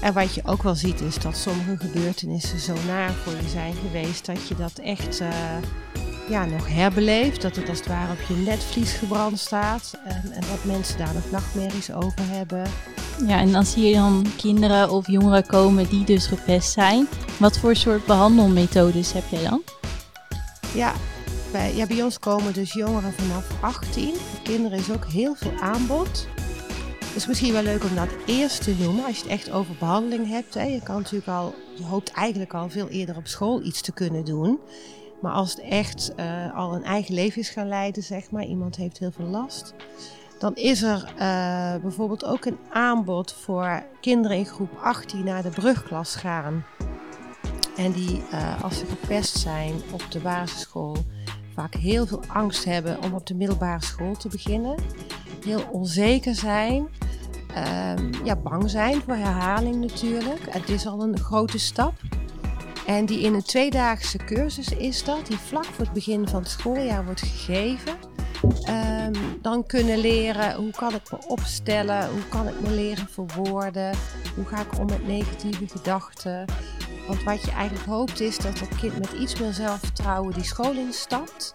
En 0.00 0.12
wat 0.12 0.34
je 0.34 0.42
ook 0.44 0.62
wel 0.62 0.74
ziet 0.74 1.00
is 1.00 1.18
dat 1.18 1.36
sommige 1.36 1.76
gebeurtenissen 1.76 2.58
zo 2.58 2.74
naar 2.86 3.12
voor 3.12 3.32
je 3.32 3.48
zijn 3.48 3.74
geweest 3.74 4.26
dat 4.26 4.48
je 4.48 4.54
dat 4.54 4.78
echt 4.78 5.20
uh, 5.20 5.28
ja, 6.28 6.44
nog 6.44 6.68
herbeleeft. 6.68 7.42
Dat 7.42 7.56
het 7.56 7.68
als 7.68 7.78
het 7.78 7.86
ware 7.86 8.12
op 8.12 8.20
je 8.28 8.34
netvlies 8.34 8.92
gebrand 8.92 9.38
staat 9.38 9.98
en, 10.04 10.32
en 10.32 10.40
dat 10.40 10.64
mensen 10.64 10.98
daar 10.98 11.14
nog 11.14 11.30
nachtmerries 11.30 11.92
over 11.92 12.28
hebben. 12.28 12.66
Ja, 13.26 13.38
en 13.38 13.52
dan 13.52 13.66
zie 13.66 13.84
je 13.84 13.94
dan 13.94 14.26
kinderen 14.36 14.90
of 14.90 15.06
jongeren 15.06 15.46
komen 15.46 15.88
die 15.88 16.04
dus 16.04 16.26
gepest 16.26 16.72
zijn. 16.72 17.08
Wat 17.38 17.58
voor 17.58 17.76
soort 17.76 18.06
behandelmethodes 18.06 19.12
heb 19.12 19.24
jij 19.30 19.42
dan? 19.42 19.62
Ja, 20.74 20.92
bij, 21.54 21.74
ja, 21.74 21.86
bij 21.86 22.02
ons 22.02 22.18
komen 22.18 22.52
dus 22.52 22.72
jongeren 22.72 23.12
vanaf 23.12 23.62
18. 23.62 24.14
Voor 24.14 24.42
kinderen 24.42 24.78
is 24.78 24.90
ook 24.90 25.04
heel 25.04 25.34
veel 25.34 25.52
aanbod. 25.60 26.28
Het 26.98 27.14
is 27.14 27.26
misschien 27.26 27.52
wel 27.52 27.62
leuk 27.62 27.84
om 27.84 27.94
dat 27.94 28.08
eerst 28.26 28.62
te 28.62 28.74
noemen 28.78 29.04
als 29.04 29.16
je 29.16 29.22
het 29.22 29.30
echt 29.30 29.50
over 29.50 29.74
behandeling 29.78 30.28
hebt. 30.28 30.54
Hè. 30.54 30.62
Je 30.62 30.82
kan 30.82 30.96
natuurlijk 30.96 31.28
al, 31.28 31.54
je 31.74 31.84
hoopt 31.84 32.12
eigenlijk 32.12 32.54
al 32.54 32.68
veel 32.70 32.88
eerder 32.88 33.16
op 33.16 33.26
school 33.26 33.62
iets 33.62 33.80
te 33.80 33.92
kunnen 33.92 34.24
doen. 34.24 34.58
Maar 35.20 35.32
als 35.32 35.50
het 35.50 35.60
echt 35.60 36.12
uh, 36.16 36.56
al 36.56 36.74
een 36.74 36.84
eigen 36.84 37.14
leven 37.14 37.40
is 37.40 37.48
gaan 37.48 37.68
leiden, 37.68 38.02
zeg 38.02 38.30
maar, 38.30 38.44
iemand 38.44 38.76
heeft 38.76 38.98
heel 38.98 39.12
veel 39.12 39.26
last. 39.26 39.74
Dan 40.38 40.54
is 40.54 40.82
er 40.82 41.12
uh, 41.12 41.76
bijvoorbeeld 41.82 42.24
ook 42.24 42.44
een 42.44 42.58
aanbod 42.70 43.32
voor 43.32 43.82
kinderen 44.00 44.36
in 44.36 44.46
groep 44.46 44.78
8 44.82 45.10
die 45.10 45.22
naar 45.22 45.42
de 45.42 45.50
brugklas 45.50 46.14
gaan. 46.14 46.64
En 47.76 47.92
die, 47.92 48.22
uh, 48.32 48.62
als 48.62 48.78
ze 48.78 48.86
gepest 48.86 49.38
zijn 49.38 49.74
op 49.92 50.06
de 50.10 50.20
basisschool, 50.20 50.96
vaak 51.54 51.74
heel 51.74 52.06
veel 52.06 52.22
angst 52.26 52.64
hebben 52.64 53.02
om 53.02 53.14
op 53.14 53.26
de 53.26 53.34
middelbare 53.34 53.84
school 53.84 54.16
te 54.16 54.28
beginnen. 54.28 54.74
Heel 55.44 55.62
onzeker 55.70 56.34
zijn. 56.34 56.88
Um, 57.96 58.10
ja, 58.24 58.36
bang 58.36 58.70
zijn 58.70 59.02
voor 59.02 59.14
herhaling 59.14 59.76
natuurlijk. 59.76 60.40
Het 60.50 60.68
is 60.68 60.86
al 60.86 61.02
een 61.02 61.18
grote 61.18 61.58
stap. 61.58 61.94
En 62.86 63.06
die 63.06 63.20
in 63.20 63.34
een 63.34 63.42
tweedaagse 63.42 64.18
cursus 64.18 64.68
is 64.68 65.04
dat, 65.04 65.26
die 65.26 65.38
vlak 65.38 65.64
voor 65.64 65.84
het 65.84 65.92
begin 65.92 66.28
van 66.28 66.40
het 66.40 66.50
schooljaar 66.50 67.04
wordt 67.04 67.20
gegeven. 67.20 67.94
Um, 68.68 69.40
dan 69.42 69.66
kunnen 69.66 69.98
leren 69.98 70.54
hoe 70.54 70.70
kan 70.70 70.94
ik 70.94 71.10
me 71.10 71.18
opstellen, 71.26 72.10
hoe 72.10 72.28
kan 72.28 72.48
ik 72.48 72.60
me 72.60 72.70
leren 72.70 73.08
verwoorden, 73.08 73.96
hoe 74.34 74.44
ga 74.44 74.60
ik 74.60 74.78
om 74.78 74.86
met 74.86 75.06
negatieve 75.06 75.68
gedachten. 75.68 76.44
Want 77.06 77.22
wat 77.22 77.44
je 77.44 77.50
eigenlijk 77.50 77.86
hoopt 77.86 78.20
is 78.20 78.36
dat 78.36 78.58
dat 78.58 78.76
kind 78.80 78.98
met 78.98 79.12
iets 79.12 79.40
meer 79.40 79.52
zelfvertrouwen 79.52 80.34
die 80.34 80.44
school 80.44 80.72
instapt. 80.72 81.54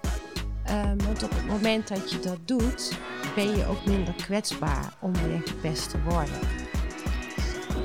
Um, 0.70 0.98
want 1.06 1.24
op 1.24 1.30
het 1.30 1.48
moment 1.48 1.88
dat 1.88 2.12
je 2.12 2.20
dat 2.20 2.38
doet, 2.46 2.92
ben 3.36 3.58
je 3.58 3.66
ook 3.66 3.86
minder 3.86 4.14
kwetsbaar 4.14 4.94
om 5.00 5.14
weer 5.14 5.42
gepest 5.46 5.90
te 5.90 6.02
worden. 6.02 6.40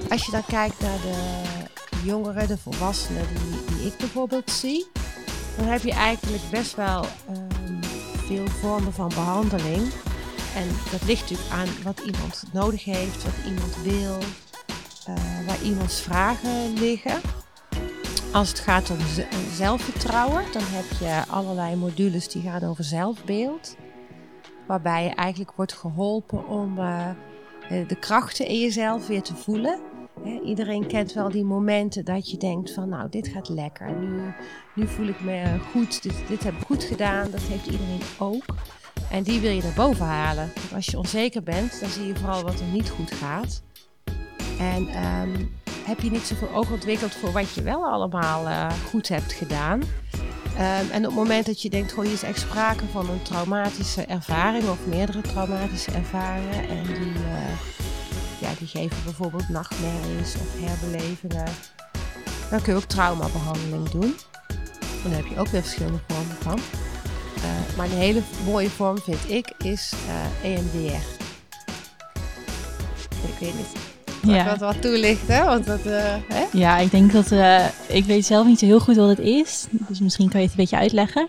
Als 0.09 0.25
je 0.25 0.31
dan 0.31 0.45
kijkt 0.47 0.81
naar 0.81 1.01
de 1.01 1.43
jongeren, 2.05 2.49
de 2.49 2.59
volwassenen 2.59 3.27
die, 3.29 3.77
die 3.77 3.87
ik 3.87 3.97
bijvoorbeeld 3.97 4.51
zie, 4.51 4.87
dan 5.57 5.67
heb 5.67 5.83
je 5.83 5.93
eigenlijk 5.93 6.43
best 6.51 6.75
wel 6.75 7.05
um, 7.31 7.81
veel 8.27 8.47
vormen 8.47 8.93
van 8.93 9.09
behandeling. 9.09 9.93
En 10.57 10.69
dat 10.91 11.03
ligt 11.05 11.21
natuurlijk 11.21 11.51
aan 11.51 11.69
wat 11.83 11.99
iemand 11.99 12.43
nodig 12.53 12.85
heeft, 12.85 13.25
wat 13.25 13.47
iemand 13.47 13.77
wil, 13.83 14.19
uh, 15.09 15.47
waar 15.47 15.63
iemands 15.63 16.01
vragen 16.01 16.73
liggen. 16.73 17.21
Als 18.35 18.49
het 18.49 18.59
gaat 18.59 18.91
om 18.91 18.99
zelfvertrouwen, 19.53 20.45
dan 20.53 20.63
heb 20.65 20.99
je 20.99 21.33
allerlei 21.33 21.77
modules 21.77 22.29
die 22.29 22.43
gaan 22.43 22.63
over 22.63 22.85
zelfbeeld. 22.85 23.77
Waarbij 24.67 25.05
je 25.05 25.11
eigenlijk 25.11 25.53
wordt 25.57 25.73
geholpen 25.73 26.49
om 26.49 26.79
uh, 26.79 27.09
de 27.69 27.97
krachten 28.01 28.47
in 28.47 28.61
jezelf 28.61 29.07
weer 29.07 29.23
te 29.23 29.35
voelen. 29.35 29.81
Iedereen 30.45 30.87
kent 30.87 31.13
wel 31.13 31.31
die 31.31 31.45
momenten 31.45 32.05
dat 32.05 32.31
je 32.31 32.37
denkt 32.37 32.73
van 32.73 32.89
nou 32.89 33.09
dit 33.09 33.29
gaat 33.29 33.49
lekker. 33.49 33.93
Nu, 33.93 34.35
nu 34.75 34.87
voel 34.87 35.07
ik 35.07 35.21
me 35.21 35.59
goed, 35.71 36.03
dit, 36.03 36.15
dit 36.29 36.45
heb 36.45 36.55
ik 36.55 36.67
goed 36.67 36.85
gedaan. 36.85 37.31
Dat 37.31 37.43
heeft 37.43 37.67
iedereen 37.67 38.03
ook. 38.19 38.45
En 39.11 39.23
die 39.23 39.41
wil 39.41 39.51
je 39.51 39.63
naar 39.63 39.75
boven 39.77 40.07
halen. 40.07 40.53
Als 40.75 40.87
je 40.87 40.99
onzeker 40.99 41.43
bent, 41.43 41.81
dan 41.81 41.89
zie 41.89 42.07
je 42.07 42.17
vooral 42.17 42.43
wat 42.43 42.61
er 42.61 42.67
niet 42.73 42.91
goed 42.91 43.13
gaat. 43.13 43.63
En 44.59 45.05
um, 45.05 45.63
heb 45.85 46.01
je 46.01 46.11
niet 46.11 46.27
zoveel 46.27 46.55
oog 46.55 46.71
ontwikkeld 46.71 47.15
voor 47.15 47.33
wat 47.33 47.55
je 47.55 47.63
wel 47.63 47.85
allemaal 47.87 48.49
uh, 48.49 48.73
goed 48.89 49.09
hebt 49.09 49.33
gedaan. 49.33 49.81
Um, 49.81 50.91
en 50.91 50.99
op 50.99 51.05
het 51.05 51.15
moment 51.15 51.47
dat 51.47 51.63
je 51.63 51.71
denkt, 51.71 51.93
goh, 51.93 52.05
hier 52.05 52.13
is 52.13 52.23
echt 52.23 52.41
sprake 52.41 52.85
van 52.93 53.11
een 53.11 53.23
traumatische 53.23 54.03
ervaring 54.05 54.69
of 54.69 54.87
meerdere 54.87 55.21
traumatische 55.21 55.91
ervaringen. 55.91 56.69
En 56.69 56.83
die, 56.83 57.13
uh, 57.13 57.61
ja, 58.41 58.49
die 58.59 58.69
geven 58.69 58.97
bijvoorbeeld 59.05 59.49
nachtmerries 59.49 60.35
of 60.35 60.61
herbelevingen. 60.61 61.49
Dan 62.51 62.63
kun 62.63 62.73
je 62.73 62.79
ook 62.79 62.89
traumabehandeling 62.89 63.89
doen. 63.89 64.17
En 65.05 65.11
daar 65.11 65.19
heb 65.19 65.27
je 65.27 65.39
ook 65.39 65.49
weer 65.49 65.63
verschillende 65.63 66.01
vormen 66.09 66.37
van. 66.41 66.59
Uh, 67.37 67.77
maar 67.77 67.87
een 67.87 67.93
hele 67.93 68.23
mooie 68.45 68.71
vorm 68.71 68.99
vind 68.99 69.31
ik 69.31 69.53
is 69.59 69.93
EMDR. 70.43 71.23
Ik 73.27 73.41
weet 73.41 73.55
niet 73.55 73.84
Ja. 74.27 74.45
wat, 74.45 74.59
wat 74.59 74.83
toelichten? 74.83 75.45
Want 75.45 75.67
dat, 75.67 75.87
eh, 75.87 76.15
hè? 76.29 76.45
Ja, 76.53 76.79
ik 76.79 76.91
denk 76.91 77.13
dat... 77.13 77.31
eh, 77.33 77.67
ik 77.89 78.05
weet 78.05 78.27
zelf 78.27 78.47
niet 78.47 78.59
zo 78.59 78.67
heel 78.67 78.81
goed 78.81 78.97
wat 78.97 79.09
het 79.09 79.19
is. 79.19 79.67
Dus 79.71 80.01
misschien 80.01 80.29
kan 80.29 80.41
je 80.41 80.47
het 80.47 80.55
een 80.57 80.63
beetje 80.63 80.79
uitleggen. 80.79 81.29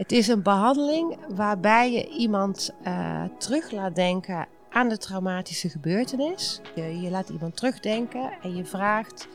Het 0.00 0.12
is 0.12 0.28
een 0.28 0.42
behandeling 0.42 1.16
waarbij 1.28 1.92
je 1.92 2.08
iemand 2.08 2.70
eh, 2.82 3.22
terug 3.38 3.70
laat 3.70 3.94
denken 3.94 4.46
aan 4.70 4.88
de 4.88 4.98
traumatische 4.98 5.68
gebeurtenis. 5.68 6.60
Je, 6.74 7.00
je 7.00 7.10
laat 7.10 7.28
iemand 7.28 7.56
terugdenken 7.56 8.30
en 8.42 8.56
je 8.56 8.64
vraagt 8.64 9.28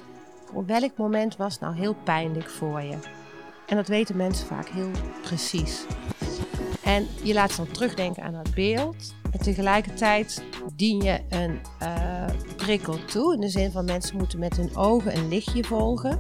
voor 0.52 0.66
welk 0.66 0.92
moment 0.98 1.36
was 1.38 1.60
nou 1.60 1.76
heel 1.76 1.96
pijnlijk 2.04 2.50
voor 2.50 2.82
je. 2.82 2.98
En 3.68 3.76
dat 3.76 3.88
weten 3.88 4.18
mensen 4.18 4.48
vaak 4.48 4.70
heel 4.70 4.92
precies. 5.22 5.86
En 6.84 7.08
je 7.24 7.34
laat 7.34 7.52
ze 7.52 7.58
dan 7.58 7.72
terugdenken 7.72 8.24
aan 8.24 8.34
dat 8.34 8.54
beeld. 8.56 9.14
En 9.36 9.42
tegelijkertijd 9.42 10.44
dien 10.76 11.02
je 11.02 11.22
een 11.30 11.60
eh, 11.80 12.26
prikkel 12.56 13.06
toe. 13.06 13.34
In 13.34 13.42
de 13.42 13.50
zin 13.50 13.72
van 13.72 13.86
mensen 13.86 14.18
moeten 14.18 14.40
met 14.40 14.58
hun 14.58 14.76
ogen 14.76 15.18
een 15.18 15.28
lichtje 15.28 15.64
volgen. 15.64 16.20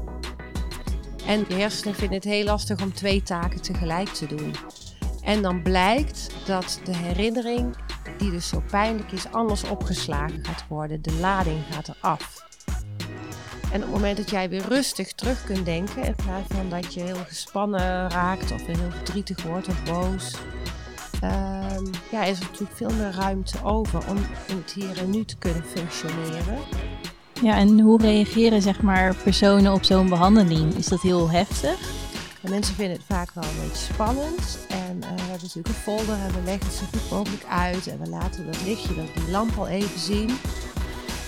En 1.25 1.45
je 1.47 1.53
hersenen 1.53 1.95
vinden 1.95 2.15
het 2.15 2.23
heel 2.23 2.43
lastig 2.43 2.81
om 2.81 2.93
twee 2.93 3.23
taken 3.23 3.61
tegelijk 3.61 4.07
te 4.07 4.25
doen. 4.25 4.53
En 5.21 5.41
dan 5.41 5.61
blijkt 5.61 6.29
dat 6.45 6.79
de 6.83 6.95
herinnering, 6.95 7.75
die 8.17 8.31
dus 8.31 8.47
zo 8.47 8.63
pijnlijk 8.69 9.11
is, 9.11 9.31
anders 9.31 9.63
opgeslagen 9.63 10.45
gaat 10.45 10.65
worden. 10.67 11.01
De 11.01 11.13
lading 11.13 11.59
gaat 11.71 11.87
eraf. 11.87 12.43
En 13.71 13.75
op 13.75 13.81
het 13.81 13.91
moment 13.91 14.17
dat 14.17 14.29
jij 14.29 14.49
weer 14.49 14.67
rustig 14.67 15.13
terug 15.13 15.43
kunt 15.43 15.65
denken, 15.65 16.03
in 16.03 16.15
plaats 16.15 16.53
van 16.53 16.69
dat 16.69 16.93
je 16.93 17.01
heel 17.01 17.23
gespannen 17.27 18.09
raakt 18.09 18.51
of 18.51 18.65
heel 18.65 18.91
verdrietig 18.91 19.43
wordt 19.43 19.67
of 19.67 19.83
boos, 19.83 20.35
ehm, 21.29 21.85
ja, 22.11 22.23
is 22.23 22.39
er 22.39 22.45
natuurlijk 22.45 22.77
veel 22.77 22.91
meer 22.97 23.11
ruimte 23.11 23.63
over 23.63 24.07
om 24.09 24.17
in 24.47 24.57
het 24.57 24.71
hier 24.73 24.97
en 24.97 25.09
nu 25.09 25.25
te 25.25 25.37
kunnen 25.37 25.63
functioneren. 25.63 26.57
Ja, 27.41 27.55
en 27.55 27.79
hoe 27.79 28.01
reageren 28.01 28.61
zeg 28.61 28.81
maar 28.81 29.15
personen 29.15 29.73
op 29.73 29.83
zo'n 29.83 30.09
behandeling? 30.09 30.73
Is 30.73 30.87
dat 30.87 31.01
heel 31.01 31.29
heftig? 31.29 31.79
En 32.41 32.49
mensen 32.51 32.75
vinden 32.75 32.95
het 32.95 33.05
vaak 33.05 33.29
wel 33.33 33.43
een 33.43 33.69
beetje 33.69 33.93
spannend. 33.93 34.57
En 34.69 35.01
eh, 35.01 35.09
we 35.09 35.21
hebben 35.21 35.41
natuurlijk 35.41 35.67
een 35.67 35.73
folder 35.73 36.15
en 36.15 36.33
we 36.33 36.41
leggen 36.43 36.65
het 36.65 36.75
zo 36.75 36.85
goed 36.91 37.11
mogelijk 37.11 37.43
uit. 37.49 37.87
En 37.87 37.99
we 37.99 38.09
laten 38.09 38.45
dat 38.45 38.63
lichtje, 38.65 38.95
dat 38.95 39.13
die 39.15 39.31
lamp 39.31 39.57
al 39.57 39.67
even 39.67 39.99
zien. 39.99 40.29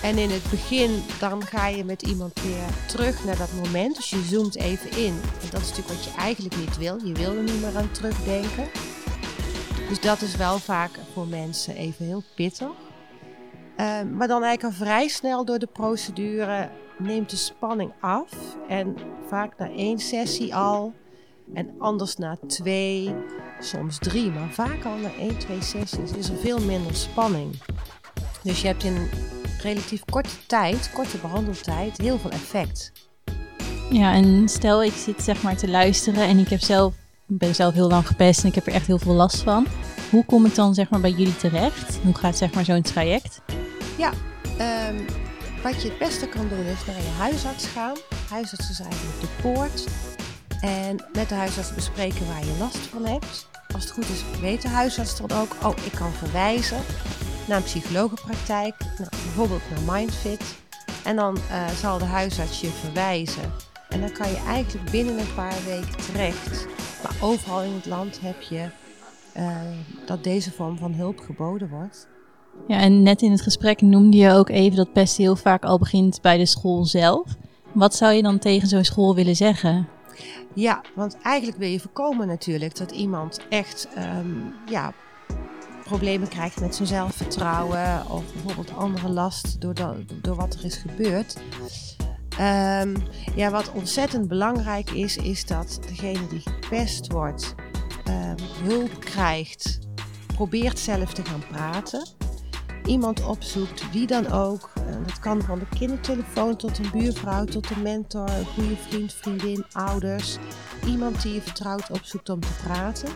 En 0.02 0.18
in 0.18 0.30
het 0.30 0.50
begin, 0.50 1.02
dan 1.18 1.46
ga 1.46 1.66
je 1.66 1.84
met 1.84 2.02
iemand 2.02 2.40
weer 2.42 2.64
terug 2.86 3.24
naar 3.24 3.36
dat 3.36 3.52
moment. 3.64 3.96
Dus 3.96 4.10
je 4.10 4.22
zoomt 4.30 4.56
even 4.56 4.90
in. 4.90 5.20
En 5.42 5.48
dat 5.50 5.60
is 5.60 5.68
natuurlijk 5.68 5.94
wat 5.94 6.04
je 6.04 6.20
eigenlijk 6.20 6.56
niet 6.56 6.76
wil. 6.76 6.98
Je 7.04 7.12
wil 7.12 7.36
er 7.36 7.42
niet 7.42 7.60
meer 7.60 7.76
aan 7.76 7.90
terugdenken. 7.90 8.64
Dus 9.88 10.00
dat 10.00 10.20
is 10.20 10.36
wel 10.36 10.58
vaak 10.58 10.90
voor 11.12 11.26
mensen 11.26 11.74
even 11.74 12.04
heel 12.06 12.22
pittig. 12.34 12.68
Eh, 13.76 14.02
maar 14.02 14.28
dan 14.28 14.42
eigenlijk 14.42 14.64
al 14.64 14.86
vrij 14.86 15.08
snel 15.08 15.44
door 15.44 15.58
de 15.58 15.66
procedure 15.66 16.70
neemt 16.98 17.30
de 17.30 17.36
spanning 17.36 17.92
af. 18.00 18.30
En 18.68 18.96
vaak 19.28 19.58
na 19.58 19.70
één 19.70 19.98
sessie 19.98 20.54
al. 20.54 20.92
En 21.54 21.74
anders 21.78 22.16
na 22.16 22.36
twee, 22.46 23.14
soms 23.60 23.98
drie. 23.98 24.30
Maar 24.30 24.50
vaak 24.50 24.84
al 24.84 24.96
na 24.96 25.10
één, 25.18 25.38
twee 25.38 25.62
sessies 25.62 26.12
is 26.12 26.28
er 26.28 26.36
veel 26.36 26.58
minder 26.58 26.94
spanning. 26.94 27.62
Dus 28.42 28.60
je 28.60 28.66
hebt 28.66 28.84
in 28.84 29.08
relatief 29.62 30.04
korte 30.04 30.46
tijd, 30.46 30.90
korte 30.92 31.18
behandeltijd, 31.18 31.98
heel 31.98 32.18
veel 32.18 32.30
effect. 32.30 32.92
Ja, 33.90 34.12
en 34.14 34.48
stel 34.48 34.84
ik 34.84 34.92
zit 34.92 35.22
zeg 35.22 35.42
maar 35.42 35.56
te 35.56 35.68
luisteren 35.68 36.22
en 36.22 36.38
ik 36.38 36.48
heb 36.48 36.60
zelf, 36.60 36.94
ben 37.28 37.54
zelf 37.54 37.74
heel 37.74 37.88
lang 37.88 38.06
gepest 38.06 38.42
en 38.42 38.48
ik 38.48 38.54
heb 38.54 38.66
er 38.66 38.72
echt 38.72 38.86
heel 38.86 38.98
veel 38.98 39.14
last 39.14 39.42
van. 39.42 39.66
Hoe 40.10 40.24
kom 40.24 40.46
ik 40.46 40.54
dan 40.54 40.74
zeg 40.74 40.90
maar 40.90 41.00
bij 41.00 41.10
jullie 41.10 41.36
terecht? 41.36 41.98
Hoe 42.02 42.14
gaat 42.14 42.36
zeg 42.36 42.52
maar 42.52 42.64
zo'n 42.64 42.82
traject? 42.82 43.40
Ehm, 44.58 44.96
wat 45.62 45.82
je 45.82 45.88
het 45.88 45.98
beste 45.98 46.28
kan 46.28 46.48
doen 46.48 46.64
is 46.64 46.84
naar 46.86 46.96
je 46.96 47.14
huisarts 47.18 47.66
gaan. 47.66 47.96
Huisarts 48.28 48.70
is 48.70 48.80
eigenlijk 48.80 49.20
de 49.20 49.28
poort. 49.42 49.86
En 50.60 50.96
met 51.12 51.28
de 51.28 51.34
huisarts 51.34 51.74
bespreken 51.74 52.26
waar 52.26 52.44
je 52.44 52.56
last 52.58 52.76
van 52.76 53.04
hebt. 53.04 53.48
Als 53.74 53.84
het 53.84 53.92
goed 53.92 54.08
is, 54.08 54.40
weet 54.40 54.62
de 54.62 54.68
huisarts 54.68 55.16
dan 55.16 55.38
ook, 55.38 55.56
oh, 55.62 55.76
ik 55.84 55.92
kan 55.92 56.12
verwijzen 56.12 56.80
naar 57.48 57.56
een 57.56 57.62
psychologenpraktijk. 57.62 58.74
Bijvoorbeeld 58.96 59.62
naar 59.70 59.96
Mindfit. 59.96 60.56
En 61.04 61.16
dan 61.16 61.38
eh, 61.50 61.68
zal 61.68 61.98
de 61.98 62.04
huisarts 62.04 62.60
je 62.60 62.68
verwijzen. 62.68 63.52
En 63.88 64.00
dan 64.00 64.12
kan 64.12 64.30
je 64.30 64.42
eigenlijk 64.46 64.90
binnen 64.90 65.18
een 65.18 65.34
paar 65.34 65.64
weken 65.66 65.96
terecht. 65.96 66.66
Maar 67.02 67.14
overal 67.20 67.62
in 67.62 67.72
het 67.74 67.86
land 67.86 68.20
heb 68.20 68.40
je 68.42 68.68
eh, 69.32 69.56
dat 70.06 70.24
deze 70.24 70.50
vorm 70.52 70.78
van 70.78 70.92
hulp 70.92 71.18
geboden 71.18 71.68
wordt. 71.68 72.08
Ja, 72.68 72.78
en 72.80 73.02
net 73.02 73.22
in 73.22 73.30
het 73.30 73.40
gesprek 73.42 73.80
noemde 73.80 74.16
je 74.16 74.30
ook 74.32 74.48
even 74.48 74.76
dat 74.76 74.92
pesten 74.92 75.22
heel 75.24 75.36
vaak 75.36 75.64
al 75.64 75.78
begint 75.78 76.20
bij 76.22 76.36
de 76.38 76.46
school 76.46 76.84
zelf. 76.84 77.24
Wat 77.72 77.94
zou 77.94 78.12
je 78.12 78.22
dan 78.22 78.38
tegen 78.38 78.68
zo'n 78.68 78.84
school 78.84 79.14
willen 79.14 79.36
zeggen? 79.36 79.88
Ja, 80.54 80.80
want 80.94 81.16
eigenlijk 81.22 81.58
wil 81.58 81.68
je 81.68 81.80
voorkomen 81.80 82.26
natuurlijk 82.26 82.76
dat 82.76 82.90
iemand 82.90 83.40
echt 83.48 83.88
ehm, 83.94 84.28
ja, 84.66 84.92
problemen 85.84 86.28
krijgt 86.28 86.60
met 86.60 86.74
zijn 86.74 86.88
zelfvertrouwen 86.88 88.10
of 88.10 88.22
bijvoorbeeld 88.32 88.76
andere 88.76 89.08
last 89.08 89.60
door, 89.60 89.74
dat- 89.74 89.96
door 90.22 90.36
wat 90.36 90.54
er 90.54 90.64
is 90.64 90.76
gebeurd. 90.76 91.36
Ehm, 92.38 92.94
ja, 93.34 93.50
wat 93.50 93.72
ontzettend 93.72 94.28
belangrijk 94.28 94.90
is, 94.90 95.16
is 95.16 95.46
dat 95.46 95.78
degene 95.88 96.26
die 96.28 96.42
gepest 96.44 97.12
wordt 97.12 97.54
ehm, 98.04 98.36
hulp 98.62 99.00
krijgt, 99.00 99.78
probeert 100.34 100.78
zelf 100.78 101.12
te 101.12 101.24
gaan 101.24 101.42
praten. 101.50 102.06
Iemand 102.84 103.24
opzoekt, 103.24 103.90
wie 103.92 104.06
dan 104.06 104.32
ook. 104.32 104.70
Eh, 104.74 104.84
dat 105.06 105.18
kan 105.18 105.42
van 105.42 105.58
de 105.58 105.78
kindertelefoon 105.78 106.56
tot 106.56 106.78
een 106.78 106.90
buurvrouw, 106.92 107.44
tot 107.44 107.70
een 107.70 107.82
mentor, 107.82 108.28
een 108.30 108.44
goede 108.44 108.76
vriend, 108.76 109.12
vriendin, 109.12 109.64
ouders. 109.72 110.36
Iemand 110.86 111.22
die 111.22 111.34
je 111.34 111.42
vertrouwt 111.42 111.90
opzoekt 111.90 112.28
om 112.28 112.40
te 112.40 112.56
praten. 112.64 113.08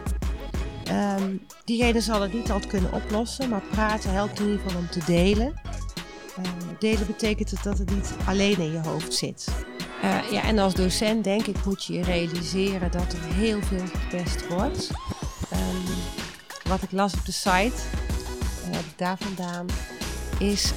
Ehm, 0.85 1.37
diegene 1.65 2.01
zal 2.01 2.21
het 2.21 2.33
niet 2.33 2.51
altijd 2.51 2.73
kunnen 2.73 2.93
oplossen, 2.93 3.49
maar 3.49 3.63
praten 3.71 4.13
helpt 4.13 4.41
in 4.41 4.47
ieder 4.47 4.61
geval 4.61 4.81
om 4.81 4.89
te 4.89 5.05
delen. 5.07 5.61
Eh, 6.37 6.43
delen 6.79 7.07
betekent 7.07 7.51
het 7.51 7.63
dat 7.63 7.79
het 7.79 7.91
niet 7.91 8.15
alleen 8.27 8.59
in 8.59 8.73
je 8.73 8.81
hoofd 8.81 9.15
zit. 9.15 9.49
Eh, 10.03 10.31
ja, 10.31 10.43
en 10.43 10.59
als 10.59 10.75
docent 10.75 11.25
denk 11.25 11.47
ik 11.47 11.65
moet 11.65 11.85
je 11.85 12.03
realiseren 12.03 12.91
dat 12.91 13.13
er 13.13 13.35
heel 13.35 13.63
veel 13.63 13.87
gepest 13.87 14.49
wordt. 14.49 14.91
Ehm, 15.51 15.99
wat 16.69 16.83
ik 16.83 16.93
las 16.93 17.15
op 17.15 17.25
de 17.25 17.33
site, 17.33 17.83
ik 18.71 18.99
daar 18.99 19.19
vandaan, 19.19 19.67
is 20.39 20.73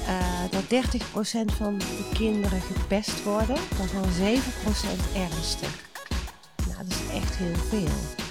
dat 0.50 0.68
30% 0.68 1.52
van 1.52 1.78
de 1.78 2.08
kinderen 2.14 2.60
gepest 2.60 3.22
worden, 3.22 3.56
waarvan 3.78 4.12
7% 4.12 5.00
ernstig. 5.14 5.84
Nou, 6.66 6.78
dat 6.78 6.98
is 6.98 7.16
echt 7.16 7.36
heel 7.36 7.56
veel. 7.68 8.24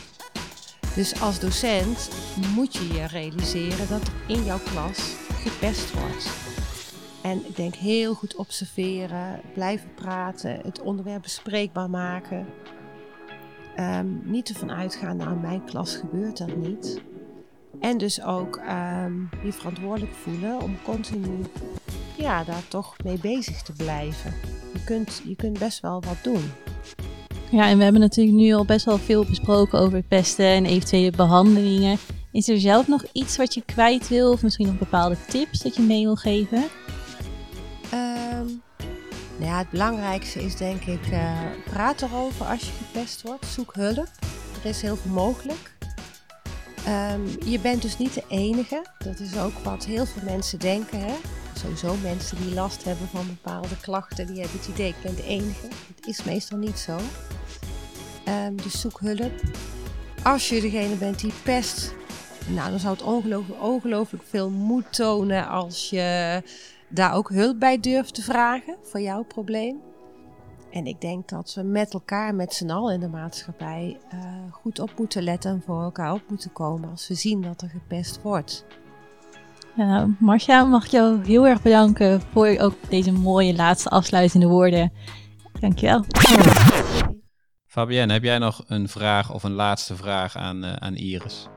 Dus 0.95 1.21
als 1.21 1.39
docent 1.39 2.09
moet 2.55 2.73
je 2.73 2.87
je 2.87 3.07
realiseren 3.07 3.87
dat 3.89 4.01
er 4.01 4.13
in 4.27 4.43
jouw 4.43 4.59
klas 4.59 4.99
gepest 5.43 5.93
wordt. 5.93 6.44
En 7.25 7.45
ik 7.47 7.55
denk 7.55 7.75
heel 7.75 8.13
goed 8.13 8.35
observeren, 8.35 9.41
blijven 9.53 9.93
praten, 9.95 10.59
het 10.63 10.81
onderwerp 10.81 11.21
bespreekbaar 11.21 11.89
maken. 11.89 12.45
Ehm, 13.75 14.05
niet 14.23 14.49
ervan 14.49 14.71
uitgaan, 14.71 15.17
nou 15.17 15.31
in 15.31 15.41
mijn 15.41 15.63
klas 15.63 15.95
gebeurt 15.95 16.37
dat 16.37 16.55
niet. 16.55 17.01
En 17.79 17.97
dus 17.97 18.23
ook 18.23 18.55
ehm, 18.55 19.13
je 19.43 19.53
verantwoordelijk 19.53 20.13
voelen 20.13 20.61
om 20.61 20.77
continu 20.83 21.39
ja, 22.17 22.43
daar 22.43 22.67
toch 22.67 22.95
mee 23.03 23.19
bezig 23.19 23.61
te 23.61 23.73
blijven. 23.73 24.33
Je 24.73 24.83
kunt, 24.83 25.21
je 25.27 25.35
kunt 25.35 25.59
best 25.59 25.79
wel 25.79 26.01
wat 26.01 26.23
doen. 26.23 26.51
Ja, 27.51 27.69
en 27.69 27.77
we 27.77 27.83
hebben 27.83 28.01
natuurlijk 28.01 28.37
nu 28.37 28.53
al 28.53 28.65
best 28.65 28.85
wel 28.85 28.97
veel 28.97 29.25
besproken 29.25 29.79
over 29.79 30.03
pesten 30.03 30.45
en 30.45 30.65
eventuele 30.65 31.11
behandelingen. 31.11 31.97
Is 32.31 32.49
er 32.49 32.59
zelf 32.59 32.87
nog 32.87 33.05
iets 33.11 33.37
wat 33.37 33.53
je 33.53 33.61
kwijt 33.65 34.07
wil 34.07 34.31
of 34.31 34.43
misschien 34.43 34.67
nog 34.67 34.77
bepaalde 34.77 35.17
tips 35.27 35.61
dat 35.61 35.75
je 35.75 35.81
mee 35.81 36.03
wil 36.03 36.15
geven? 36.15 36.63
Nou 39.37 39.51
ja, 39.51 39.57
het 39.57 39.69
belangrijkste 39.69 40.43
is 40.43 40.55
denk 40.55 40.81
ik, 40.81 41.07
eh, 41.11 41.41
praat 41.65 42.01
erover 42.01 42.45
als 42.45 42.61
je 42.61 42.71
gepest 42.71 43.21
wordt. 43.21 43.45
Zoek 43.45 43.73
hulp. 43.73 44.07
Er 44.63 44.69
is 44.69 44.81
heel 44.81 44.95
veel 44.95 45.11
mogelijk. 45.11 45.73
Ehm, 46.85 47.21
je 47.45 47.59
bent 47.59 47.81
dus 47.81 47.97
niet 47.97 48.13
de 48.13 48.23
enige. 48.27 48.85
Dat 48.99 49.19
is 49.19 49.37
ook 49.37 49.59
wat 49.63 49.85
heel 49.85 50.05
veel 50.05 50.21
mensen 50.23 50.59
denken. 50.59 50.99
Hè? 50.99 51.13
Sowieso 51.59 51.95
mensen 51.95 52.37
die 52.37 52.53
last 52.53 52.83
hebben 52.83 53.07
van 53.07 53.27
bepaalde 53.27 53.77
klachten, 53.81 54.27
die 54.27 54.39
hebben 54.41 54.59
het 54.59 54.67
idee, 54.67 54.87
ik 54.87 55.01
ben 55.01 55.15
de 55.15 55.23
enige. 55.23 55.67
Het 55.95 56.07
is 56.07 56.23
meestal 56.23 56.57
niet 56.57 56.79
zo. 56.79 56.97
Ehm, 58.25 58.55
dus 58.55 58.81
zoek 58.81 58.99
hulp. 58.99 59.41
Als 60.23 60.49
je 60.49 60.61
degene 60.61 60.95
bent 60.95 61.19
die 61.19 61.33
pest, 61.43 61.93
nou, 62.47 62.69
dan 62.69 62.79
zou 62.79 62.93
het 62.93 63.03
ongelooflijk, 63.03 63.61
ongelooflijk 63.61 64.23
veel 64.29 64.49
moed 64.49 64.93
tonen 64.93 65.47
als 65.47 65.89
je 65.89 66.41
daar 66.89 67.13
ook 67.13 67.29
hulp 67.29 67.59
bij 67.59 67.79
durft 67.79 68.13
te 68.13 68.21
vragen 68.21 68.77
voor 68.81 69.01
jouw 69.01 69.23
probleem. 69.23 69.81
En 70.71 70.85
ik 70.85 71.01
denk 71.01 71.29
dat 71.29 71.53
we 71.53 71.63
met 71.63 71.93
elkaar, 71.93 72.35
met 72.35 72.53
z'n 72.53 72.69
allen 72.69 72.93
in 72.93 72.99
de 72.99 73.07
maatschappij, 73.07 73.97
eh, 74.09 74.19
goed 74.51 74.79
op 74.79 74.91
moeten 74.97 75.23
letten 75.23 75.51
en 75.51 75.61
voor 75.65 75.81
elkaar 75.81 76.13
op 76.13 76.21
moeten 76.27 76.51
komen 76.51 76.89
als 76.89 77.07
we 77.07 77.13
zien 77.13 77.41
dat 77.41 77.61
er 77.61 77.69
gepest 77.69 78.21
wordt. 78.21 78.65
Nou, 79.75 80.15
Marcia, 80.19 80.63
mag 80.63 80.85
ik 80.85 80.91
jou 80.91 81.25
heel 81.25 81.47
erg 81.47 81.61
bedanken 81.61 82.21
voor 82.21 82.55
ook 82.57 82.75
deze 82.89 83.11
mooie 83.11 83.55
laatste 83.55 83.89
afsluitende 83.89 84.47
woorden. 84.47 84.91
Dankjewel. 85.59 86.03
Fabienne, 87.67 88.13
heb 88.13 88.23
jij 88.23 88.37
nog 88.37 88.63
een 88.67 88.89
vraag 88.89 89.33
of 89.33 89.43
een 89.43 89.53
laatste 89.53 89.95
vraag 89.95 90.35
aan, 90.35 90.65
uh, 90.65 90.73
aan 90.73 90.95
Iris? 90.95 91.47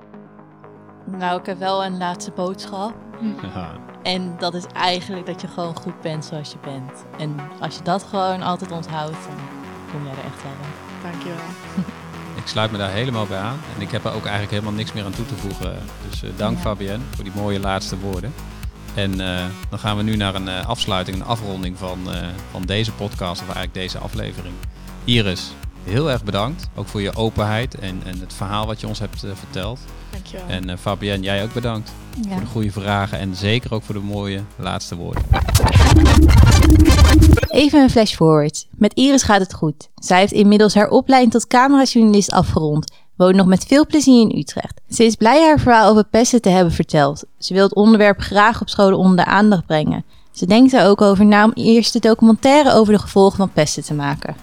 Nou, 1.17 1.41
ik 1.41 1.47
heb 1.47 1.59
wel 1.59 1.85
een 1.85 1.97
laatste 1.97 2.31
boodschap. 2.31 2.95
Ja. 3.43 3.73
En 4.03 4.35
dat 4.39 4.55
is 4.55 4.67
eigenlijk 4.67 5.27
dat 5.27 5.41
je 5.41 5.49
gewoon 5.49 5.77
goed 5.77 6.01
bent 6.01 6.25
zoals 6.25 6.51
je 6.51 6.59
bent. 6.63 7.05
En 7.19 7.37
als 7.61 7.77
je 7.77 7.83
dat 7.83 8.03
gewoon 8.03 8.43
altijd 8.43 8.73
onthoudt, 8.73 9.13
dan 9.27 9.37
kom 9.91 10.05
je 10.05 10.11
er 10.11 10.25
echt 10.25 10.43
wel 10.43 10.53
in. 10.53 11.11
Dankjewel. 11.11 11.47
Ik 12.37 12.47
sluit 12.47 12.71
me 12.71 12.79
daar 12.79 12.91
helemaal 12.91 13.27
bij 13.27 13.39
aan. 13.39 13.59
En 13.77 13.83
ik 13.83 13.91
heb 13.91 14.05
er 14.05 14.13
ook 14.13 14.23
eigenlijk 14.23 14.51
helemaal 14.51 14.73
niks 14.73 14.93
meer 14.93 15.05
aan 15.05 15.13
toe 15.13 15.27
te 15.27 15.37
voegen. 15.37 15.79
Dus 16.09 16.23
uh, 16.23 16.31
dank 16.37 16.57
Ja. 16.57 16.63
Fabienne 16.63 17.05
voor 17.15 17.25
die 17.25 17.33
mooie 17.37 17.61
laatste 17.61 17.99
woorden. 17.99 18.35
En 18.95 19.21
uh, 19.21 19.45
dan 19.69 19.79
gaan 19.79 19.97
we 19.97 20.03
nu 20.03 20.17
naar 20.17 20.35
een 20.35 20.47
uh, 20.47 20.67
afsluiting, 20.67 21.17
een 21.17 21.27
afronding 21.27 21.79
van, 21.79 21.99
van 22.51 22.63
deze 22.63 22.93
podcast, 22.93 23.41
of 23.41 23.47
eigenlijk 23.47 23.75
deze 23.75 23.99
aflevering. 23.99 24.55
Iris, 25.05 25.53
heel 25.85 26.11
erg 26.11 26.25
bedankt. 26.25 26.69
Ook 26.75 26.87
voor 26.89 27.01
je 27.01 27.15
openheid 27.17 27.75
en, 27.79 28.01
en 28.05 28.21
het 28.21 28.33
verhaal 28.35 28.67
wat 28.67 28.81
je 28.81 28.87
ons 28.87 28.99
hebt 28.99 29.25
verteld. 29.35 29.81
Dankjewel. 30.11 30.47
En 30.49 30.79
Fabienne, 30.79 31.25
jij 31.25 31.43
ook 31.43 31.53
bedankt 31.53 31.93
Ja. 32.23 32.31
voor 32.33 32.41
de 32.41 32.47
goede 32.47 32.73
vragen 32.73 33.19
en 33.19 33.35
zeker 33.37 33.75
ook 33.75 33.83
voor 33.83 33.95
de 33.95 34.01
mooie 34.01 34.43
laatste 34.57 34.97
woorden. 34.97 35.23
Even 37.49 37.83
een 37.83 37.91
flash 37.91 38.15
forward. 38.15 38.67
Met 38.71 38.95
Iris 38.95 39.23
gaat 39.23 39.41
het 39.41 39.55
goed. 39.55 39.89
Zij 39.95 40.19
heeft 40.19 40.33
inmiddels 40.33 40.75
haar 40.75 40.89
opleiding 40.89 41.33
tot 41.33 41.47
camerajournalist 41.47 42.31
afgerond. 42.31 42.93
Woont 43.17 43.35
nog 43.37 43.47
met 43.47 43.65
veel 43.65 43.87
plezier 43.87 44.21
in 44.21 44.39
Utrecht. 44.39 44.81
Ze 44.91 45.05
is 45.05 45.15
blij 45.15 45.43
haar 45.45 45.59
verhaal 45.61 45.91
over 45.91 46.05
pesten 46.05 46.43
te 46.43 46.49
hebben 46.49 46.73
verteld. 46.73 47.25
Ze 47.39 47.55
wil 47.55 47.63
het 47.63 47.75
onderwerp 47.75 48.21
graag 48.21 48.61
op 48.61 48.69
scholen 48.69 48.99
onder 48.99 49.17
de 49.17 49.25
aandacht 49.25 49.67
brengen. 49.67 50.05
Ze 50.33 50.47
denkt 50.47 50.73
er 50.73 50.87
ook 50.87 51.01
over 51.01 51.27
na 51.27 51.45
om 51.45 51.53
eerst 51.55 51.93
de 51.93 51.99
documentaire 51.99 52.73
over 52.73 52.93
de 52.93 52.99
gevolgen 52.99 53.37
van 53.37 53.53
pesten 53.53 53.83
te 53.85 53.95
maken. 53.95 54.37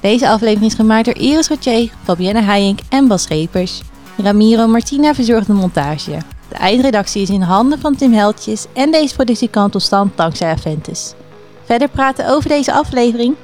Deze 0.00 0.28
aflevering 0.28 0.70
is 0.70 0.74
gemaakt 0.74 1.04
door 1.04 1.16
Iris 1.16 1.48
Rotier, 1.48 1.90
Fabienne 2.04 2.42
Heijink 2.42 2.78
en 2.88 3.08
Bas 3.08 3.22
Schepers. 3.22 3.80
Ramiro 4.16 4.66
Martina 4.66 5.14
verzorgt 5.14 5.46
de 5.46 5.52
montage. 5.52 6.18
De 6.48 6.54
eindredactie 6.54 7.22
is 7.22 7.30
in 7.30 7.42
handen 7.42 7.78
van 7.78 7.96
Tim 7.96 8.12
Heltjes 8.12 8.66
en 8.72 8.90
deze 8.90 9.14
productie 9.14 9.48
kwam 9.48 9.70
tot 9.70 9.82
stand 9.82 10.16
dankzij 10.16 10.50
Aventus. 10.50 11.12
Verder 11.64 11.88
praten 11.88 12.28
over 12.28 12.48
deze 12.48 12.72
aflevering? 12.72 13.34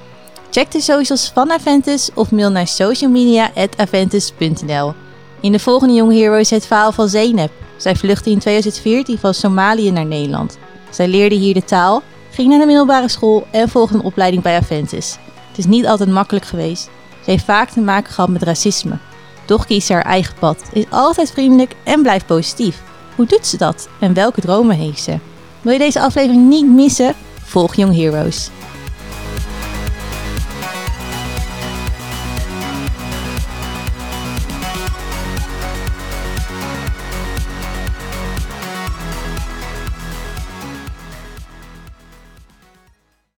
Check 0.51 0.71
de 0.71 0.81
socials 0.81 1.31
van 1.35 1.51
Aventus 1.51 2.11
of 2.15 2.31
mail 2.31 2.51
naar 2.51 2.67
socialmedia.aventus.nl. 2.67 4.93
In 5.41 5.53
de 5.53 5.59
volgende 5.59 5.95
Young 5.95 6.13
Hero 6.13 6.35
is 6.35 6.51
het 6.51 6.67
verhaal 6.67 6.93
van 6.93 7.09
Zeynep. 7.09 7.51
Zij 7.77 7.97
vluchtte 7.97 8.31
in 8.31 8.39
2014 8.39 9.19
van 9.19 9.35
Somalië 9.35 9.91
naar 9.91 10.07
Nederland. 10.07 10.59
Zij 10.91 11.09
leerde 11.09 11.35
hier 11.35 11.55
de 11.55 11.65
taal, 11.65 12.03
ging 12.31 12.49
naar 12.49 12.59
de 12.59 12.67
middelbare 12.67 13.09
school 13.09 13.47
en 13.51 13.69
volgde 13.69 13.95
een 13.95 14.05
opleiding 14.05 14.43
bij 14.43 14.57
Aventus. 14.57 15.19
Het 15.53 15.61
is 15.61 15.67
niet 15.67 15.87
altijd 15.87 16.11
makkelijk 16.11 16.45
geweest. 16.45 16.83
Ze 17.25 17.31
heeft 17.31 17.45
vaak 17.45 17.71
te 17.71 17.81
maken 17.81 18.13
gehad 18.13 18.31
met 18.31 18.43
racisme. 18.43 18.99
Toch 19.45 19.67
kiest 19.67 19.87
ze 19.87 19.93
haar 19.93 20.05
eigen 20.05 20.35
pad, 20.39 20.63
is 20.73 20.85
altijd 20.91 21.31
vriendelijk 21.31 21.75
en 21.85 22.03
blijft 22.03 22.27
positief. 22.27 22.83
Hoe 23.17 23.27
doet 23.27 23.47
ze 23.47 23.57
dat 23.57 23.89
en 24.01 24.15
welke 24.15 24.41
dromen 24.41 24.77
heeft 24.77 25.03
ze? 25.03 25.19
Wil 25.61 25.73
je 25.73 25.79
deze 25.79 26.01
aflevering 26.01 26.49
niet 26.49 26.67
missen? 26.67 27.15
Volg 27.43 27.75
Young 27.75 27.95
Heroes. 27.95 28.51